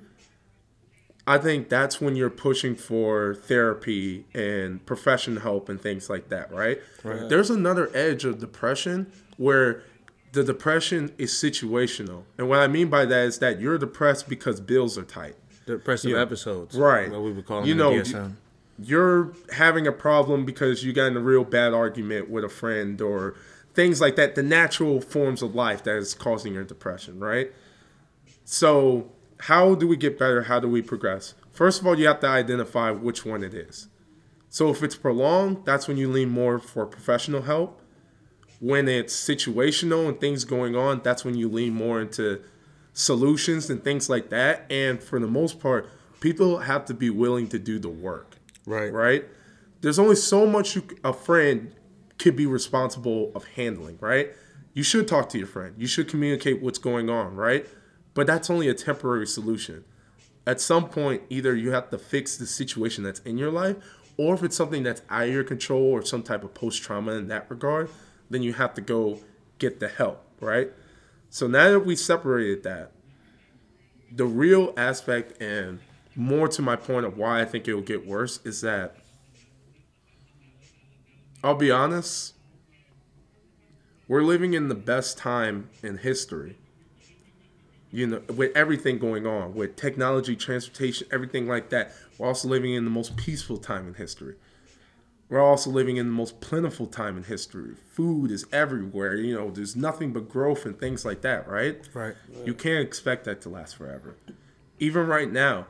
i 1.28 1.38
think 1.38 1.70
that's 1.70 2.00
when 2.02 2.16
you're 2.16 2.30
pushing 2.30 2.76
for 2.76 3.36
therapy 3.36 4.26
and 4.34 4.84
professional 4.86 5.42
help 5.42 5.70
and 5.70 5.80
things 5.82 6.10
like 6.10 6.30
that 6.30 6.52
right, 6.52 6.80
Right. 7.04 7.30
there's 7.30 7.50
another 7.50 7.92
edge 7.94 8.26
of 8.26 8.40
depression 8.40 9.12
where 9.38 9.84
the 10.32 10.44
depression 10.44 11.12
is 11.18 11.32
situational. 11.32 12.24
And 12.38 12.48
what 12.50 12.60
i 12.60 12.68
mean 12.68 12.90
by 12.90 13.06
that 13.06 13.26
is 13.26 13.40
that 13.40 13.60
you're 13.60 13.78
depressed 13.78 14.30
because 14.30 14.60
bills 14.60 14.98
are 14.98 15.04
tight. 15.04 15.36
Depressive 15.66 16.12
Yeah. 16.12 16.22
episodes. 16.22 16.76
Right. 16.76 17.12
What 17.12 17.22
we 17.22 17.32
would 17.32 17.46
call 17.46 17.62
them 17.62 17.70
You 17.70 17.76
know, 17.76 18.02
you're 18.82 19.34
having 19.52 19.88
a 19.88 19.92
problem 19.92 20.46
because 20.46 20.84
you 20.84 20.94
got 20.94 21.08
in 21.08 21.18
a 21.18 21.20
real 21.20 21.44
bad 21.44 21.74
argument 21.74 22.30
with 22.30 22.44
a 22.46 22.50
friend 22.50 23.02
or 23.02 23.36
things 23.74 24.00
like 24.02 24.16
that 24.16 24.36
the 24.36 24.44
natural 24.44 25.02
forms 25.02 25.42
of 25.42 25.54
life 25.54 25.84
that 25.84 25.98
is 25.98 26.14
causing 26.14 26.54
your 26.54 26.64
depression 26.64 27.20
right? 27.20 27.52
So 28.46 29.12
how 29.42 29.76
do 29.76 29.88
we 29.88 29.96
get 29.98 30.18
better? 30.20 30.44
How 30.44 30.60
do 30.60 30.68
we 30.68 30.82
progress? 30.82 31.34
First 31.52 31.82
of 31.82 31.88
all 31.88 31.98
you 32.00 32.08
have 32.08 32.20
to 32.22 32.28
identify 32.28 32.92
which 32.92 33.26
one 33.26 33.44
it 33.44 33.54
is. 33.54 33.88
So 34.50 34.70
if 34.70 34.82
it's 34.84 34.96
prolonged 34.96 35.66
that's 35.66 35.88
when 35.88 35.98
you 35.98 36.10
lean 36.10 36.30
more 36.30 36.60
for 36.60 36.86
professional 36.86 37.42
help 37.44 37.79
when 38.60 38.88
it's 38.88 39.16
situational 39.16 40.08
and 40.08 40.20
things 40.20 40.44
going 40.46 40.76
on 40.76 41.02
that's 41.04 41.24
when 41.24 41.36
you 41.36 41.48
lean 41.48 41.74
more 41.74 42.02
into 42.02 42.42
solutions 42.94 43.70
and 43.70 43.84
things 43.84 44.10
like 44.10 44.30
that 44.30 44.66
and 44.70 45.02
for 45.02 45.20
the 45.20 45.28
most 45.28 45.60
part 45.60 45.90
people 46.20 46.60
have 46.60 46.86
to 46.86 46.94
be 46.94 47.10
willing 47.10 47.48
to 47.48 47.58
do 47.60 47.80
the 47.80 47.90
work 47.90 48.36
Right. 48.70 48.94
right? 48.94 49.26
There's 49.82 49.98
only 49.98 50.16
so 50.16 50.46
much 50.46 50.76
you, 50.76 50.84
a 51.04 51.12
friend 51.12 51.74
could 52.20 52.36
be 52.36 52.46
responsible 52.46 53.32
of 53.34 53.46
handling, 53.46 53.98
right? 54.00 54.32
You 54.74 54.84
should 54.84 55.08
talk 55.08 55.30
to 55.30 55.38
your 55.40 55.48
friend. 55.48 55.74
You 55.78 55.88
should 55.88 56.08
communicate 56.08 56.62
what's 56.62 56.78
going 56.78 57.10
on, 57.10 57.36
right? 57.36 57.66
But 58.14 58.28
that's 58.28 58.50
only 58.50 58.68
a 58.68 58.74
temporary 58.76 59.26
solution. 59.26 59.86
At 60.46 60.62
some 60.62 60.90
point, 60.90 61.24
either 61.30 61.56
you 61.56 61.72
have 61.72 61.90
to 61.90 61.98
fix 61.98 62.38
the 62.38 62.46
situation 62.46 63.04
that's 63.04 63.22
in 63.22 63.38
your 63.38 63.52
life, 63.52 63.78
or 64.18 64.36
if 64.36 64.44
it's 64.44 64.56
something 64.56 64.84
that's 64.84 65.02
out 65.10 65.24
of 65.24 65.34
your 65.34 65.44
control 65.44 65.84
or 65.84 66.04
some 66.04 66.22
type 66.22 66.44
of 66.44 66.54
post 66.54 66.84
trauma 66.84 67.14
in 67.14 67.28
that 67.30 67.50
regard, 67.50 67.90
then 68.30 68.44
you 68.44 68.54
have 68.54 68.74
to 68.76 68.82
go 68.82 69.20
get 69.60 69.80
the 69.80 69.88
help, 69.88 70.24
right? 70.42 70.72
So 71.30 71.48
now 71.48 71.70
that 71.72 71.82
we 71.82 71.96
separated 71.96 72.64
that, 72.64 72.92
the 74.12 74.26
real 74.26 74.74
aspect 74.78 75.42
and 75.42 75.80
more 76.16 76.48
to 76.50 76.62
my 76.62 76.76
point 76.76 77.06
of 77.06 77.18
why 77.18 77.42
I 77.42 77.46
think 77.46 77.68
it 77.68 77.74
will 77.74 77.82
get 77.82 78.06
worse 78.08 78.40
is 78.46 78.62
that 78.62 78.96
I'll 81.44 81.56
be 81.56 81.72
honest, 81.72 82.34
we're 84.08 84.24
living 84.24 84.54
in 84.54 84.68
the 84.70 84.76
best 84.76 85.18
time 85.18 85.70
in 85.84 85.98
history 86.00 86.58
You 87.92 88.08
know, 88.08 88.22
with 88.36 88.56
everything 88.56 89.00
going 89.00 89.26
on, 89.26 89.56
with 89.56 89.76
technology, 89.76 90.36
transportation, 90.36 91.08
everything 91.12 91.48
like 91.48 91.70
that, 91.72 91.92
we're 92.18 92.28
also 92.28 92.48
living 92.48 92.74
in 92.74 92.84
the 92.86 92.92
most 92.92 93.18
peaceful 93.18 93.58
time 93.58 93.88
in 93.88 93.96
history. 93.96 94.36
We're 95.30 95.42
also 95.42 95.70
living 95.70 95.98
in 95.98 96.08
the 96.08 96.12
most 96.12 96.42
plentiful 96.42 96.88
time 96.88 97.16
in 97.16 97.24
history. 97.24 97.76
Food 97.92 98.32
is 98.32 98.46
everywhere. 98.52 99.16
You 99.16 99.36
know, 99.36 99.52
there's 99.52 99.76
nothing 99.76 100.12
but 100.12 100.28
growth 100.28 100.66
and 100.66 100.80
things 100.80 101.06
like 101.06 101.22
that, 101.22 101.48
right? 101.48 101.88
Right. 101.94 102.16
You 102.46 102.56
can't 102.56 102.80
expect 102.80 103.26
that 103.26 103.42
to 103.42 103.50
last 103.50 103.76
forever. 103.76 104.16
Even 104.80 105.06
right 105.06 105.32
now, 105.32 105.68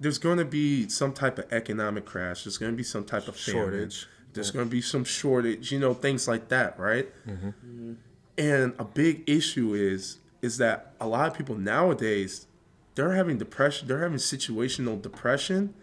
there's 0.00 0.16
going 0.18 0.38
to 0.38 0.46
be 0.46 0.88
some 0.88 1.12
type 1.12 1.38
of 1.38 1.52
economic 1.52 2.06
crash. 2.06 2.44
There's 2.44 2.56
going 2.56 2.72
to 2.72 2.76
be 2.76 2.82
some 2.82 3.04
type 3.04 3.28
of 3.28 3.36
famine. 3.36 3.62
Shortage. 3.62 4.06
There's 4.32 4.50
going 4.50 4.66
to 4.66 4.70
be 4.70 4.80
some 4.80 5.04
shortage. 5.04 5.70
You 5.70 5.78
know, 5.78 5.92
things 5.92 6.26
like 6.26 6.48
that, 6.48 6.78
right? 6.80 7.08
Mm-hmm. 7.26 7.92
And 8.38 8.74
a 8.78 8.84
big 8.84 9.28
issue 9.28 9.74
is 9.74 10.18
is 10.40 10.58
that 10.58 10.94
a 11.00 11.06
lot 11.06 11.26
of 11.26 11.36
people 11.36 11.56
nowadays 11.56 12.46
they're 12.94 13.12
having 13.12 13.38
depression. 13.38 13.88
They're 13.88 14.02
having 14.02 14.18
situational 14.18 15.00
depression. 15.00 15.74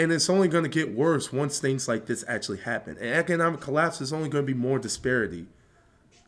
And 0.00 0.10
it's 0.12 0.30
only 0.30 0.48
going 0.48 0.64
to 0.64 0.70
get 0.70 0.94
worse 0.94 1.32
once 1.32 1.58
things 1.58 1.86
like 1.86 2.06
this 2.06 2.24
actually 2.26 2.58
happen. 2.58 2.96
And 2.98 3.14
economic 3.14 3.60
collapse 3.60 4.00
is 4.00 4.12
only 4.12 4.28
going 4.28 4.46
to 4.46 4.52
be 4.52 4.58
more 4.58 4.78
disparity 4.78 5.46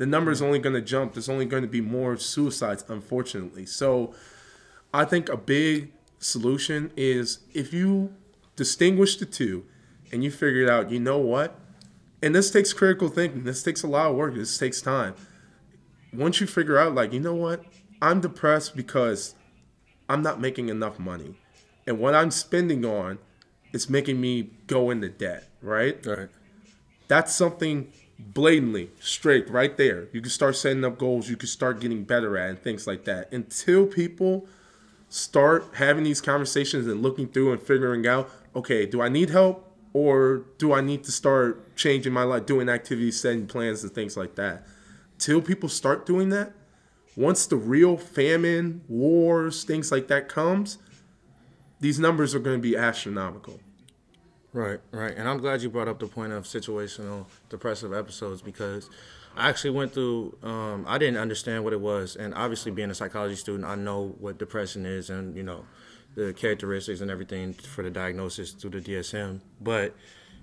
the 0.03 0.07
number 0.07 0.33
is 0.33 0.43
only 0.43 0.59
going 0.59 0.75
to 0.75 0.83
jump. 0.83 1.13
There's 1.13 1.29
only 1.29 1.45
going 1.45 1.63
to 1.63 1.69
be 1.69 1.81
more 1.81 2.17
suicides, 2.17 2.85
unfortunately. 2.89 3.67
So, 3.67 4.15
I 4.93 5.05
think 5.05 5.29
a 5.29 5.37
big 5.37 5.93
solution 6.19 6.91
is 6.97 7.39
if 7.55 7.73
you 7.73 8.13
distinguish 8.57 9.17
the 9.17 9.27
two 9.27 9.65
and 10.11 10.25
you 10.25 10.31
figure 10.33 10.63
it 10.63 10.69
out, 10.69 10.91
you 10.91 10.99
know 10.99 11.19
what? 11.19 11.59
And 12.23 12.35
this 12.35 12.51
takes 12.51 12.73
critical 12.73 13.09
thinking. 13.09 13.45
This 13.45 13.63
takes 13.63 13.85
a 13.85 13.87
lot 13.87 14.11
of 14.11 14.17
work. 14.17 14.35
This 14.35 14.59
takes 14.59 14.81
time. 14.83 15.15
Once 16.13 16.41
you 16.41 16.49
figure 16.49 16.79
out, 16.79 16.97
like, 16.97 17.13
you 17.13 17.21
know 17.21 17.35
what? 17.35 17.65
I'm 18.03 18.21
depressed 18.21 18.75
because 18.75 19.37
I'm 20.09 20.23
not 20.23 20.41
making 20.41 20.69
enough 20.69 20.99
money. 20.99 21.37
And 21.87 22.01
what 22.01 22.17
I'm 22.17 22.33
spending 22.33 22.85
on 22.85 23.19
is 23.73 23.89
making 23.91 24.21
me 24.21 24.51
go 24.67 24.91
into 24.91 25.09
debt, 25.09 25.49
right? 25.63 26.05
Right. 26.05 26.29
that's 27.09 27.35
something 27.35 27.93
blatantly 28.19 28.91
straight 29.01 29.49
right 29.51 29.77
there. 29.77 30.09
You 30.13 30.21
can 30.21 30.31
start 30.31 30.57
setting 30.57 30.85
up 30.85 30.99
goals. 30.99 31.29
You 31.29 31.37
can 31.37 31.49
start 31.49 31.81
getting 31.81 32.05
better 32.05 32.37
at 32.39 32.51
and 32.51 32.59
things 32.63 32.87
like 32.87 33.05
that. 33.05 33.33
Until 33.33 33.87
people 33.87 34.47
start 35.09 35.67
having 35.75 36.05
these 36.05 36.21
conversations 36.21 36.87
and 36.87 37.03
looking 37.03 37.29
through 37.29 37.53
and 37.53 37.61
figuring 37.61 38.07
out, 38.07 38.31
okay, 38.55 38.87
do 38.87 39.03
I 39.03 39.09
need 39.09 39.31
help 39.31 39.69
or 39.93 40.45
do 40.59 40.73
I 40.73 40.81
need 40.81 41.05
to 41.05 41.13
start 41.13 41.77
changing 41.77 42.13
my 42.13 42.23
life, 42.23 42.47
doing 42.47 42.69
activities, 42.69 43.21
setting 43.21 43.47
plans, 43.47 43.83
and 43.83 43.93
things 43.93 44.17
like 44.17 44.37
that? 44.37 44.67
Till 45.19 45.43
people 45.43 45.69
start 45.69 46.07
doing 46.07 46.31
that, 46.31 46.53
once 47.17 47.47
the 47.47 47.57
real 47.57 47.97
famine, 47.97 48.83
wars, 48.89 49.65
things 49.65 49.93
like 49.93 50.09
that 50.09 50.29
comes, 50.29 50.79
these 51.83 51.99
numbers 51.99 52.33
are 52.33 52.39
going 52.39 52.57
to 52.57 52.63
be 52.63 52.77
astronomical. 52.77 53.59
Right, 54.53 54.79
right. 54.93 55.15
And 55.17 55.29
I'm 55.29 55.39
glad 55.39 55.63
you 55.63 55.69
brought 55.69 55.89
up 55.89 55.99
the 55.99 56.07
point 56.07 56.33
of 56.33 56.45
situational 56.45 57.27
depressive 57.49 57.93
episodes 57.93 58.41
because 58.41 58.89
I 59.37 59.49
actually 59.49 59.71
went 59.71 59.93
through, 59.93 60.39
um, 60.45 60.85
I 60.87 60.99
didn't 60.99 61.17
understand 61.17 61.65
what 61.65 61.73
it 61.73 61.81
was. 61.81 62.15
And 62.15 62.35
obviously, 62.35 62.71
being 62.71 62.91
a 62.91 62.95
psychology 62.95 63.35
student, 63.35 63.65
I 63.65 63.75
know 63.75 64.15
what 64.21 64.39
depression 64.39 64.87
is 64.87 65.11
and, 65.11 65.37
you 65.37 65.43
know, 65.43 65.65
the 66.15 66.33
characteristics 66.33 67.01
and 67.01 67.11
everything 67.11 67.53
for 67.53 67.83
the 67.83 67.91
diagnosis 67.91 68.53
through 68.53 68.71
the 68.71 68.81
DSM. 68.81 69.41
But 69.61 69.97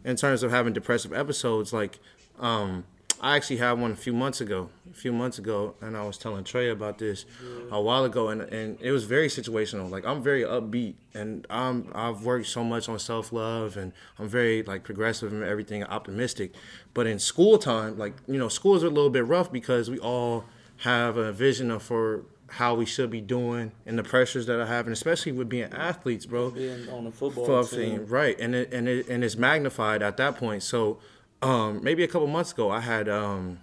in 0.04 0.18
terms 0.18 0.44
of 0.44 0.52
having 0.52 0.74
depressive 0.74 1.14
episodes, 1.14 1.72
like, 1.72 2.00
um, 2.38 2.84
I 3.22 3.36
actually 3.36 3.58
had 3.58 3.74
one 3.74 3.92
a 3.92 3.96
few 3.96 4.14
months 4.14 4.40
ago. 4.42 4.70
A 4.90 4.94
few 4.94 5.12
months 5.12 5.38
ago, 5.38 5.76
and 5.82 5.96
I 5.96 6.04
was 6.04 6.18
telling 6.18 6.44
Trey 6.44 6.70
about 6.70 6.98
this 6.98 7.26
a 7.72 7.80
while 7.80 8.06
ago, 8.06 8.30
and, 8.30 8.42
and 8.42 8.78
it 8.82 8.92
was 8.92 9.04
very 9.04 9.28
situational. 9.28 9.90
Like 9.90 10.06
I'm 10.06 10.24
very 10.24 10.44
upbeat, 10.44 10.96
and 11.14 11.46
I'm 11.50 11.92
I've 11.94 12.24
worked 12.24 12.48
so 12.48 12.64
much 12.64 12.90
on 12.90 12.98
self 13.00 13.32
love, 13.32 13.78
and 13.78 13.94
I'm 14.18 14.28
very 14.28 14.64
like 14.64 14.84
progressive 14.84 15.32
and 15.34 15.44
everything, 15.44 15.84
optimistic. 15.84 16.54
But 16.94 17.08
in 17.08 17.20
school 17.20 17.58
time, 17.58 17.98
like 17.98 18.14
you 18.28 18.38
know, 18.40 18.48
schools 18.48 18.84
are 18.84 18.88
a 18.88 18.92
little 18.92 19.10
bit 19.10 19.26
rough 19.26 19.52
because 19.52 19.90
we 19.90 20.00
all 20.00 20.46
have 20.78 21.18
a 21.18 21.32
vision 21.32 21.72
of 21.72 21.84
for 21.84 22.24
how 22.52 22.74
we 22.74 22.86
should 22.86 23.12
be 23.12 23.22
doing 23.22 23.72
and 23.86 23.98
the 23.98 24.04
pressures 24.04 24.46
that 24.48 24.60
I 24.60 24.66
have, 24.66 24.86
and 24.88 24.94
especially 24.94 25.32
with 25.32 25.50
being 25.50 25.72
athletes, 25.72 26.26
bro 26.26 26.52
Being 26.52 26.90
on 26.90 27.04
the 27.06 27.12
football 27.12 27.64
team, 27.64 28.06
right? 28.08 28.40
And 28.40 28.56
it 28.56 28.74
and 28.74 28.88
it 28.88 29.08
and 29.08 29.24
it's 29.24 29.36
magnified 29.36 30.02
at 30.02 30.18
that 30.18 30.36
point. 30.36 30.64
So, 30.64 31.00
um, 31.42 31.84
maybe 31.84 32.04
a 32.04 32.08
couple 32.08 32.28
months 32.28 32.52
ago, 32.52 32.70
I 32.70 32.82
had, 32.82 33.08
um, 33.08 33.60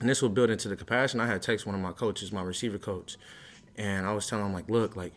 and 0.00 0.08
this 0.08 0.22
will 0.22 0.28
build 0.28 0.50
into 0.50 0.68
the 0.68 0.76
compassion. 0.76 1.20
I 1.20 1.26
had 1.26 1.42
text 1.42 1.66
one 1.66 1.74
of 1.74 1.80
my 1.80 1.92
coaches, 1.92 2.32
my 2.32 2.42
receiver 2.42 2.78
coach, 2.78 3.16
and 3.76 4.06
I 4.06 4.12
was 4.12 4.26
telling 4.26 4.46
him 4.46 4.52
like, 4.52 4.68
look, 4.68 4.96
like 4.96 5.12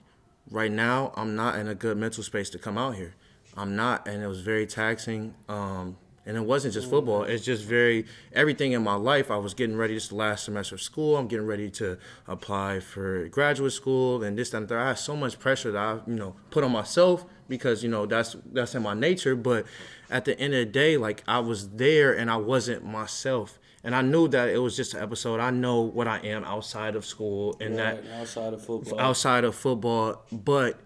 right 0.50 0.72
now, 0.72 1.14
I'm 1.16 1.36
not 1.36 1.58
in 1.58 1.68
a 1.68 1.76
good 1.76 1.98
mental 1.98 2.24
space 2.24 2.50
to 2.52 2.60
come 2.60 2.78
out 2.78 2.96
here. 2.96 3.16
I'm 3.58 3.76
not, 3.76 4.08
and 4.08 4.24
it 4.24 4.28
was 4.28 4.42
very 4.42 4.66
taxing. 4.66 5.34
Um, 5.50 5.98
and 6.26 6.38
it 6.38 6.42
wasn't 6.42 6.74
just 6.74 6.90
football. 6.90 7.24
It's 7.24 7.44
just 7.44 7.64
very 7.64 8.06
everything 8.32 8.74
in 8.74 8.84
my 8.84 8.94
life. 8.94 9.32
I 9.32 9.38
was 9.38 9.54
getting 9.54 9.76
ready. 9.76 9.96
This 9.96 10.10
the 10.10 10.16
last 10.16 10.46
semester 10.46 10.76
of 10.76 10.82
school. 10.82 11.18
I'm 11.18 11.28
getting 11.28 11.48
ready 11.48 11.70
to 11.72 11.98
apply 12.28 12.80
for 12.80 13.28
graduate 13.30 13.74
school 13.74 14.24
and 14.24 14.38
this 14.38 14.52
that, 14.52 14.58
and 14.58 14.68
that. 14.68 14.78
I 14.78 14.88
had 14.90 15.00
so 15.00 15.16
much 15.16 15.40
pressure 15.40 15.72
that 15.72 15.80
I, 15.80 16.00
you 16.06 16.16
know, 16.16 16.36
put 16.52 16.64
on 16.64 16.72
myself 16.72 17.26
because 17.50 17.84
you 17.84 17.90
know 17.90 18.06
that's 18.06 18.36
that's 18.54 18.76
in 18.76 18.84
my 18.84 18.94
nature. 18.94 19.36
But 19.36 19.66
at 20.12 20.26
the 20.26 20.38
end 20.40 20.54
of 20.54 20.60
the 20.60 20.66
day, 20.72 20.98
like 20.98 21.24
I 21.28 21.40
was 21.40 21.70
there 21.70 22.14
and 22.14 22.30
I 22.30 22.38
wasn't 22.38 22.86
myself. 22.86 23.58
And 23.84 23.96
I 23.96 24.02
knew 24.04 24.28
that 24.28 24.50
it 24.50 24.60
was 24.60 24.76
just 24.76 24.94
an 24.94 25.02
episode. 25.02 25.40
I 25.40 25.50
know 25.50 25.82
what 25.82 26.08
I 26.08 26.20
am 26.20 26.44
outside 26.44 26.96
of 26.96 27.04
school 27.06 27.58
and 27.60 27.78
that 27.78 28.04
outside 28.20 28.54
of 28.54 28.64
football. 28.64 29.00
outside 29.00 29.44
of 29.44 29.56
football, 29.56 30.22
but 30.32 30.80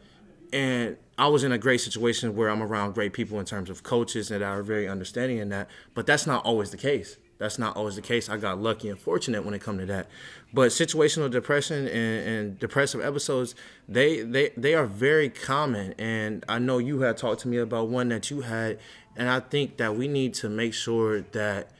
and 0.53 0.95
I 1.17 1.27
was 1.27 1.43
in 1.43 1.51
a 1.51 1.57
great 1.57 1.81
situation 1.81 2.35
where 2.35 2.49
I'm 2.49 2.63
around 2.63 2.93
great 2.93 3.11
people 3.11 3.39
in 3.39 3.45
terms 3.45 3.69
of 3.69 3.83
coaches 3.83 4.29
that 4.29 4.41
are 4.41 4.63
very 4.63 4.87
understanding 4.87 5.39
in 5.39 5.49
that. 5.49 5.69
But 5.93 6.05
that's 6.05 6.25
not 6.25 6.45
always 6.45 6.71
the 6.71 6.77
case. 6.77 7.17
That's 7.37 7.59
not 7.59 7.75
always 7.75 7.95
the 7.95 8.01
case. 8.01 8.29
I 8.29 8.37
got 8.37 8.61
lucky 8.61 8.87
and 8.87 8.97
fortunate 8.97 9.43
when 9.43 9.53
it 9.53 9.61
come 9.61 9.77
to 9.79 9.85
that. 9.87 10.07
But 10.53 10.69
situational 10.69 11.29
depression 11.29 11.87
and, 11.87 12.27
and 12.27 12.59
depressive 12.59 13.01
episodes, 13.01 13.55
they, 13.89 14.21
they 14.21 14.51
they 14.55 14.73
are 14.73 14.85
very 14.85 15.29
common. 15.29 15.93
And 15.97 16.45
I 16.47 16.59
know 16.59 16.77
you 16.77 17.01
had 17.01 17.17
talked 17.17 17.41
to 17.41 17.49
me 17.49 17.57
about 17.57 17.89
one 17.89 18.07
that 18.09 18.31
you 18.31 18.41
had, 18.41 18.79
and 19.15 19.29
I 19.29 19.39
think 19.39 19.77
that 19.77 19.95
we 19.95 20.07
need 20.07 20.33
to 20.35 20.49
make 20.49 20.73
sure 20.73 21.21
that 21.21 21.71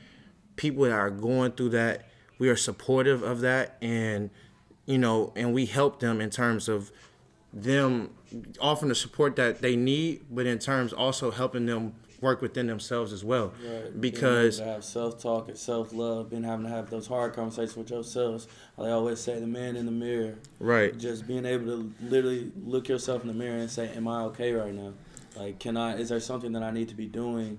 people 0.56 0.84
that 0.84 0.92
are 0.92 1.10
going 1.10 1.52
through 1.52 1.70
that, 1.70 2.08
we 2.38 2.48
are 2.48 2.56
supportive 2.56 3.22
of 3.22 3.40
that 3.40 3.76
and 3.80 4.30
you 4.86 4.98
know, 4.98 5.32
and 5.34 5.52
we 5.52 5.66
help 5.66 5.98
them 5.98 6.20
in 6.20 6.30
terms 6.30 6.68
of 6.68 6.92
them 7.52 8.10
offering 8.60 8.88
the 8.88 8.94
support 8.94 9.36
that 9.36 9.60
they 9.60 9.76
need, 9.76 10.24
but 10.30 10.46
in 10.46 10.58
terms 10.58 10.92
also 10.92 11.30
helping 11.30 11.66
them 11.66 11.94
work 12.20 12.40
within 12.40 12.66
themselves 12.66 13.12
as 13.12 13.24
well. 13.24 13.52
Right, 13.62 14.00
Because 14.00 14.58
have 14.58 14.84
self 14.84 15.20
talk 15.20 15.48
and 15.48 15.56
self 15.56 15.92
love, 15.92 16.30
being 16.30 16.44
having 16.44 16.66
to 16.66 16.70
have 16.70 16.88
those 16.90 17.06
hard 17.06 17.34
conversations 17.34 17.76
with 17.76 17.90
yourselves. 17.90 18.46
I 18.78 18.90
always 18.90 19.20
say, 19.20 19.38
the 19.40 19.46
man 19.46 19.76
in 19.76 19.86
the 19.86 19.92
mirror. 19.92 20.36
right, 20.60 20.96
Just 20.96 21.26
being 21.26 21.44
able 21.44 21.66
to 21.66 21.92
literally 22.00 22.52
look 22.64 22.88
yourself 22.88 23.22
in 23.22 23.28
the 23.28 23.34
mirror 23.34 23.56
and 23.58 23.70
say, 23.70 23.90
"Am 23.94 24.08
I 24.08 24.22
okay 24.24 24.52
right 24.52 24.74
now? 24.74 24.92
Like, 25.36 25.58
can 25.58 25.76
I? 25.76 25.96
Is 25.96 26.08
there 26.08 26.20
something 26.20 26.52
that 26.52 26.62
I 26.62 26.70
need 26.70 26.88
to 26.88 26.94
be 26.94 27.06
doing 27.06 27.58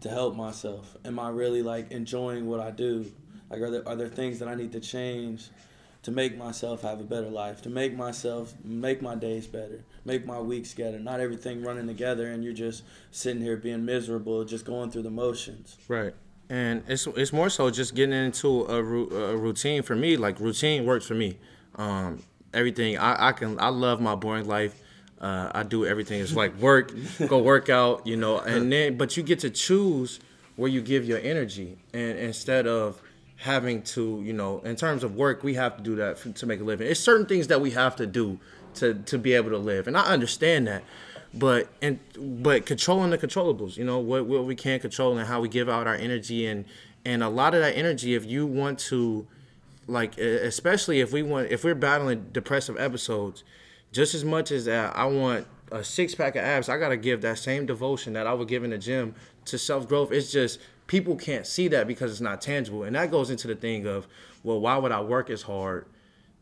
to 0.00 0.08
help 0.08 0.36
myself? 0.36 0.96
Am 1.04 1.18
I 1.18 1.30
really 1.30 1.62
like 1.62 1.90
enjoying 1.90 2.46
what 2.46 2.60
I 2.60 2.70
do? 2.70 3.10
Like, 3.50 3.60
are 3.60 3.70
there 3.70 3.88
are 3.88 3.96
there 3.96 4.08
things 4.08 4.38
that 4.40 4.48
I 4.48 4.54
need 4.54 4.72
to 4.72 4.80
change?" 4.80 5.48
To 6.02 6.10
make 6.10 6.36
myself 6.36 6.82
have 6.82 7.00
a 7.00 7.02
better 7.02 7.30
life, 7.30 7.62
to 7.62 7.70
make 7.70 7.96
myself 7.96 8.52
make 8.62 9.00
my 9.00 9.14
days 9.14 9.46
better, 9.46 9.84
make 10.04 10.26
my 10.26 10.38
weeks 10.38 10.74
better. 10.74 10.98
Not 10.98 11.18
everything 11.20 11.62
running 11.62 11.86
together, 11.86 12.30
and 12.30 12.44
you're 12.44 12.52
just 12.52 12.82
sitting 13.10 13.40
here 13.40 13.56
being 13.56 13.86
miserable, 13.86 14.44
just 14.44 14.66
going 14.66 14.90
through 14.90 15.04
the 15.04 15.10
motions. 15.10 15.78
right. 15.88 16.12
And 16.50 16.82
it's 16.88 17.06
it's 17.06 17.32
more 17.32 17.48
so 17.48 17.70
just 17.70 17.94
getting 17.94 18.14
into 18.14 18.66
a, 18.66 18.84
a 18.84 19.36
routine 19.36 19.82
for 19.82 19.96
me. 19.96 20.18
Like 20.18 20.40
routine 20.40 20.84
works 20.84 21.06
for 21.06 21.14
me. 21.14 21.38
Um, 21.76 22.22
everything 22.52 22.98
I, 22.98 23.28
I 23.28 23.32
can 23.32 23.58
I 23.58 23.68
love 23.68 23.98
my 23.98 24.14
boring 24.14 24.46
life. 24.46 24.78
Uh, 25.24 25.50
I 25.54 25.62
do 25.62 25.86
everything. 25.86 26.20
It's 26.20 26.36
like 26.36 26.54
work, 26.58 26.92
go 27.28 27.38
work 27.38 27.70
out, 27.70 28.06
you 28.06 28.14
know, 28.14 28.40
and 28.40 28.70
then 28.70 28.98
but 28.98 29.16
you 29.16 29.22
get 29.22 29.38
to 29.38 29.48
choose 29.48 30.20
where 30.56 30.68
you 30.68 30.82
give 30.82 31.06
your 31.06 31.18
energy, 31.18 31.78
and 31.94 32.18
instead 32.18 32.66
of 32.66 33.00
having 33.36 33.80
to, 33.82 34.20
you 34.22 34.34
know, 34.34 34.58
in 34.60 34.76
terms 34.76 35.02
of 35.02 35.16
work, 35.16 35.42
we 35.42 35.54
have 35.54 35.78
to 35.78 35.82
do 35.82 35.96
that 35.96 36.18
f- 36.18 36.34
to 36.34 36.46
make 36.46 36.60
a 36.60 36.64
living. 36.64 36.86
It's 36.86 37.00
certain 37.00 37.24
things 37.24 37.46
that 37.46 37.62
we 37.62 37.70
have 37.70 37.96
to 37.96 38.06
do 38.06 38.38
to 38.74 38.92
to 38.92 39.16
be 39.16 39.32
able 39.32 39.48
to 39.48 39.56
live, 39.56 39.88
and 39.88 39.96
I 39.96 40.02
understand 40.02 40.66
that. 40.66 40.84
But 41.32 41.68
and 41.80 42.00
but 42.18 42.66
controlling 42.66 43.08
the 43.08 43.16
controllables, 43.16 43.78
you 43.78 43.84
know, 43.84 44.00
what 44.00 44.26
what 44.26 44.44
we 44.44 44.54
can 44.54 44.78
control 44.78 45.16
and 45.16 45.26
how 45.26 45.40
we 45.40 45.48
give 45.48 45.70
out 45.70 45.86
our 45.86 45.94
energy, 45.94 46.44
and 46.44 46.66
and 47.02 47.22
a 47.22 47.30
lot 47.30 47.54
of 47.54 47.62
that 47.62 47.78
energy, 47.78 48.14
if 48.14 48.26
you 48.26 48.46
want 48.46 48.78
to 48.90 49.26
like 49.86 50.18
especially 50.18 51.00
if 51.00 51.12
we 51.12 51.22
want 51.22 51.50
if 51.50 51.64
we're 51.64 51.74
battling 51.74 52.26
depressive 52.32 52.78
episodes 52.78 53.42
just 53.94 54.14
as 54.14 54.24
much 54.24 54.50
as 54.50 54.66
that 54.66 54.94
i 54.96 55.04
want 55.06 55.46
a 55.72 55.82
six 55.82 56.14
pack 56.14 56.36
of 56.36 56.44
abs 56.44 56.68
i 56.68 56.76
gotta 56.76 56.96
give 56.96 57.22
that 57.22 57.38
same 57.38 57.64
devotion 57.64 58.12
that 58.12 58.26
i 58.26 58.34
would 58.34 58.48
give 58.48 58.62
in 58.64 58.70
the 58.70 58.78
gym 58.78 59.14
to 59.46 59.56
self-growth 59.56 60.12
it's 60.12 60.30
just 60.30 60.60
people 60.86 61.16
can't 61.16 61.46
see 61.46 61.68
that 61.68 61.86
because 61.86 62.10
it's 62.10 62.20
not 62.20 62.40
tangible 62.42 62.82
and 62.82 62.94
that 62.94 63.10
goes 63.10 63.30
into 63.30 63.46
the 63.46 63.54
thing 63.54 63.86
of 63.86 64.06
well 64.42 64.60
why 64.60 64.76
would 64.76 64.92
i 64.92 65.00
work 65.00 65.30
as 65.30 65.42
hard 65.42 65.86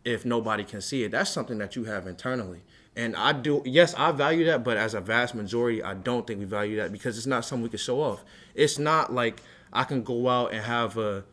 if 0.05 0.24
nobody 0.24 0.64
can 0.64 0.80
see 0.80 1.05
it. 1.05 1.12
That's 1.12 1.30
something 1.30 1.59
that 1.59 1.76
you 1.76 1.84
have 1.84 2.07
internally. 2.07 2.61
And 2.94 3.16
I 3.16 3.32
do, 3.32 3.62
yes, 3.64 3.94
I 3.94 4.12
value 4.12 4.44
that, 4.46 4.64
but 4.64 4.76
as 4.76 4.94
a 4.94 5.00
vast 5.00 5.34
majority, 5.34 5.82
I 5.82 5.94
don't 5.94 6.26
think 6.26 6.40
we 6.40 6.44
value 6.44 6.76
that 6.76 6.92
because 6.92 7.16
it's 7.16 7.26
not 7.26 7.44
something 7.44 7.62
we 7.62 7.68
can 7.70 7.78
show 7.78 8.00
off. 8.03 8.24
It's 8.55 8.78
not 8.78 9.12
like 9.12 9.42
I 9.72 9.84
can 9.84 10.03
go 10.03 10.28
out 10.28 10.53
and 10.53 10.64
have 10.64 10.98
a 10.98 11.24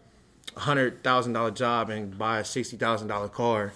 hundred 0.55 1.03
thousand 1.03 1.33
dollar 1.33 1.51
job 1.51 1.89
and 1.89 2.17
buy 2.17 2.39
a 2.39 2.45
sixty 2.45 2.77
thousand 2.77 3.07
dollar 3.09 3.27
car. 3.27 3.73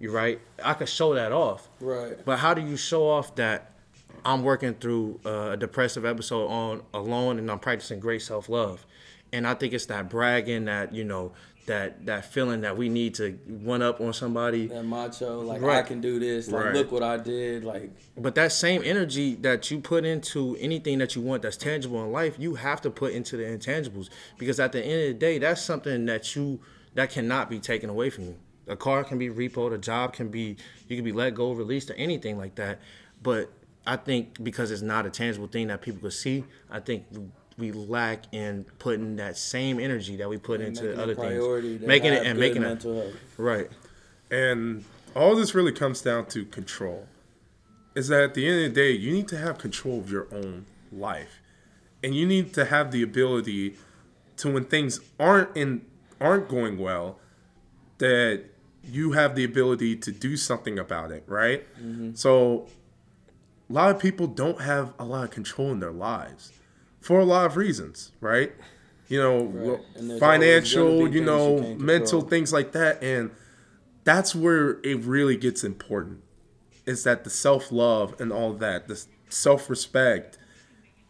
You're 0.00 0.12
right. 0.12 0.40
I 0.62 0.74
could 0.74 0.88
show 0.88 1.14
that 1.14 1.32
off. 1.32 1.68
Right. 1.80 2.24
But 2.24 2.38
how 2.38 2.54
do 2.54 2.62
you 2.62 2.76
show 2.76 3.08
off 3.08 3.34
that 3.36 3.72
I'm 4.24 4.42
working 4.42 4.74
through 4.74 5.20
uh, 5.26 5.50
a 5.52 5.56
depressive 5.56 6.04
episode 6.04 6.46
on 6.46 6.82
alone 6.94 7.38
and 7.38 7.50
I'm 7.50 7.58
practicing 7.58 8.00
great 8.00 8.22
self 8.22 8.48
love? 8.48 8.86
And 9.32 9.46
I 9.46 9.54
think 9.54 9.72
it's 9.74 9.86
that 9.86 10.08
bragging, 10.08 10.66
that 10.66 10.94
you 10.94 11.04
know, 11.04 11.32
that 11.66 12.06
that 12.06 12.24
feeling 12.24 12.62
that 12.62 12.76
we 12.76 12.88
need 12.88 13.14
to 13.14 13.32
one 13.46 13.82
up 13.82 14.00
on 14.00 14.12
somebody. 14.12 14.66
That 14.68 14.84
macho, 14.84 15.40
like 15.40 15.60
Right. 15.60 15.78
I 15.78 15.82
can 15.82 16.00
do 16.00 16.18
this. 16.18 16.48
Like 16.48 16.66
Right. 16.66 16.74
look 16.74 16.90
what 16.90 17.02
I 17.02 17.16
did. 17.18 17.64
Like 17.64 17.90
But 18.16 18.34
that 18.36 18.52
same 18.52 18.82
energy 18.84 19.34
that 19.36 19.70
you 19.70 19.80
put 19.80 20.04
into 20.04 20.56
anything 20.58 20.98
that 20.98 21.14
you 21.14 21.22
want 21.22 21.42
that's 21.42 21.56
tangible 21.56 22.02
in 22.04 22.10
life, 22.10 22.36
you 22.38 22.54
have 22.54 22.80
to 22.82 22.90
put 22.90 23.12
into 23.12 23.36
the 23.36 23.44
intangibles 23.44 24.08
because 24.38 24.58
at 24.58 24.72
the 24.72 24.82
end 24.82 25.02
of 25.02 25.08
the 25.08 25.14
day, 25.14 25.38
that's 25.38 25.60
something 25.60 26.06
that 26.06 26.34
you 26.34 26.60
that 26.94 27.10
cannot 27.10 27.50
be 27.50 27.60
taken 27.60 27.90
away 27.90 28.10
from 28.10 28.24
you. 28.24 28.36
A 28.68 28.76
car 28.76 29.04
can 29.04 29.18
be 29.18 29.28
repoed, 29.28 29.72
a 29.72 29.78
job 29.78 30.12
can 30.12 30.28
be 30.28 30.56
you 30.88 30.96
can 30.96 31.04
be 31.04 31.12
let 31.12 31.34
go, 31.34 31.52
released, 31.52 31.90
or 31.90 31.94
anything 31.94 32.38
like 32.38 32.54
that. 32.56 32.80
But 33.22 33.50
I 33.86 33.96
think 33.96 34.42
because 34.42 34.70
it's 34.70 34.82
not 34.82 35.06
a 35.06 35.10
tangible 35.10 35.48
thing 35.48 35.68
that 35.68 35.80
people 35.80 36.00
could 36.00 36.12
see, 36.12 36.44
I 36.70 36.80
think 36.80 37.04
we 37.56 37.72
lack 37.72 38.32
in 38.32 38.64
putting 38.78 39.16
that 39.16 39.36
same 39.36 39.80
energy 39.80 40.16
that 40.16 40.28
we 40.28 40.38
put 40.38 40.60
into 40.60 41.00
other 41.00 41.12
a 41.12 41.16
things, 41.16 41.80
making 41.80 42.12
it 42.12 42.24
and 42.24 42.38
making 42.38 42.62
it 42.62 42.82
health. 42.82 43.16
right. 43.36 43.68
And 44.30 44.84
all 45.16 45.34
this 45.34 45.54
really 45.54 45.72
comes 45.72 46.00
down 46.00 46.26
to 46.26 46.44
control. 46.44 47.06
Is 47.94 48.08
that 48.08 48.22
at 48.22 48.34
the 48.34 48.46
end 48.46 48.64
of 48.64 48.74
the 48.74 48.80
day, 48.80 48.92
you 48.92 49.10
need 49.10 49.26
to 49.28 49.38
have 49.38 49.58
control 49.58 49.98
of 49.98 50.10
your 50.10 50.28
own 50.30 50.66
life. 50.92 51.40
And 52.04 52.14
you 52.14 52.26
need 52.26 52.54
to 52.54 52.66
have 52.66 52.92
the 52.92 53.02
ability 53.02 53.74
to 54.36 54.52
when 54.52 54.64
things 54.66 55.00
aren't 55.18 55.56
in 55.56 55.84
aren't 56.20 56.48
going 56.48 56.78
well, 56.78 57.18
that 57.98 58.44
you 58.88 59.12
have 59.12 59.34
the 59.34 59.44
ability 59.44 59.96
to 59.96 60.12
do 60.12 60.36
something 60.36 60.78
about 60.78 61.10
it, 61.10 61.24
right? 61.26 61.66
Mm-hmm. 61.76 62.14
So 62.14 62.68
a 63.68 63.72
lot 63.72 63.90
of 63.94 64.00
people 64.00 64.26
don't 64.26 64.60
have 64.60 64.94
a 64.98 65.04
lot 65.04 65.24
of 65.24 65.30
control 65.30 65.70
in 65.72 65.80
their 65.80 65.92
lives 65.92 66.52
for 67.00 67.20
a 67.20 67.24
lot 67.24 67.46
of 67.46 67.56
reasons, 67.56 68.12
right? 68.20 68.52
You 69.08 69.20
know, 69.22 69.44
Right. 69.44 69.80
And 69.96 70.10
there's 70.10 70.20
always 70.20 70.20
gonna 70.20 70.20
financial, 70.20 70.90
you 71.00 71.04
things 71.04 71.14
you 71.14 71.24
know, 71.24 71.76
mental 71.78 72.20
things 72.22 72.52
like 72.52 72.72
that. 72.72 73.02
And 73.02 73.30
that's 74.04 74.34
where 74.34 74.78
it 74.82 75.00
really 75.04 75.36
gets 75.36 75.64
important 75.64 76.22
is 76.86 77.04
that 77.04 77.24
the 77.24 77.30
self 77.30 77.70
love 77.70 78.18
and 78.20 78.32
all 78.32 78.54
that, 78.54 78.88
the 78.88 79.04
self 79.28 79.68
respect, 79.68 80.38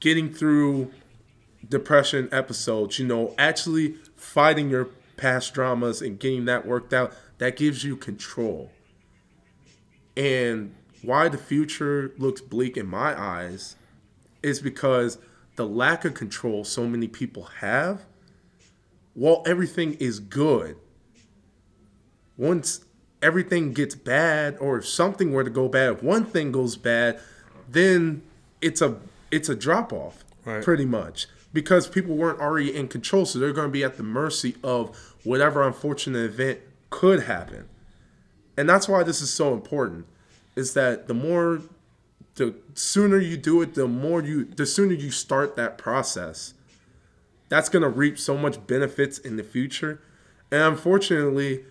getting 0.01 0.33
through 0.33 0.91
depression 1.68 2.29
episodes, 2.33 2.99
you 2.99 3.07
know, 3.07 3.35
actually 3.39 3.97
fighting 4.16 4.70
your 4.70 4.89
past 5.16 5.55
dramas 5.55 6.03
and 6.03 6.18
getting 6.18 6.45
that 6.47 6.66
worked 6.66 6.93
out, 6.93 7.12
that 7.39 7.57
gives 7.57 7.84
you 7.84 7.97
control. 7.97 8.70
And 10.16 10.74
why 11.03 11.28
the 11.28 11.39
future 11.39 12.12
looks 12.18 12.41
bleak 12.41 12.76
in 12.76 12.86
my 12.86 13.18
eyes 13.18 13.76
is 14.43 14.61
because 14.61 15.18
the 15.57 15.66
lack 15.66 16.05
of 16.05 16.14
control 16.14 16.64
so 16.64 16.86
many 16.86 17.09
people 17.09 17.45
have, 17.61 18.05
while 19.14 19.43
everything 19.47 19.95
is 19.95 20.20
good, 20.20 20.76
once 22.36 22.84
everything 23.22 23.72
gets 23.72 23.95
bad 23.95 24.57
or 24.61 24.78
if 24.78 24.86
something 24.86 25.32
were 25.32 25.45
to 25.45 25.51
go 25.51 25.68
bad, 25.68 25.95
if 25.95 26.03
one 26.03 26.24
thing 26.24 26.53
goes 26.53 26.76
bad, 26.76 27.20
then 27.68 28.22
it's 28.61 28.80
a 28.80 28.97
it's 29.30 29.49
a 29.49 29.55
drop 29.57 29.93
off 29.93 30.24
Right. 30.45 30.64
pretty 30.64 30.86
much 30.86 31.26
because 31.53 31.89
people 31.89 32.16
weren't 32.16 32.41
already 32.41 32.74
in 32.74 32.89
control, 32.89 33.26
so 33.26 33.39
they're 33.39 33.53
going 33.53 33.68
to 33.68 33.72
be 33.72 33.84
at 33.84 33.97
the 33.99 34.03
mercy 34.03 34.57
of 34.62 34.97
whatever 35.24 35.62
unfortunate 35.62 36.24
event 36.24 36.61
could 36.91 37.24
happen. 37.24 37.68
And 38.57 38.68
that's 38.68 38.89
why 38.89 39.03
this 39.03 39.20
is 39.20 39.30
so 39.30 39.55
important 39.55 40.07
is 40.57 40.74
that 40.74 41.07
the 41.07 41.14
more 41.14 41.61
the 42.34 42.55
sooner 42.74 43.18
you 43.18 43.36
do 43.36 43.62
it, 43.62 43.74
the 43.74 43.86
more 43.86 44.22
you 44.22 44.45
the 44.45 44.66
sooner 44.66 44.95
you 44.95 45.11
start 45.11 45.57
that 45.57 45.78
process. 45.78 46.55
That's 47.49 47.68
going 47.68 47.82
to 47.82 47.89
reap 47.89 48.18
so 48.18 48.36
much 48.36 48.66
benefits 48.66 49.18
in 49.18 49.36
the 49.36 49.45
future. 49.45 50.03
And 50.51 50.62
unfortunately, 50.62 51.64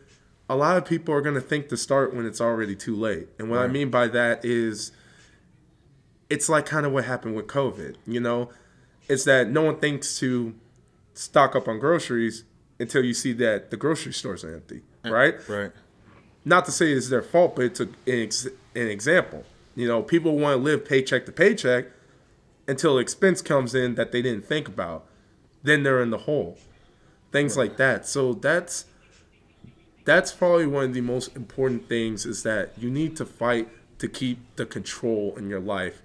a 0.49 0.55
lot 0.55 0.77
of 0.77 0.85
people 0.85 1.13
are 1.13 1.21
going 1.21 1.35
to 1.35 1.41
think 1.41 1.69
to 1.69 1.77
start 1.77 2.15
when 2.15 2.25
it's 2.25 2.41
already 2.41 2.75
too 2.75 2.95
late. 2.95 3.27
And 3.37 3.49
what 3.49 3.59
I 3.59 3.67
mean 3.67 3.89
by 3.89 4.07
that 4.07 4.43
is 4.43 4.91
it's 6.29 6.49
like 6.49 6.65
kind 6.65 6.85
of 6.85 6.91
what 6.91 7.05
happened 7.05 7.35
with 7.35 7.47
COVID, 7.47 7.95
you 8.05 8.19
know? 8.19 8.49
It's 9.07 9.23
that 9.25 9.49
no 9.49 9.61
one 9.61 9.77
thinks 9.77 10.17
to 10.19 10.55
stock 11.13 11.55
up 11.55 11.67
on 11.67 11.79
groceries 11.79 12.43
until 12.79 13.03
you 13.03 13.13
see 13.13 13.33
that 13.33 13.71
the 13.71 13.77
grocery 13.77 14.13
stores 14.13 14.43
are 14.43 14.53
empty, 14.53 14.81
right? 15.11 15.35
Right. 15.47 15.71
Not 16.45 16.65
to 16.65 16.71
say 16.71 16.91
it's 16.91 17.09
their 17.09 17.21
fault, 17.21 17.55
but 17.55 17.65
it's 17.65 17.79
a, 17.79 17.83
an, 17.83 17.93
ex, 18.05 18.45
an 18.75 18.87
example. 18.87 19.43
You 19.75 19.87
know, 19.87 20.01
people 20.01 20.37
want 20.37 20.57
to 20.57 20.63
live 20.63 20.85
paycheck 20.85 21.25
to 21.25 21.31
paycheck 21.31 21.85
until 22.67 22.97
expense 22.97 23.41
comes 23.41 23.75
in 23.75 23.95
that 23.95 24.11
they 24.11 24.21
didn't 24.21 24.45
think 24.45 24.67
about. 24.67 25.05
Then 25.63 25.83
they're 25.83 26.01
in 26.01 26.09
the 26.09 26.19
hole. 26.19 26.57
Things 27.31 27.57
like 27.57 27.77
that. 27.77 28.07
So 28.07 28.33
that's 28.33 28.85
that's 30.05 30.31
probably 30.31 30.65
one 30.65 30.85
of 30.85 30.93
the 30.93 31.01
most 31.01 31.35
important 31.35 31.89
things 31.89 32.25
is 32.25 32.43
that 32.43 32.71
you 32.77 32.89
need 32.89 33.17
to 33.17 33.25
fight 33.25 33.67
to 33.99 34.07
keep 34.07 34.55
the 34.55 34.65
control 34.65 35.35
in 35.37 35.49
your 35.49 35.59
life 35.59 36.01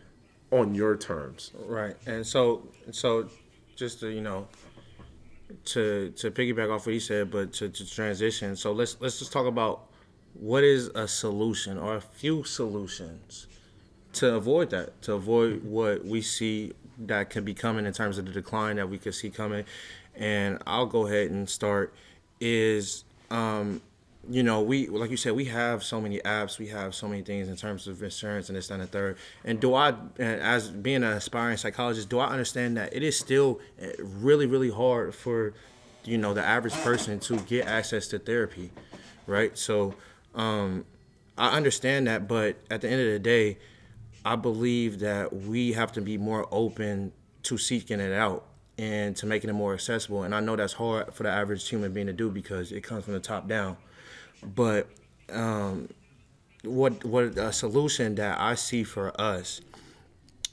on 0.50 0.74
your 0.74 0.96
terms. 0.96 1.52
Right, 1.66 1.96
and 2.06 2.26
so 2.26 2.68
so 2.90 3.28
just 3.76 4.00
to 4.00 4.08
you 4.08 4.20
know 4.20 4.48
to 5.66 6.10
to 6.16 6.30
piggyback 6.30 6.74
off 6.74 6.86
what 6.86 6.92
he 6.92 7.00
said, 7.00 7.30
but 7.30 7.52
to, 7.54 7.68
to 7.68 7.90
transition. 7.90 8.56
So 8.56 8.72
let's 8.72 8.96
let's 9.00 9.18
just 9.18 9.32
talk 9.32 9.46
about 9.46 9.86
what 10.34 10.64
is 10.64 10.88
a 10.88 11.06
solution 11.06 11.78
or 11.78 11.96
a 11.96 12.00
few 12.00 12.44
solutions 12.44 13.46
to 14.14 14.34
avoid 14.34 14.70
that, 14.70 15.00
to 15.02 15.14
avoid 15.14 15.64
what 15.64 16.04
we 16.04 16.22
see 16.22 16.72
that 16.98 17.30
could 17.30 17.44
be 17.44 17.54
coming 17.54 17.86
in 17.86 17.92
terms 17.92 18.18
of 18.18 18.26
the 18.26 18.32
decline 18.32 18.76
that 18.76 18.88
we 18.88 18.98
could 18.98 19.14
see 19.14 19.30
coming. 19.30 19.64
And 20.14 20.58
I'll 20.66 20.86
go 20.86 21.06
ahead 21.06 21.30
and 21.30 21.48
start. 21.48 21.94
Is 22.40 23.04
um, 23.30 23.80
you 24.28 24.42
know, 24.42 24.60
we 24.60 24.86
like 24.86 25.10
you 25.10 25.16
said, 25.16 25.32
we 25.32 25.46
have 25.46 25.82
so 25.82 26.00
many 26.00 26.18
apps, 26.20 26.58
we 26.58 26.68
have 26.68 26.94
so 26.94 27.08
many 27.08 27.22
things 27.22 27.48
in 27.48 27.56
terms 27.56 27.88
of 27.88 28.02
insurance 28.02 28.48
and 28.48 28.56
this 28.56 28.70
and 28.70 28.80
the 28.80 28.86
third. 28.86 29.16
And 29.44 29.60
do 29.60 29.74
I, 29.74 29.94
as 30.18 30.68
being 30.68 31.02
an 31.02 31.12
aspiring 31.12 31.56
psychologist, 31.56 32.08
do 32.08 32.18
I 32.18 32.26
understand 32.26 32.76
that 32.76 32.94
it 32.94 33.02
is 33.02 33.18
still 33.18 33.60
eh, 33.80 33.92
really, 33.98 34.46
really 34.46 34.70
hard 34.70 35.14
for, 35.14 35.54
you 36.04 36.18
know, 36.18 36.34
the 36.34 36.44
average 36.44 36.74
person 36.74 37.18
to 37.20 37.36
get 37.40 37.66
access 37.66 38.06
to 38.08 38.18
therapy, 38.18 38.70
right? 39.26 39.56
So, 39.58 39.94
um, 40.34 40.84
I 41.36 41.56
understand 41.56 42.06
that, 42.06 42.28
but 42.28 42.56
at 42.70 42.82
the 42.82 42.88
end 42.88 43.00
of 43.00 43.08
the 43.08 43.18
day, 43.18 43.58
I 44.24 44.36
believe 44.36 45.00
that 45.00 45.34
we 45.34 45.72
have 45.72 45.92
to 45.92 46.00
be 46.00 46.16
more 46.16 46.46
open 46.52 47.12
to 47.44 47.58
seeking 47.58 47.98
it 47.98 48.12
out 48.12 48.46
and 48.78 49.16
to 49.16 49.26
making 49.26 49.50
it 49.50 49.54
more 49.54 49.74
accessible. 49.74 50.22
And 50.22 50.34
I 50.34 50.40
know 50.40 50.54
that's 50.54 50.74
hard 50.74 51.12
for 51.12 51.24
the 51.24 51.30
average 51.30 51.68
human 51.68 51.92
being 51.92 52.06
to 52.06 52.12
do 52.12 52.30
because 52.30 52.70
it 52.70 52.82
comes 52.82 53.04
from 53.04 53.14
the 53.14 53.20
top 53.20 53.48
down. 53.48 53.76
But 54.42 54.88
um, 55.30 55.88
what 56.64 57.04
what 57.04 57.24
a 57.38 57.52
solution 57.52 58.14
that 58.16 58.40
I 58.40 58.54
see 58.54 58.84
for 58.84 59.18
us 59.20 59.60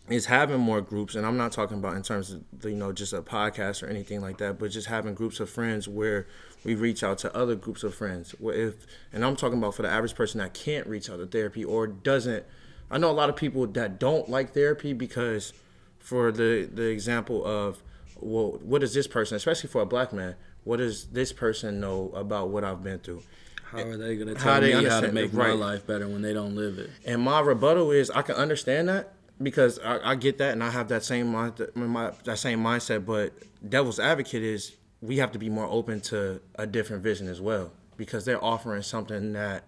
is 0.10 0.26
having 0.26 0.60
more 0.60 0.82
groups, 0.82 1.16
and 1.16 1.26
I'm 1.26 1.38
not 1.38 1.52
talking 1.52 1.78
about 1.78 1.96
in 1.96 2.02
terms 2.02 2.32
of 2.32 2.44
you 2.64 2.76
know 2.76 2.92
just 2.92 3.14
a 3.14 3.22
podcast 3.22 3.84
or 3.84 3.88
anything 3.88 4.22
like 4.22 4.38
that, 4.40 4.60
but 4.60 4.72
just 4.72 4.88
having 4.88 5.14
groups 5.14 5.40
of 5.40 5.50
friends 5.50 5.88
where 5.88 6.28
we 6.64 6.76
reach 6.76 7.04
out 7.04 7.20
to 7.20 7.36
other 7.36 7.56
groups 7.56 7.84
of 7.84 7.94
friends. 7.94 8.34
If 8.42 8.88
and 9.14 9.24
I'm 9.24 9.36
talking 9.36 9.58
about 9.58 9.76
for 9.76 9.84
the 9.84 9.90
average 9.90 10.16
person 10.16 10.40
that 10.40 10.54
can't 10.54 10.88
reach 10.88 11.10
out 11.10 11.18
to 11.18 11.26
therapy 11.26 11.64
or 11.64 11.88
doesn't. 11.88 12.46
I 12.92 12.98
know 12.98 13.12
a 13.12 13.14
lot 13.14 13.30
of 13.30 13.36
people 13.36 13.68
that 13.68 14.00
don't 14.00 14.30
like 14.30 14.54
therapy 14.54 14.94
because, 14.94 15.54
for 16.00 16.32
the 16.32 16.68
the 16.72 16.88
example 16.88 17.46
of, 17.46 17.84
well, 18.20 18.60
what 18.64 18.82
does 18.82 18.96
this 18.96 19.08
person, 19.08 19.36
especially 19.38 19.70
for 19.70 19.82
a 19.82 19.86
black 19.86 20.12
man, 20.12 20.36
what 20.64 20.78
does 20.78 21.06
this 21.08 21.32
person 21.32 21.80
know 21.80 22.12
about 22.16 22.50
what 22.50 22.64
I've 22.64 22.84
been 22.84 23.00
through? 23.00 23.22
How 23.72 23.80
are 23.80 23.98
they 23.98 24.16
gonna 24.16 24.34
tell 24.34 24.62
they 24.62 24.74
me 24.76 24.86
how 24.86 25.00
to 25.00 25.12
make 25.12 25.32
my 25.32 25.52
life 25.52 25.86
better 25.86 26.08
when 26.08 26.22
they 26.24 26.34
don't 26.34 26.56
live 26.56 26.80
it? 26.80 26.90
And 27.06 27.22
my 27.22 27.40
rebuttal 27.40 27.92
is 27.92 28.10
I 28.10 28.24
can 28.24 28.36
understand 28.36 28.90
that 28.90 29.14
because 29.42 29.78
I, 29.80 30.12
I 30.12 30.16
get 30.16 30.40
that 30.40 30.54
and 30.54 30.64
I 30.64 30.72
have 30.72 30.88
that 30.88 31.04
same 31.04 31.32
mind, 31.32 31.62
my, 31.76 32.12
that 32.24 32.40
same 32.40 32.64
mindset. 32.64 33.06
But 33.06 33.34
devil's 33.68 34.00
advocate 34.00 34.42
is 34.42 34.76
we 35.02 35.18
have 35.18 35.32
to 35.34 35.40
be 35.40 35.50
more 35.50 35.68
open 35.68 36.02
to 36.02 36.42
a 36.56 36.66
different 36.66 37.04
vision 37.04 37.28
as 37.28 37.40
well 37.40 37.72
because 37.96 38.26
they're 38.26 38.44
offering 38.44 38.82
something 38.82 39.34
that 39.34 39.66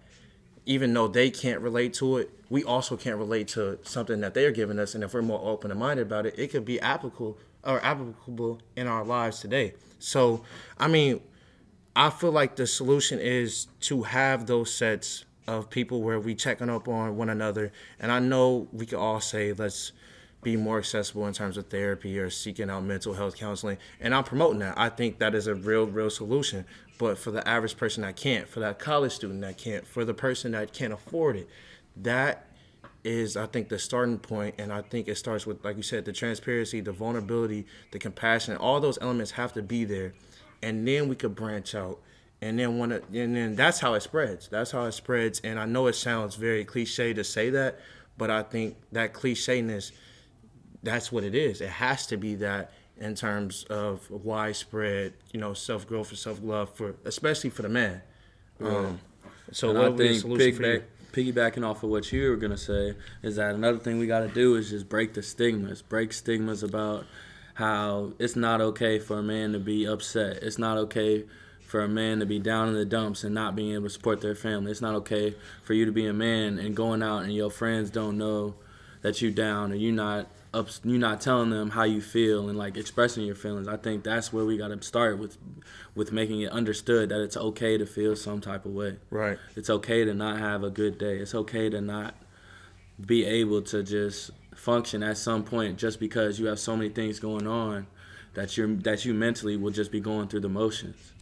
even 0.66 0.92
though 0.94 1.08
they 1.08 1.30
can't 1.30 1.60
relate 1.60 1.94
to 1.94 2.18
it, 2.18 2.30
we 2.50 2.64
also 2.64 2.96
can't 2.96 3.18
relate 3.18 3.48
to 3.48 3.78
something 3.82 4.20
that 4.20 4.34
they're 4.34 4.50
giving 4.50 4.78
us. 4.78 4.94
And 4.94 5.04
if 5.04 5.14
we're 5.14 5.22
more 5.22 5.40
open 5.42 5.76
minded 5.78 6.06
about 6.06 6.26
it, 6.26 6.34
it 6.36 6.48
could 6.48 6.64
be 6.64 6.80
applicable 6.80 7.38
or 7.64 7.84
applicable 7.84 8.60
in 8.76 8.88
our 8.88 9.04
lives 9.04 9.40
today. 9.40 9.74
So, 9.98 10.42
I 10.78 10.88
mean, 10.88 11.20
I 11.94 12.10
feel 12.10 12.32
like 12.32 12.56
the 12.56 12.66
solution 12.66 13.18
is 13.18 13.66
to 13.80 14.04
have 14.04 14.46
those 14.46 14.72
sets 14.72 15.24
of 15.46 15.68
people 15.68 16.02
where 16.02 16.18
we 16.18 16.34
checking 16.34 16.70
up 16.70 16.88
on 16.88 17.16
one 17.16 17.28
another. 17.28 17.72
And 18.00 18.10
I 18.10 18.18
know 18.18 18.68
we 18.72 18.86
can 18.86 18.98
all 18.98 19.20
say 19.20 19.52
let's 19.52 19.92
be 20.42 20.56
more 20.56 20.78
accessible 20.78 21.26
in 21.26 21.34
terms 21.34 21.56
of 21.56 21.66
therapy 21.66 22.18
or 22.18 22.30
seeking 22.30 22.70
out 22.70 22.84
mental 22.84 23.14
health 23.14 23.36
counseling. 23.36 23.78
And 24.00 24.14
I'm 24.14 24.24
promoting 24.24 24.60
that. 24.60 24.78
I 24.78 24.88
think 24.88 25.18
that 25.18 25.34
is 25.34 25.46
a 25.46 25.54
real, 25.54 25.86
real 25.86 26.10
solution. 26.10 26.64
But 26.98 27.18
for 27.18 27.30
the 27.30 27.46
average 27.46 27.76
person 27.76 28.02
that 28.02 28.16
can't, 28.16 28.48
for 28.48 28.60
that 28.60 28.78
college 28.78 29.12
student 29.12 29.40
that 29.42 29.58
can't, 29.58 29.86
for 29.86 30.04
the 30.04 30.14
person 30.14 30.52
that 30.52 30.72
can't 30.72 30.92
afford 30.92 31.36
it, 31.36 31.48
that 31.96 32.46
is 33.04 33.36
I 33.36 33.46
think 33.46 33.68
the 33.68 33.78
starting 33.78 34.18
point 34.18 34.54
and 34.58 34.72
I 34.72 34.80
think 34.82 35.08
it 35.08 35.16
starts 35.16 35.44
with 35.44 35.64
like 35.64 35.76
you 35.76 35.82
said 35.82 36.04
the 36.04 36.12
transparency, 36.12 36.80
the 36.80 36.92
vulnerability, 36.92 37.66
the 37.90 37.98
compassion, 37.98 38.56
all 38.56 38.80
those 38.80 38.98
elements 39.00 39.32
have 39.32 39.52
to 39.54 39.62
be 39.62 39.84
there 39.84 40.14
and 40.62 40.86
then 40.86 41.08
we 41.08 41.16
could 41.16 41.34
branch 41.34 41.74
out 41.74 42.00
and 42.40 42.58
then 42.58 42.78
one 42.78 42.92
and 42.92 43.36
then 43.36 43.54
that's 43.56 43.80
how 43.80 43.94
it 43.94 44.02
spreads. 44.02 44.48
That's 44.48 44.70
how 44.70 44.84
it 44.84 44.92
spreads 44.92 45.40
and 45.40 45.58
I 45.58 45.64
know 45.64 45.86
it 45.86 45.94
sounds 45.94 46.34
very 46.34 46.64
cliche 46.64 47.12
to 47.14 47.24
say 47.24 47.50
that, 47.50 47.78
but 48.18 48.30
I 48.30 48.42
think 48.42 48.76
that 48.92 49.12
clichéness 49.14 49.92
that's 50.82 51.12
what 51.12 51.22
it 51.24 51.34
is. 51.34 51.60
It 51.60 51.70
has 51.70 52.06
to 52.08 52.16
be 52.16 52.34
that 52.36 52.72
in 52.98 53.14
terms 53.14 53.64
of 53.64 54.10
widespread, 54.10 55.14
you 55.32 55.40
know, 55.40 55.54
self 55.54 55.86
growth 55.86 56.10
and 56.10 56.18
self 56.18 56.40
love 56.42 56.70
for 56.74 56.94
especially 57.04 57.50
for 57.50 57.62
the 57.62 57.68
man. 57.68 58.02
Um, 58.60 59.00
so 59.52 59.70
And 59.70 59.78
what 59.78 59.86
I 59.86 59.88
would 59.90 59.98
be 59.98 60.04
the 60.04 60.08
think 60.10 60.20
solution 60.22 60.56
for 60.56 60.62
you? 60.62 60.82
piggyback, 61.12 61.52
piggybacking 61.52 61.64
off 61.64 61.82
of 61.82 61.90
what 61.90 62.10
you 62.12 62.30
were 62.30 62.36
gonna 62.36 62.56
say 62.56 62.94
is 63.22 63.36
that 63.36 63.54
another 63.54 63.78
thing 63.78 63.98
we 63.98 64.06
got 64.06 64.20
to 64.20 64.28
do 64.28 64.56
is 64.56 64.70
just 64.70 64.88
break 64.88 65.14
the 65.14 65.22
stigmas. 65.22 65.82
Break 65.82 66.12
stigmas 66.12 66.62
about 66.62 67.06
how 67.54 68.12
it's 68.18 68.36
not 68.36 68.60
okay 68.60 68.98
for 68.98 69.18
a 69.18 69.22
man 69.22 69.52
to 69.52 69.58
be 69.58 69.86
upset. 69.86 70.42
It's 70.42 70.58
not 70.58 70.78
okay 70.78 71.24
for 71.66 71.80
a 71.80 71.88
man 71.88 72.20
to 72.20 72.26
be 72.26 72.38
down 72.38 72.68
in 72.68 72.74
the 72.74 72.84
dumps 72.84 73.24
and 73.24 73.34
not 73.34 73.56
being 73.56 73.72
able 73.72 73.84
to 73.84 73.90
support 73.90 74.20
their 74.20 74.34
family. 74.34 74.70
It's 74.70 74.80
not 74.80 74.94
okay 74.96 75.34
for 75.64 75.72
you 75.74 75.86
to 75.86 75.92
be 75.92 76.06
a 76.06 76.12
man 76.12 76.58
and 76.58 76.76
going 76.76 77.02
out 77.02 77.22
and 77.22 77.34
your 77.34 77.50
friends 77.50 77.90
don't 77.90 78.18
know 78.18 78.54
that 79.02 79.20
you're 79.22 79.30
down 79.30 79.72
and 79.72 79.80
you're 79.80 79.92
not 79.92 80.28
up 80.54 80.68
you 80.84 80.98
not 80.98 81.20
telling 81.20 81.48
them 81.48 81.70
how 81.70 81.82
you 81.82 82.00
feel 82.00 82.48
and 82.48 82.58
like 82.58 82.76
expressing 82.76 83.24
your 83.24 83.34
feelings. 83.34 83.68
I 83.68 83.76
think 83.76 84.04
that's 84.04 84.32
where 84.32 84.44
we 84.44 84.58
got 84.58 84.68
to 84.68 84.82
start 84.82 85.18
with 85.18 85.38
with 85.94 86.12
making 86.12 86.42
it 86.42 86.52
understood 86.52 87.08
that 87.08 87.22
it's 87.22 87.36
okay 87.36 87.78
to 87.78 87.86
feel 87.86 88.16
some 88.16 88.40
type 88.40 88.66
of 88.66 88.72
way. 88.72 88.98
Right. 89.10 89.38
It's 89.56 89.70
okay 89.70 90.04
to 90.04 90.14
not 90.14 90.38
have 90.38 90.62
a 90.62 90.70
good 90.70 90.98
day. 90.98 91.16
It's 91.18 91.34
okay 91.34 91.70
to 91.70 91.80
not 91.80 92.14
be 93.04 93.24
able 93.24 93.62
to 93.62 93.82
just 93.82 94.30
function 94.54 95.02
at 95.02 95.16
some 95.16 95.44
point 95.44 95.78
just 95.78 95.98
because 95.98 96.38
you 96.38 96.46
have 96.46 96.58
so 96.58 96.76
many 96.76 96.90
things 96.90 97.18
going 97.18 97.46
on 97.46 97.86
that 98.34 98.56
you're 98.56 98.68
that 98.68 99.04
you 99.04 99.14
mentally 99.14 99.56
will 99.56 99.70
just 99.70 99.90
be 99.90 100.00
going 100.00 100.28
through 100.28 100.40
the 100.40 100.48
motions. 100.48 101.12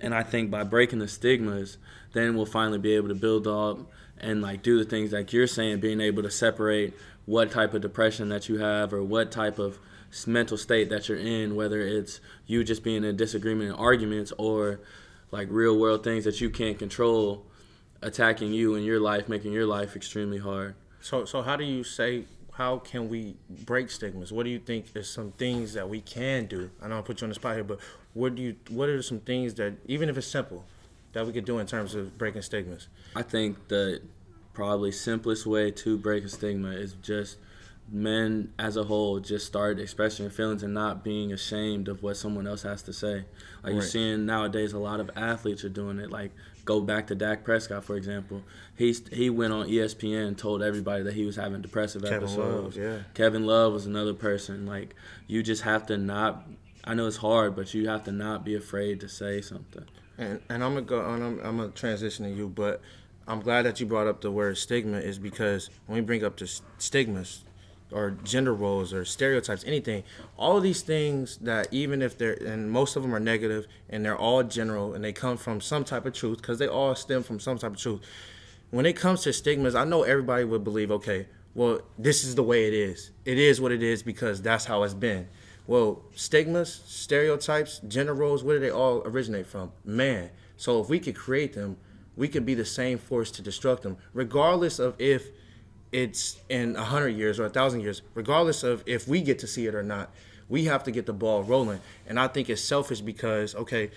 And 0.00 0.14
I 0.14 0.22
think 0.22 0.50
by 0.50 0.62
breaking 0.64 0.98
the 0.98 1.08
stigmas, 1.08 1.78
then 2.12 2.36
we'll 2.36 2.46
finally 2.46 2.78
be 2.78 2.94
able 2.94 3.08
to 3.08 3.14
build 3.14 3.46
up 3.46 3.78
and 4.18 4.42
like 4.42 4.62
do 4.62 4.78
the 4.78 4.88
things 4.88 5.12
like 5.12 5.32
you're 5.32 5.46
saying, 5.46 5.80
being 5.80 6.00
able 6.00 6.22
to 6.22 6.30
separate 6.30 6.94
what 7.24 7.50
type 7.50 7.74
of 7.74 7.82
depression 7.82 8.28
that 8.28 8.48
you 8.48 8.58
have 8.58 8.92
or 8.92 9.02
what 9.02 9.30
type 9.30 9.58
of 9.58 9.78
mental 10.26 10.56
state 10.56 10.88
that 10.90 11.08
you're 11.08 11.18
in, 11.18 11.54
whether 11.54 11.80
it's 11.80 12.20
you 12.46 12.62
just 12.64 12.82
being 12.82 13.04
in 13.04 13.16
disagreement 13.16 13.70
and 13.70 13.78
arguments 13.78 14.32
or 14.38 14.80
like 15.30 15.48
real 15.50 15.78
world 15.78 16.04
things 16.04 16.24
that 16.24 16.40
you 16.40 16.48
can't 16.48 16.78
control 16.78 17.44
attacking 18.02 18.52
you 18.52 18.74
in 18.74 18.84
your 18.84 19.00
life, 19.00 19.28
making 19.28 19.52
your 19.52 19.66
life 19.66 19.96
extremely 19.96 20.38
hard. 20.38 20.74
So 21.00 21.24
so 21.24 21.42
how 21.42 21.56
do 21.56 21.64
you 21.64 21.84
say 21.84 22.24
how 22.56 22.78
can 22.78 23.10
we 23.10 23.36
break 23.66 23.90
stigmas? 23.90 24.32
What 24.32 24.44
do 24.44 24.50
you 24.50 24.58
think 24.58 24.86
is 24.94 25.10
some 25.10 25.32
things 25.32 25.74
that 25.74 25.90
we 25.90 26.00
can 26.00 26.46
do? 26.46 26.70
I 26.80 26.88
know 26.88 26.98
I 26.98 27.02
put 27.02 27.20
you 27.20 27.26
on 27.26 27.28
the 27.28 27.34
spot 27.34 27.54
here, 27.54 27.64
but 27.64 27.78
what 28.14 28.34
do 28.34 28.42
you 28.42 28.56
what 28.70 28.88
are 28.88 29.02
some 29.02 29.20
things 29.20 29.54
that 29.54 29.74
even 29.84 30.08
if 30.08 30.16
it's 30.16 30.26
simple 30.26 30.64
that 31.12 31.26
we 31.26 31.32
could 31.34 31.44
do 31.44 31.58
in 31.58 31.66
terms 31.66 31.94
of 31.94 32.16
breaking 32.16 32.40
stigmas? 32.40 32.88
I 33.14 33.22
think 33.22 33.68
the 33.68 34.00
probably 34.54 34.90
simplest 34.90 35.44
way 35.44 35.70
to 35.70 35.98
break 35.98 36.24
a 36.24 36.30
stigma 36.30 36.70
is 36.70 36.94
just 37.02 37.36
men 37.92 38.52
as 38.58 38.78
a 38.78 38.84
whole 38.84 39.20
just 39.20 39.46
start 39.46 39.78
expressing 39.78 40.24
your 40.24 40.32
feelings 40.32 40.62
and 40.62 40.72
not 40.72 41.04
being 41.04 41.32
ashamed 41.32 41.88
of 41.88 42.02
what 42.02 42.16
someone 42.16 42.46
else 42.46 42.62
has 42.62 42.82
to 42.82 42.92
say. 42.92 43.26
Like 43.62 43.74
you're 43.74 43.82
seeing 43.82 44.24
nowadays 44.24 44.72
a 44.72 44.78
lot 44.78 44.98
of 44.98 45.10
athletes 45.14 45.62
are 45.62 45.68
doing 45.68 45.98
it. 45.98 46.10
Like 46.10 46.32
go 46.66 46.80
back 46.82 47.06
to 47.06 47.14
Dak 47.14 47.44
Prescott 47.44 47.84
for 47.84 47.96
example. 47.96 48.42
He's 48.76 49.08
he 49.08 49.30
went 49.30 49.54
on 49.54 49.68
ESPN 49.68 50.28
and 50.28 50.38
told 50.38 50.62
everybody 50.62 51.02
that 51.04 51.14
he 51.14 51.24
was 51.24 51.36
having 51.36 51.62
depressive 51.62 52.02
Kevin 52.02 52.16
episodes. 52.18 52.76
Love, 52.76 52.84
yeah. 52.84 52.98
Kevin 53.14 53.46
Love 53.46 53.72
was 53.72 53.86
another 53.86 54.12
person. 54.12 54.66
Like 54.66 54.94
you 55.26 55.42
just 55.42 55.62
have 55.62 55.86
to 55.86 55.96
not 55.96 56.46
I 56.84 56.92
know 56.92 57.06
it's 57.06 57.16
hard, 57.16 57.56
but 57.56 57.72
you 57.72 57.88
have 57.88 58.04
to 58.04 58.12
not 58.12 58.44
be 58.44 58.54
afraid 58.54 59.00
to 59.00 59.08
say 59.08 59.40
something. 59.40 59.86
And 60.18 60.42
and 60.50 60.62
I'm 60.62 60.74
gonna 60.74 60.82
go 60.82 61.00
I'm, 61.00 61.40
I'm 61.40 61.56
gonna 61.56 61.68
transition 61.70 62.26
to 62.26 62.30
you, 62.30 62.48
but 62.48 62.82
I'm 63.26 63.40
glad 63.40 63.62
that 63.62 63.80
you 63.80 63.86
brought 63.86 64.06
up 64.06 64.20
the 64.20 64.30
word 64.30 64.58
stigma 64.58 64.98
is 64.98 65.18
because 65.18 65.70
when 65.86 65.96
we 65.96 66.02
bring 66.02 66.24
up 66.24 66.36
the 66.36 66.60
stigmas 66.78 67.42
or 67.92 68.10
gender 68.24 68.52
roles 68.52 68.92
or 68.92 69.04
stereotypes, 69.04 69.64
anything, 69.64 70.02
all 70.36 70.60
these 70.60 70.82
things 70.82 71.36
that 71.38 71.68
even 71.70 72.02
if 72.02 72.18
they're 72.18 72.34
and 72.34 72.70
most 72.70 72.96
of 72.96 73.02
them 73.02 73.14
are 73.14 73.20
negative 73.20 73.66
and 73.88 74.04
they're 74.04 74.16
all 74.16 74.42
general 74.42 74.94
and 74.94 75.04
they 75.04 75.12
come 75.12 75.36
from 75.36 75.60
some 75.60 75.84
type 75.84 76.04
of 76.04 76.12
truth 76.12 76.38
because 76.38 76.58
they 76.58 76.66
all 76.66 76.94
stem 76.94 77.22
from 77.22 77.38
some 77.38 77.58
type 77.58 77.72
of 77.72 77.78
truth. 77.78 78.00
When 78.70 78.86
it 78.86 78.94
comes 78.94 79.22
to 79.22 79.32
stigmas, 79.32 79.74
I 79.74 79.84
know 79.84 80.02
everybody 80.02 80.44
would 80.44 80.64
believe, 80.64 80.90
okay, 80.90 81.26
well, 81.54 81.80
this 81.98 82.24
is 82.24 82.34
the 82.34 82.42
way 82.42 82.66
it 82.66 82.74
is. 82.74 83.10
It 83.24 83.38
is 83.38 83.60
what 83.60 83.72
it 83.72 83.82
is 83.82 84.02
because 84.02 84.42
that's 84.42 84.64
how 84.64 84.82
it's 84.82 84.92
been. 84.92 85.28
Well, 85.66 86.02
stigmas, 86.14 86.82
stereotypes, 86.86 87.80
gender 87.88 88.14
roles, 88.14 88.44
where 88.44 88.56
do 88.56 88.60
they 88.60 88.70
all 88.70 89.02
originate 89.04 89.46
from? 89.46 89.72
Man. 89.84 90.30
So 90.56 90.80
if 90.80 90.88
we 90.88 91.00
could 91.00 91.16
create 91.16 91.54
them, 91.54 91.76
we 92.16 92.28
could 92.28 92.46
be 92.46 92.54
the 92.54 92.64
same 92.64 92.98
force 92.98 93.30
to 93.32 93.42
destruct 93.42 93.82
them, 93.82 93.96
regardless 94.12 94.78
of 94.78 94.94
if 94.98 95.28
it's 95.96 96.38
in 96.50 96.76
a 96.76 96.84
hundred 96.84 97.16
years 97.16 97.40
or 97.40 97.46
a 97.46 97.48
thousand 97.48 97.80
years, 97.80 98.02
regardless 98.12 98.62
of 98.62 98.82
if 98.84 99.08
we 99.08 99.22
get 99.22 99.38
to 99.38 99.46
see 99.46 99.66
it 99.66 99.74
or 99.74 99.82
not. 99.82 100.10
We 100.46 100.66
have 100.66 100.84
to 100.84 100.90
get 100.90 101.06
the 101.06 101.14
ball 101.14 101.42
rolling. 101.42 101.80
And 102.06 102.20
I 102.20 102.28
think 102.28 102.50
it's 102.50 102.60
selfish 102.60 103.00
because, 103.00 103.54
okay, 103.54 103.90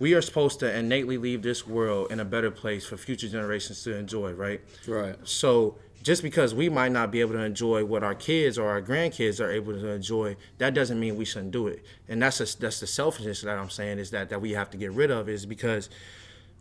we 0.00 0.14
are 0.14 0.20
supposed 0.20 0.58
to 0.60 0.76
innately 0.76 1.16
leave 1.16 1.42
this 1.42 1.64
world 1.64 2.10
in 2.10 2.18
a 2.18 2.24
better 2.24 2.50
place 2.50 2.84
for 2.84 2.96
future 2.96 3.28
generations 3.28 3.84
to 3.84 3.94
enjoy, 3.94 4.32
right? 4.32 4.60
Right. 4.88 5.16
So 5.22 5.76
just 6.02 6.24
because 6.24 6.54
we 6.54 6.68
might 6.68 6.90
not 6.90 7.12
be 7.12 7.20
able 7.20 7.34
to 7.34 7.44
enjoy 7.44 7.84
what 7.84 8.02
our 8.02 8.16
kids 8.16 8.58
or 8.58 8.68
our 8.68 8.82
grandkids 8.82 9.40
are 9.40 9.50
able 9.50 9.74
to 9.74 9.88
enjoy, 9.90 10.36
that 10.58 10.74
doesn't 10.74 10.98
mean 10.98 11.16
we 11.16 11.24
shouldn't 11.24 11.52
do 11.52 11.68
it. 11.68 11.84
And 12.08 12.20
that's 12.20 12.40
a, 12.40 12.58
that's 12.58 12.80
the 12.80 12.88
selfishness 12.88 13.42
that 13.42 13.56
I'm 13.56 13.70
saying 13.70 14.00
is 14.00 14.10
that 14.10 14.28
that 14.30 14.40
we 14.40 14.50
have 14.52 14.70
to 14.70 14.76
get 14.76 14.90
rid 14.90 15.12
of 15.12 15.28
is 15.28 15.46
because 15.46 15.88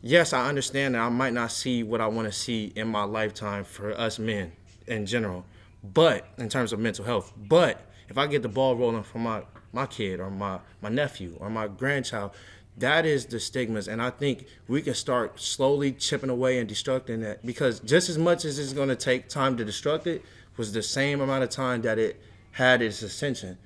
yes, 0.01 0.33
I 0.33 0.47
understand 0.47 0.93
that 0.93 1.01
I 1.01 1.09
might 1.09 1.33
not 1.33 1.51
see 1.51 1.81
what 1.81 1.99
I 1.99 2.07
want 2.07 2.27
to 2.27 2.31
see 2.31 2.71
in 2.75 2.87
my 2.87 3.03
lifetime 3.05 3.63
for 3.63 3.91
us 3.91 4.19
men 4.19 4.51
in 4.87 5.05
general, 5.05 5.45
but 5.83 6.27
in 6.37 6.49
terms 6.49 6.73
of 6.73 6.79
mental 6.79 7.05
health, 7.05 7.33
but 7.37 7.81
if 8.09 8.17
I 8.17 8.27
get 8.27 8.41
the 8.41 8.49
ball 8.49 8.75
rolling 8.75 9.03
for 9.03 9.19
my 9.19 9.43
my 9.71 9.85
kid 9.85 10.19
or 10.19 10.29
my 10.29 10.59
my 10.81 10.89
nephew 10.89 11.35
or 11.39 11.49
my 11.49 11.67
grandchild, 11.67 12.31
that 12.77 13.05
is 13.05 13.25
the 13.25 13.39
stigmas, 13.39 13.87
and 13.87 14.01
I 14.01 14.09
think 14.09 14.45
we 14.67 14.81
can 14.81 14.93
start 14.93 15.39
slowly 15.39 15.91
chipping 15.91 16.29
away 16.29 16.59
and 16.59 16.69
destructing 16.69 17.21
that 17.21 17.45
because 17.45 17.79
just 17.79 18.09
as 18.09 18.17
much 18.17 18.45
as 18.45 18.59
it's 18.59 18.73
going 18.73 18.89
to 18.89 18.95
take 18.95 19.29
time 19.29 19.57
to 19.57 19.65
destruct 19.65 20.07
it 20.07 20.23
was 20.57 20.73
the 20.73 20.83
same 20.83 21.21
amount 21.21 21.43
of 21.43 21.49
time 21.49 21.81
that 21.81 21.97
it 21.97 22.21
had 22.51 22.81
its 22.81 23.01
ascension. 23.01 23.57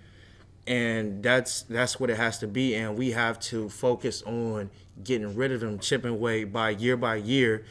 And 0.65 1.24
that's 1.24 1.63
that's 1.63 1.99
what 1.99 2.09
it 2.09 2.18
has 2.18 2.39
to 2.39 2.47
be. 2.47 2.76
And 2.76 2.97
we 2.97 3.11
have 3.11 3.39
to 3.41 3.70
focus 3.70 4.22
on 4.24 4.70
getting 5.03 5.36
rid 5.36 5.51
of 5.51 5.61
them 5.61 5.80
chipping 5.80 6.11
away 6.11 6.43
by 6.43 6.72
year 6.72 6.97
by 6.97 7.15
year. 7.15 7.65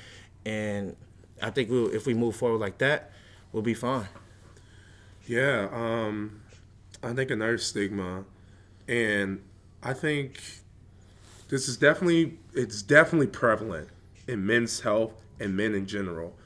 And 0.44 0.96
i 1.42 1.50
think 1.50 1.68
we'll, 1.68 1.92
if 1.94 2.06
we 2.06 2.14
move 2.14 2.34
forward 2.34 2.58
like 2.58 2.78
that 2.78 3.12
we'll 3.56 3.62
be 3.62 3.72
fine 3.72 4.06
Yeah, 5.26 5.68
um, 5.72 6.42
I 7.02 7.14
think 7.14 7.30
another 7.30 7.56
stigma, 7.56 8.24
and 8.86 9.42
I 9.82 9.94
think 9.94 10.40
this 11.48 11.66
is 11.66 11.78
definitely 11.78 12.38
it's 12.52 12.82
definitely 12.82 13.28
prevalent 13.28 13.88
in 14.28 14.44
men's 14.44 14.80
health 14.80 15.14
and 15.40 15.56
men 15.56 15.74
in 15.74 15.86
general. 15.86 16.36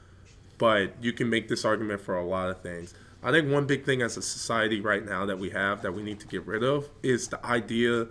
But 0.57 0.93
you 1.01 1.11
can 1.11 1.29
make 1.29 1.49
this 1.49 1.65
argument 1.65 1.99
for 1.99 2.15
a 2.17 2.25
lot 2.25 2.49
of 2.49 2.61
things. 2.61 2.93
I 3.21 3.31
think 3.31 3.51
one 3.51 3.65
big 3.65 3.83
thing 3.83 4.01
as 4.01 4.15
a 4.15 4.21
society 4.21 4.79
right 4.79 5.03
now 5.05 5.25
that 5.25 5.37
we 5.37 5.49
have 5.49 5.81
that 5.81 5.93
we 5.93 6.03
need 6.03 6.19
to 6.21 6.27
get 6.27 6.45
rid 6.47 6.63
of 6.63 6.87
is 7.03 7.27
the 7.27 7.45
idea 7.45 8.07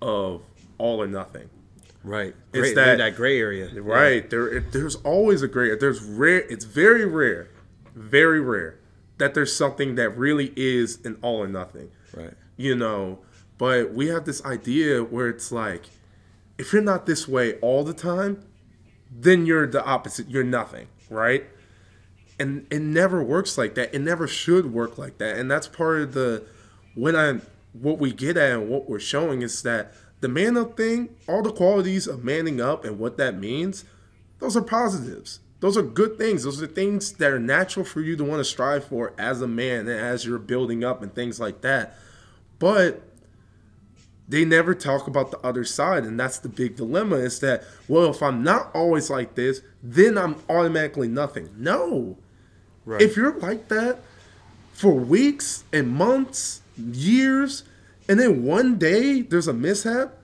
of 0.00 0.42
all 0.78 1.02
or 1.02 1.06
nothing. 1.06 1.50
right 2.02 2.34
It's 2.54 2.72
Gray- 2.72 2.74
that- 2.74 2.98
that 2.98 3.14
gray 3.14 3.38
area 3.38 3.68
Right. 3.82 4.28
There 4.30 4.60
there's 4.60 4.96
always 4.96 5.42
a 5.42 5.48
gray 5.48 5.76
there's 5.76 6.02
rare 6.02 6.40
it's 6.48 6.64
very 6.64 7.04
rare. 7.04 7.48
Very 7.98 8.40
rare 8.40 8.78
that 9.18 9.34
there's 9.34 9.54
something 9.54 9.96
that 9.96 10.10
really 10.16 10.52
is 10.56 11.04
an 11.04 11.18
all 11.22 11.38
or 11.38 11.48
nothing. 11.48 11.90
right 12.14 12.34
You 12.56 12.76
know, 12.76 13.18
but 13.58 13.92
we 13.92 14.06
have 14.06 14.24
this 14.24 14.44
idea 14.44 15.02
where 15.02 15.28
it's 15.28 15.52
like 15.52 15.86
if 16.56 16.72
you're 16.72 16.82
not 16.82 17.06
this 17.06 17.28
way 17.28 17.54
all 17.60 17.84
the 17.84 17.94
time, 17.94 18.44
then 19.10 19.46
you're 19.46 19.66
the 19.66 19.84
opposite. 19.84 20.28
You're 20.28 20.44
nothing, 20.44 20.88
right? 21.08 21.44
And 22.38 22.66
it 22.70 22.82
never 22.82 23.22
works 23.22 23.58
like 23.58 23.74
that. 23.74 23.94
It 23.94 24.00
never 24.00 24.28
should 24.28 24.72
work 24.72 24.98
like 24.98 25.18
that. 25.18 25.38
And 25.38 25.50
that's 25.50 25.66
part 25.66 26.00
of 26.00 26.14
the 26.14 26.44
when 26.94 27.16
I 27.16 27.40
what 27.72 27.98
we 27.98 28.12
get 28.12 28.36
at 28.36 28.52
and 28.52 28.68
what 28.68 28.88
we're 28.88 28.98
showing 28.98 29.42
is 29.42 29.62
that 29.62 29.92
the 30.20 30.28
man 30.28 30.56
up 30.56 30.76
thing, 30.76 31.10
all 31.28 31.42
the 31.42 31.52
qualities 31.52 32.06
of 32.06 32.24
manning 32.24 32.60
up 32.60 32.84
and 32.84 32.98
what 32.98 33.16
that 33.18 33.38
means, 33.38 33.84
those 34.40 34.56
are 34.56 34.62
positives. 34.62 35.40
Those 35.60 35.76
are 35.76 35.82
good 35.82 36.18
things. 36.18 36.44
Those 36.44 36.62
are 36.62 36.66
things 36.68 37.12
that 37.14 37.32
are 37.32 37.40
natural 37.40 37.84
for 37.84 38.00
you 38.00 38.16
to 38.16 38.24
want 38.24 38.40
to 38.40 38.44
strive 38.44 38.84
for 38.84 39.12
as 39.18 39.42
a 39.42 39.48
man 39.48 39.80
and 39.80 39.90
as 39.90 40.24
you're 40.24 40.38
building 40.38 40.84
up 40.84 41.02
and 41.02 41.12
things 41.14 41.40
like 41.40 41.62
that. 41.62 41.98
But 42.58 43.02
they 44.28 44.44
never 44.44 44.74
talk 44.74 45.06
about 45.06 45.30
the 45.30 45.38
other 45.38 45.64
side 45.64 46.04
and 46.04 46.20
that's 46.20 46.38
the 46.38 46.48
big 46.50 46.76
dilemma 46.76 47.16
is 47.16 47.40
that 47.40 47.64
well 47.88 48.10
if 48.10 48.22
i'm 48.22 48.42
not 48.42 48.70
always 48.74 49.08
like 49.08 49.34
this 49.36 49.62
then 49.82 50.18
i'm 50.18 50.36
automatically 50.50 51.08
nothing 51.08 51.48
no 51.56 52.16
Right. 52.84 53.00
if 53.00 53.16
you're 53.16 53.38
like 53.38 53.68
that 53.68 54.00
for 54.74 54.92
weeks 54.92 55.64
and 55.72 55.88
months 55.88 56.60
years 56.76 57.64
and 58.06 58.20
then 58.20 58.44
one 58.44 58.76
day 58.76 59.22
there's 59.22 59.48
a 59.48 59.54
mishap 59.54 60.17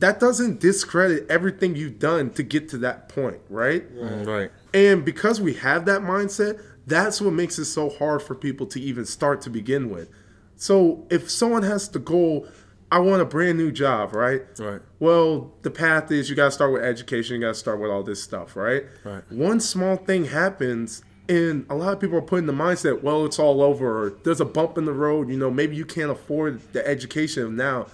that 0.00 0.20
doesn't 0.20 0.60
discredit 0.60 1.26
everything 1.30 1.74
you've 1.76 1.98
done 1.98 2.30
to 2.30 2.42
get 2.42 2.68
to 2.70 2.78
that 2.78 3.08
point 3.08 3.38
right 3.50 3.92
Mm, 3.94 4.26
right. 4.26 4.50
and 4.74 5.04
because 5.04 5.40
we 5.40 5.54
have 5.54 5.84
that 5.86 6.02
mindset, 6.02 6.60
that's 6.86 7.20
what 7.20 7.32
makes 7.32 7.58
it 7.58 7.66
so 7.66 7.90
hard 7.90 8.22
for 8.22 8.34
people 8.34 8.66
to 8.66 8.80
even 8.80 9.04
start 9.04 9.40
to 9.42 9.50
begin 9.50 9.90
with. 9.90 10.08
So 10.56 11.06
if 11.10 11.30
someone 11.30 11.62
has 11.62 11.88
the 11.88 11.98
goal, 11.98 12.46
I 12.90 12.98
want 13.00 13.20
a 13.20 13.26
brand 13.26 13.58
new 13.58 13.70
job, 13.70 14.14
right? 14.14 14.42
Right. 14.58 14.80
Well, 14.98 15.52
the 15.62 15.70
path 15.70 16.10
is 16.10 16.30
you 16.30 16.34
got 16.36 16.46
to 16.46 16.50
start 16.50 16.72
with 16.72 16.82
education, 16.82 17.34
you 17.36 17.42
got 17.42 17.48
to 17.48 17.54
start 17.54 17.78
with 17.80 17.90
all 17.90 18.02
this 18.02 18.22
stuff, 18.22 18.56
right? 18.56 18.84
Right. 19.04 19.22
One 19.30 19.60
small 19.60 19.96
thing 19.96 20.24
happens, 20.24 21.02
and 21.28 21.66
a 21.68 21.74
lot 21.74 21.92
of 21.92 22.00
people 22.00 22.16
are 22.16 22.22
putting 22.22 22.46
the 22.46 22.54
mindset, 22.54 23.02
well, 23.02 23.26
it's 23.26 23.38
all 23.38 23.60
over, 23.62 24.06
or 24.06 24.10
there's 24.24 24.40
a 24.40 24.46
bump 24.46 24.78
in 24.78 24.86
the 24.86 24.94
road, 24.94 25.28
you 25.28 25.36
know, 25.36 25.50
maybe 25.50 25.76
you 25.76 25.84
can't 25.84 26.10
afford 26.10 26.60
the 26.72 26.86
education 26.88 27.54
now. 27.54 27.86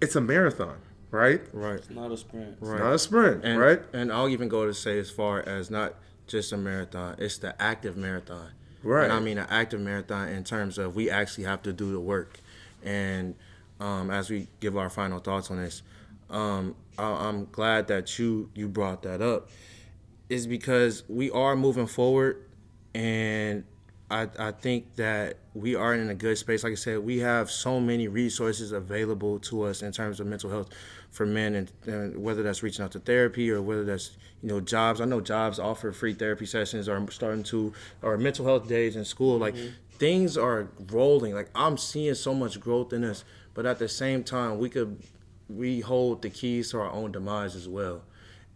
It's 0.00 0.16
a 0.16 0.20
marathon, 0.22 0.78
right? 1.10 1.40
Right. 1.52 1.76
It's 1.76 1.90
not 1.90 2.12
a 2.12 2.16
sprint. 2.16 2.56
It's 2.60 2.70
not 2.70 2.92
a 2.92 2.98
sprint, 2.98 3.44
And, 3.44 3.60
right? 3.60 3.80
And 3.92 4.12
I'll 4.12 4.28
even 4.28 4.48
go 4.48 4.66
to 4.66 4.74
say 4.74 4.98
as 4.98 5.10
far 5.10 5.40
as 5.40 5.70
not 5.70 5.94
just 6.26 6.52
a 6.52 6.56
marathon, 6.56 7.16
it's 7.18 7.38
the 7.38 7.60
active 7.60 7.96
marathon. 7.96 8.50
Right. 8.82 9.04
And 9.04 9.12
I 9.12 9.20
mean 9.20 9.38
an 9.38 9.46
active 9.50 9.80
marathon 9.80 10.28
in 10.28 10.44
terms 10.44 10.78
of 10.78 10.94
we 10.94 11.10
actually 11.10 11.44
have 11.44 11.62
to 11.62 11.72
do 11.72 11.92
the 11.92 12.00
work. 12.00 12.40
And 12.82 13.34
um, 13.80 14.10
as 14.10 14.30
we 14.30 14.48
give 14.60 14.76
our 14.76 14.90
final 14.90 15.18
thoughts 15.18 15.50
on 15.50 15.56
this, 15.58 15.82
um, 16.30 16.76
I, 16.96 17.04
I'm 17.04 17.48
glad 17.50 17.88
that 17.88 18.18
you 18.18 18.50
you 18.54 18.68
brought 18.68 19.02
that 19.02 19.20
up. 19.20 19.48
Is 20.28 20.46
because 20.46 21.04
we 21.08 21.30
are 21.30 21.56
moving 21.56 21.86
forward, 21.86 22.44
and 22.94 23.64
I 24.10 24.28
I 24.38 24.52
think 24.52 24.96
that 24.96 25.38
we 25.54 25.74
are 25.74 25.94
in 25.94 26.10
a 26.10 26.14
good 26.14 26.36
space. 26.36 26.62
Like 26.62 26.72
I 26.72 26.76
said, 26.76 26.98
we 26.98 27.18
have 27.18 27.50
so 27.50 27.80
many 27.80 28.08
resources 28.08 28.72
available 28.72 29.38
to 29.40 29.62
us 29.62 29.82
in 29.82 29.90
terms 29.90 30.20
of 30.20 30.26
mental 30.26 30.50
health 30.50 30.68
for 31.10 31.26
men, 31.26 31.54
and, 31.54 31.72
and 31.86 32.22
whether 32.22 32.42
that's 32.42 32.62
reaching 32.62 32.84
out 32.84 32.92
to 32.92 33.00
therapy 33.00 33.50
or 33.50 33.62
whether 33.62 33.84
that's 33.84 34.16
you 34.42 34.48
know 34.48 34.60
jobs. 34.60 35.00
I 35.00 35.04
know 35.04 35.20
jobs 35.20 35.58
offer 35.58 35.92
free 35.92 36.14
therapy 36.14 36.46
sessions 36.46 36.88
or 36.88 37.10
starting 37.10 37.42
to 37.44 37.72
or 38.02 38.16
mental 38.18 38.44
health 38.44 38.68
days 38.68 38.96
in 38.96 39.04
school. 39.04 39.38
Like 39.38 39.54
mm-hmm. 39.54 39.70
things 39.98 40.36
are 40.36 40.68
rolling. 40.90 41.34
Like 41.34 41.50
I'm 41.54 41.76
seeing 41.76 42.14
so 42.14 42.34
much 42.34 42.60
growth 42.60 42.92
in 42.92 43.04
us, 43.04 43.24
but 43.54 43.66
at 43.66 43.78
the 43.78 43.88
same 43.88 44.22
time, 44.22 44.58
we 44.58 44.68
could 44.68 45.00
we 45.48 45.80
hold 45.80 46.22
the 46.22 46.30
keys 46.30 46.70
to 46.70 46.80
our 46.80 46.90
own 46.90 47.12
demise 47.12 47.56
as 47.56 47.68
well. 47.68 48.02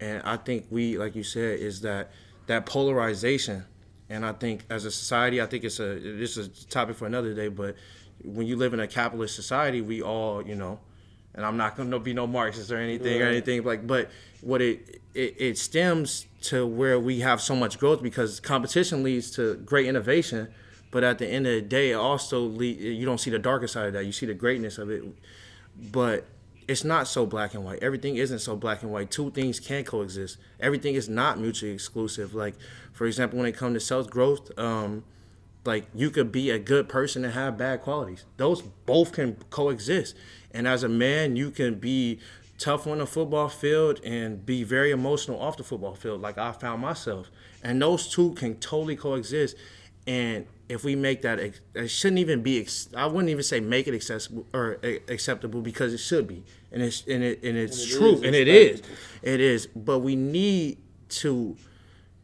And 0.01 0.23
I 0.25 0.37
think 0.37 0.67
we, 0.71 0.99
like 0.99 1.15
you 1.15 1.23
said, 1.23 1.59
is 1.59 1.81
that 1.83 2.11
that 2.47 2.67
polarization. 2.67 3.65
And 4.11 4.27
I 4.27 4.33
think 4.33 4.65
as 4.69 4.85
a 4.85 4.91
society, 4.91 5.41
I 5.41 5.47
think 5.47 5.65
it's 5.65 5.81
a 5.81 5.99
this 5.99 6.37
is 6.37 6.65
a 6.65 6.67
topic 6.67 6.97
for 6.97 7.07
another 7.07 7.35
day. 7.35 7.49
But 7.49 7.77
when 8.23 8.47
you 8.47 8.57
live 8.57 8.75
in 8.75 8.81
a 8.81 8.87
capitalist 8.87 9.35
society, 9.35 9.81
we 9.81 10.03
all, 10.03 10.47
you 10.47 10.55
know, 10.55 10.81
and 11.35 11.45
I'm 11.45 11.57
not 11.57 11.77
gonna 11.77 11.99
be 11.99 12.13
no 12.15 12.27
Marxist 12.27 12.71
or 12.71 12.79
anything 12.79 13.21
or 13.21 13.27
anything 13.27 13.63
like. 13.65 13.87
But 13.87 14.11
what 14.41 14.61
it, 14.61 15.01
it 15.15 15.37
it 15.39 15.59
stems 15.59 16.27
to 16.43 16.67
where 16.67 16.99
we 16.99 17.21
have 17.21 17.41
so 17.41 17.55
much 17.55 17.79
growth 17.79 18.03
because 18.03 18.41
competition 18.41 19.03
leads 19.03 19.31
to 19.33 19.57
great 19.57 19.87
innovation. 19.87 20.49
But 20.91 21.05
at 21.05 21.19
the 21.19 21.27
end 21.27 21.47
of 21.47 21.55
the 21.55 21.63
day, 21.63 21.93
it 21.93 21.95
also 21.95 22.41
lead, 22.41 22.79
you 22.79 23.07
don't 23.07 23.17
see 23.17 23.31
the 23.31 23.39
darker 23.39 23.67
side 23.67 23.87
of 23.87 23.93
that. 23.95 24.05
You 24.05 24.13
see 24.13 24.27
the 24.27 24.35
greatness 24.35 24.77
of 24.77 24.91
it 24.91 25.03
but 25.77 26.27
it's 26.69 26.85
not 26.85 27.09
so 27.09 27.27
black 27.27 27.55
and 27.55 27.65
white. 27.65 27.83
Everything 27.83 28.17
isn't 28.17 28.39
so 28.39 28.57
black 28.57 28.83
and 28.83 28.93
white. 28.93 29.11
Two 29.11 29.31
things 29.31 29.59
can 29.59 29.85
coexist. 29.85 30.39
Everything 30.61 30.95
is 30.95 31.09
not 31.09 31.39
mutually 31.39 31.73
exclusive. 31.73 32.35
Like, 32.35 32.55
for 32.93 33.07
example, 33.07 33.39
when 33.39 33.49
it 33.49 33.57
comes 33.57 33.75
to 33.75 33.81
self 33.81 34.09
growth, 34.09 34.57
um, 34.59 35.05
like 35.65 35.87
you 35.95 36.11
could 36.11 36.33
be 36.33 36.51
a 36.51 36.59
good 36.59 36.89
person 36.89 37.25
and 37.25 37.35
have 37.35 37.57
bad 37.57 37.83
qualities. 37.83 38.25
Those 38.37 38.63
both 38.63 39.13
can 39.13 39.37
coexist. 39.51 40.17
And 40.51 40.67
as 40.67 40.83
a 40.83 40.89
man, 40.89 41.37
you 41.37 41.51
can 41.51 41.77
be 41.77 42.19
tough 42.59 42.87
on 42.87 42.99
the 42.99 43.07
football 43.07 43.49
field 43.49 44.01
and 44.05 44.45
be 44.45 44.65
very 44.65 44.91
emotional 44.91 45.41
off 45.41 45.57
the 45.57 45.65
football 45.65 45.95
field, 45.95 46.21
like 46.21 46.39
I 46.39 46.53
found 46.53 46.83
myself. 46.83 47.31
And 47.63 47.81
those 47.81 48.09
two 48.09 48.35
can 48.35 48.57
totally 48.57 48.97
coexist. 48.97 49.57
And 50.07 50.47
if 50.69 50.85
we 50.85 50.97
make 50.97 51.23
that, 51.23 51.39
it 51.39 51.89
shouldn't 51.89 52.19
even 52.19 52.43
be. 52.43 52.67
I 52.97 53.07
wouldn't 53.07 53.29
even 53.29 53.45
say 53.45 53.61
make 53.61 53.87
it 53.87 53.95
accessible 53.95 54.47
or 54.53 54.79
acceptable 55.09 55.61
because 55.61 55.93
it 55.93 55.99
should 55.99 56.27
be, 56.27 56.43
and 56.73 56.83
it's 56.83 57.07
and 57.07 57.23
it 57.23 57.43
and 57.45 57.57
it's 57.57 57.83
And 57.83 57.93
it 57.93 57.99
true, 57.99 58.13
is 58.15 58.23
and 58.23 58.35
it 58.35 58.49
is, 58.49 58.83
it 59.23 59.41
is. 59.41 59.67
But 59.77 60.01
we 60.01 60.17
need 60.17 60.79
to 61.11 61.57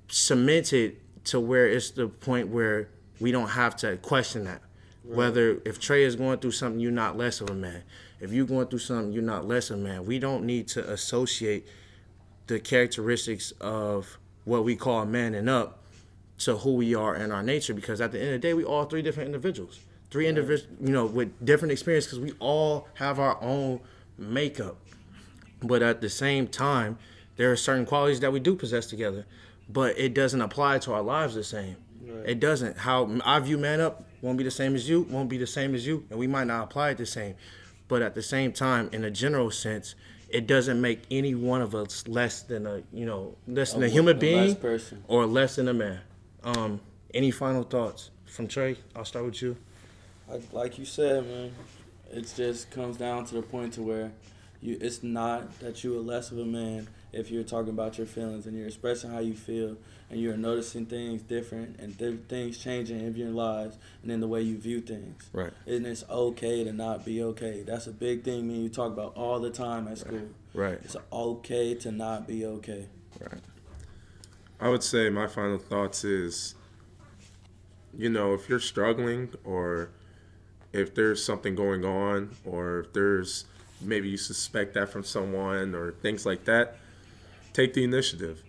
cement 0.08 0.72
it 0.72 1.00
to 1.26 1.38
where 1.38 1.68
it's 1.68 1.90
the 1.90 2.08
point 2.08 2.48
where 2.48 2.88
we 3.20 3.32
don't 3.32 3.48
have 3.48 3.76
to 3.76 3.96
question 3.98 4.44
that. 4.44 4.62
Whether 5.04 5.62
if 5.64 5.80
Trey 5.80 6.04
is 6.04 6.16
going 6.16 6.38
through 6.38 6.50
something, 6.50 6.80
you're 6.80 6.92
not 6.92 7.16
less 7.16 7.40
of 7.40 7.48
a 7.48 7.54
man. 7.54 7.82
If 8.20 8.30
you're 8.32 8.44
going 8.44 8.66
through 8.66 8.80
something, 8.80 9.12
you're 9.12 9.22
not 9.22 9.46
less 9.46 9.70
of 9.70 9.78
a 9.78 9.82
man. 9.82 10.04
We 10.04 10.18
don't 10.18 10.44
need 10.44 10.68
to 10.68 10.92
associate 10.92 11.66
the 12.48 12.58
characteristics 12.58 13.52
of 13.60 14.18
what 14.44 14.64
we 14.64 14.74
call 14.74 15.04
man 15.06 15.34
and 15.34 15.48
up 15.48 15.78
to 16.38 16.56
who 16.56 16.74
we 16.74 16.94
are 16.94 17.14
in 17.14 17.30
our 17.30 17.42
nature 17.42 17.74
because 17.74 18.00
at 18.00 18.12
the 18.12 18.18
end 18.18 18.28
of 18.28 18.40
the 18.40 18.48
day 18.48 18.54
we 18.54 18.64
all 18.64 18.84
three 18.84 19.02
different 19.02 19.26
individuals 19.26 19.80
three 20.10 20.26
individuals 20.26 20.74
you 20.80 20.92
know 20.92 21.04
with 21.04 21.44
different 21.44 21.72
experience 21.72 22.06
because 22.06 22.20
we 22.20 22.32
all 22.38 22.88
have 22.94 23.18
our 23.18 23.40
own 23.42 23.80
makeup 24.16 24.76
but 25.62 25.82
at 25.82 26.00
the 26.00 26.08
same 26.08 26.46
time 26.46 26.96
there 27.36 27.52
are 27.52 27.56
certain 27.56 27.84
qualities 27.84 28.20
that 28.20 28.32
we 28.32 28.40
do 28.40 28.54
possess 28.54 28.86
together 28.86 29.26
but 29.68 29.98
it 29.98 30.14
doesn't 30.14 30.40
apply 30.40 30.78
to 30.78 30.92
our 30.92 31.02
lives 31.02 31.34
the 31.34 31.44
same 31.44 31.76
it 32.24 32.40
doesn't. 32.40 32.78
How 32.78 33.08
i 33.24 33.38
view 33.38 33.58
man 33.58 33.80
up 33.80 34.04
won't 34.20 34.38
be 34.38 34.44
the 34.44 34.50
same 34.50 34.74
as 34.74 34.88
you 34.88 35.02
won't 35.02 35.28
be 35.28 35.38
the 35.38 35.46
same 35.46 35.74
as 35.74 35.86
you 35.86 36.04
and 36.10 36.18
we 36.18 36.26
might 36.26 36.46
not 36.46 36.64
apply 36.64 36.90
it 36.90 36.98
the 36.98 37.06
same. 37.06 37.34
But 37.88 38.02
at 38.02 38.14
the 38.14 38.22
same 38.22 38.52
time 38.52 38.90
in 38.92 39.04
a 39.04 39.10
general 39.10 39.50
sense 39.50 39.94
it 40.28 40.46
doesn't 40.46 40.80
make 40.80 41.02
any 41.10 41.34
one 41.34 41.62
of 41.62 41.74
us 41.74 42.06
less 42.06 42.42
than 42.42 42.66
a 42.66 42.82
you 42.92 43.06
know 43.06 43.36
less 43.46 43.72
than 43.72 43.82
a, 43.82 43.86
A 43.86 43.88
human 43.88 44.18
being 44.18 44.56
or 45.06 45.26
less 45.26 45.56
than 45.56 45.68
a 45.68 45.74
man. 45.74 46.00
Um 46.44 46.80
any 47.14 47.30
final 47.30 47.62
thoughts 47.62 48.10
from 48.26 48.48
trey? 48.48 48.76
I'll 48.94 49.04
start 49.04 49.24
with 49.24 49.40
you. 49.42 49.56
Like, 50.28 50.42
like 50.52 50.78
you 50.78 50.84
said, 50.84 51.26
man, 51.26 51.52
it 52.12 52.32
just 52.36 52.70
comes 52.70 52.98
down 52.98 53.24
to 53.26 53.34
the 53.34 53.42
point 53.42 53.72
to 53.74 53.82
where 53.82 54.12
you 54.60 54.76
it's 54.80 55.02
not 55.02 55.58
that 55.60 55.84
you 55.84 55.96
are 55.96 56.02
less 56.02 56.30
of 56.30 56.38
a 56.38 56.44
man 56.44 56.88
if 57.12 57.30
you're 57.30 57.44
talking 57.44 57.70
about 57.70 57.96
your 57.96 58.06
feelings 58.06 58.46
and 58.46 58.56
you're 58.56 58.66
expressing 58.66 59.10
how 59.10 59.20
you 59.20 59.34
feel 59.34 59.76
and 60.10 60.20
you're 60.20 60.36
noticing 60.36 60.86
things 60.86 61.22
different 61.22 61.78
and 61.78 61.98
th- 61.98 62.20
things 62.28 62.58
changing 62.58 63.00
in 63.00 63.14
your 63.14 63.30
lives 63.30 63.76
and 64.02 64.10
in 64.10 64.20
the 64.20 64.26
way 64.26 64.40
you 64.40 64.56
view 64.56 64.80
things. 64.80 65.28
Right. 65.32 65.52
And 65.66 65.86
it's 65.86 66.04
okay 66.08 66.64
to 66.64 66.72
not 66.72 67.04
be 67.04 67.22
okay. 67.22 67.62
That's 67.66 67.86
a 67.86 67.92
big 67.92 68.24
thing 68.24 68.48
me 68.48 68.54
and 68.54 68.62
you 68.64 68.68
talk 68.70 68.92
about 68.92 69.14
all 69.16 69.38
the 69.40 69.50
time 69.50 69.88
at 69.88 69.98
school. 69.98 70.28
right 70.54 70.78
It's 70.82 70.96
okay 71.12 71.74
to 71.74 71.92
not 71.92 72.26
be 72.26 72.46
okay. 72.46 72.86
right 73.20 73.40
I 74.60 74.68
would 74.68 74.82
say 74.82 75.08
my 75.08 75.28
final 75.28 75.58
thoughts 75.58 76.02
is, 76.02 76.56
you 77.96 78.08
know, 78.08 78.34
if 78.34 78.48
you're 78.48 78.58
struggling 78.58 79.32
or 79.44 79.90
if 80.72 80.94
there's 80.94 81.24
something 81.24 81.54
going 81.54 81.84
on 81.84 82.34
or 82.44 82.80
if 82.80 82.92
there's 82.92 83.44
maybe 83.80 84.08
you 84.08 84.16
suspect 84.16 84.74
that 84.74 84.88
from 84.88 85.04
someone 85.04 85.74
or 85.74 85.92
things 85.92 86.26
like 86.26 86.44
that, 86.46 86.76
take 87.52 87.74
the 87.74 87.84
initiative. 87.84 88.42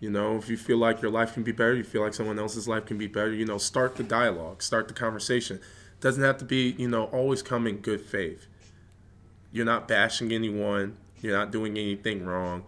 You 0.00 0.10
know, 0.10 0.36
if 0.36 0.48
you 0.48 0.56
feel 0.56 0.76
like 0.76 1.00
your 1.00 1.10
life 1.10 1.34
can 1.34 1.42
be 1.42 1.52
better, 1.52 1.74
you 1.74 1.84
feel 1.84 2.02
like 2.02 2.14
someone 2.14 2.38
else's 2.38 2.68
life 2.68 2.86
can 2.86 2.98
be 2.98 3.06
better, 3.06 3.32
you 3.32 3.46
know, 3.46 3.58
start 3.58 3.96
the 3.96 4.02
dialogue, 4.02 4.62
start 4.62 4.88
the 4.88 4.94
conversation. 4.94 5.60
doesn't 6.00 6.22
have 6.22 6.36
to 6.38 6.44
be, 6.44 6.74
you 6.78 6.88
know, 6.88 7.04
always 7.04 7.42
come 7.42 7.66
in 7.66 7.78
good 7.78 8.00
faith. 8.00 8.46
You're 9.52 9.64
not 9.64 9.88
bashing 9.88 10.32
anyone, 10.32 10.98
you're 11.22 11.36
not 11.36 11.50
doing 11.50 11.78
anything 11.78 12.26
wrong 12.26 12.64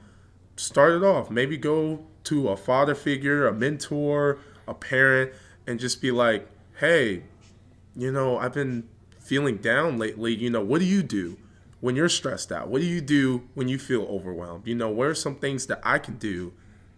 start 0.59 0.93
it 0.93 1.05
off. 1.05 1.31
Maybe 1.31 1.57
go 1.57 2.05
to 2.24 2.49
a 2.49 2.57
father 2.57 2.95
figure, 2.95 3.47
a 3.47 3.53
mentor, 3.53 4.39
a 4.66 4.74
parent, 4.74 5.33
and 5.66 5.81
just 5.81 6.03
be 6.03 6.11
like, 6.11 6.49
hey, 6.79 7.22
you 7.97 8.12
know, 8.12 8.39
I've 8.39 8.53
been 8.53 8.89
feeling 9.18 9.57
down 9.59 9.99
lately. 9.99 10.35
You 10.35 10.51
know, 10.51 10.62
what 10.62 10.81
do 10.81 10.85
you 10.85 11.03
do 11.03 11.39
when 11.81 11.97
you're 11.97 12.09
stressed 12.09 12.53
out? 12.53 12.68
What 12.68 12.81
do 12.81 12.87
you 12.87 13.01
do 13.01 13.49
when 13.55 13.68
you 13.68 13.79
feel 13.79 14.03
overwhelmed? 14.03 14.66
You 14.66 14.74
know, 14.74 14.89
what 14.89 15.07
are 15.07 15.14
some 15.14 15.37
things 15.37 15.66
that 15.66 15.81
I 15.83 15.99
can 15.99 16.16
do 16.16 16.53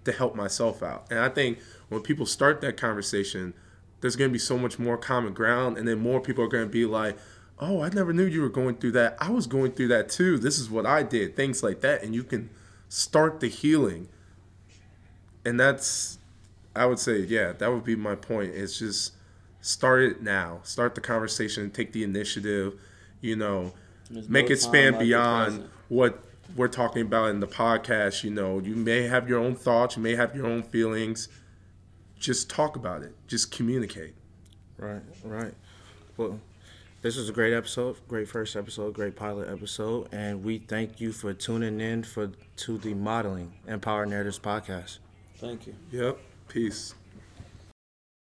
to 0.04 0.12
help 0.12 0.34
myself 0.34 0.82
out? 0.82 1.06
And 1.10 1.18
I 1.18 1.28
think 1.28 1.58
when 1.88 2.00
people 2.02 2.26
start 2.26 2.60
that 2.60 2.76
conversation, 2.76 3.54
there's 4.00 4.16
going 4.16 4.30
to 4.30 4.32
be 4.32 4.38
so 4.38 4.56
much 4.56 4.78
more 4.78 4.96
common 4.96 5.32
ground, 5.34 5.76
and 5.76 5.86
then 5.86 5.98
more 5.98 6.20
people 6.20 6.42
are 6.44 6.48
going 6.48 6.64
to 6.64 6.70
be 6.70 6.86
like, 6.86 7.18
oh, 7.58 7.82
I 7.82 7.90
never 7.90 8.12
knew 8.12 8.24
you 8.24 8.40
were 8.40 8.48
going 8.48 8.76
through 8.76 8.92
that. 8.92 9.16
I 9.20 9.30
was 9.30 9.46
going 9.46 9.72
through 9.72 9.88
that 9.88 10.08
too. 10.08 10.38
This 10.38 10.58
is 10.58 10.70
what 10.70 10.86
I 10.86 11.02
did. 11.02 11.36
Things 11.36 11.62
like 11.62 11.82
that. 11.82 12.02
And 12.02 12.14
you 12.14 12.24
can 12.24 12.48
start 12.88 13.40
the 13.40 13.48
healing. 13.48 14.08
And 15.44 15.60
that's, 15.60 16.18
I 16.74 16.86
would 16.86 16.98
say, 16.98 17.18
yeah, 17.18 17.52
that 17.52 17.70
would 17.70 17.84
be 17.84 17.96
my 17.96 18.14
point. 18.14 18.54
It's 18.54 18.78
just 18.78 19.12
start 19.60 20.02
it 20.02 20.22
now. 20.22 20.60
Start 20.62 20.94
the 20.94 21.02
conversation, 21.02 21.70
take 21.70 21.92
the 21.92 22.02
initiative, 22.02 22.80
you 23.20 23.36
know, 23.36 23.74
There's 24.08 24.28
make 24.28 24.46
no 24.46 24.52
it 24.52 24.60
span 24.60 24.72
time 24.72 24.92
like 24.92 25.00
the 25.00 25.04
beyond 25.04 25.68
what 25.88 26.24
we're 26.56 26.68
talking 26.68 27.02
about 27.02 27.30
in 27.30 27.40
the 27.40 27.46
podcast. 27.46 28.24
You 28.24 28.30
know, 28.30 28.58
you 28.58 28.74
may 28.74 29.02
have 29.02 29.28
your 29.28 29.38
own 29.38 29.54
thoughts, 29.54 29.96
you 29.96 30.02
may 30.02 30.14
have 30.14 30.34
your 30.34 30.46
own 30.46 30.62
feelings. 30.62 31.28
Just 32.18 32.50
talk 32.50 32.76
about 32.76 33.02
it, 33.02 33.14
just 33.26 33.50
communicate. 33.50 34.14
Right, 34.76 35.02
right. 35.24 35.54
Well, 36.16 36.38
this 37.02 37.16
was 37.16 37.30
a 37.30 37.32
great 37.32 37.54
episode, 37.54 37.96
great 38.08 38.28
first 38.28 38.56
episode, 38.56 38.92
great 38.92 39.16
pilot 39.16 39.48
episode, 39.48 40.08
and 40.12 40.44
we 40.44 40.58
thank 40.58 41.00
you 41.00 41.12
for 41.12 41.32
tuning 41.32 41.80
in 41.80 42.02
for 42.02 42.30
to 42.56 42.78
the 42.78 42.92
Modeling 42.92 43.54
Empower 43.66 44.04
Narratives 44.04 44.38
podcast. 44.38 44.98
Thank 45.38 45.66
you. 45.66 45.74
Yep. 45.92 46.18
Peace. 46.48 46.94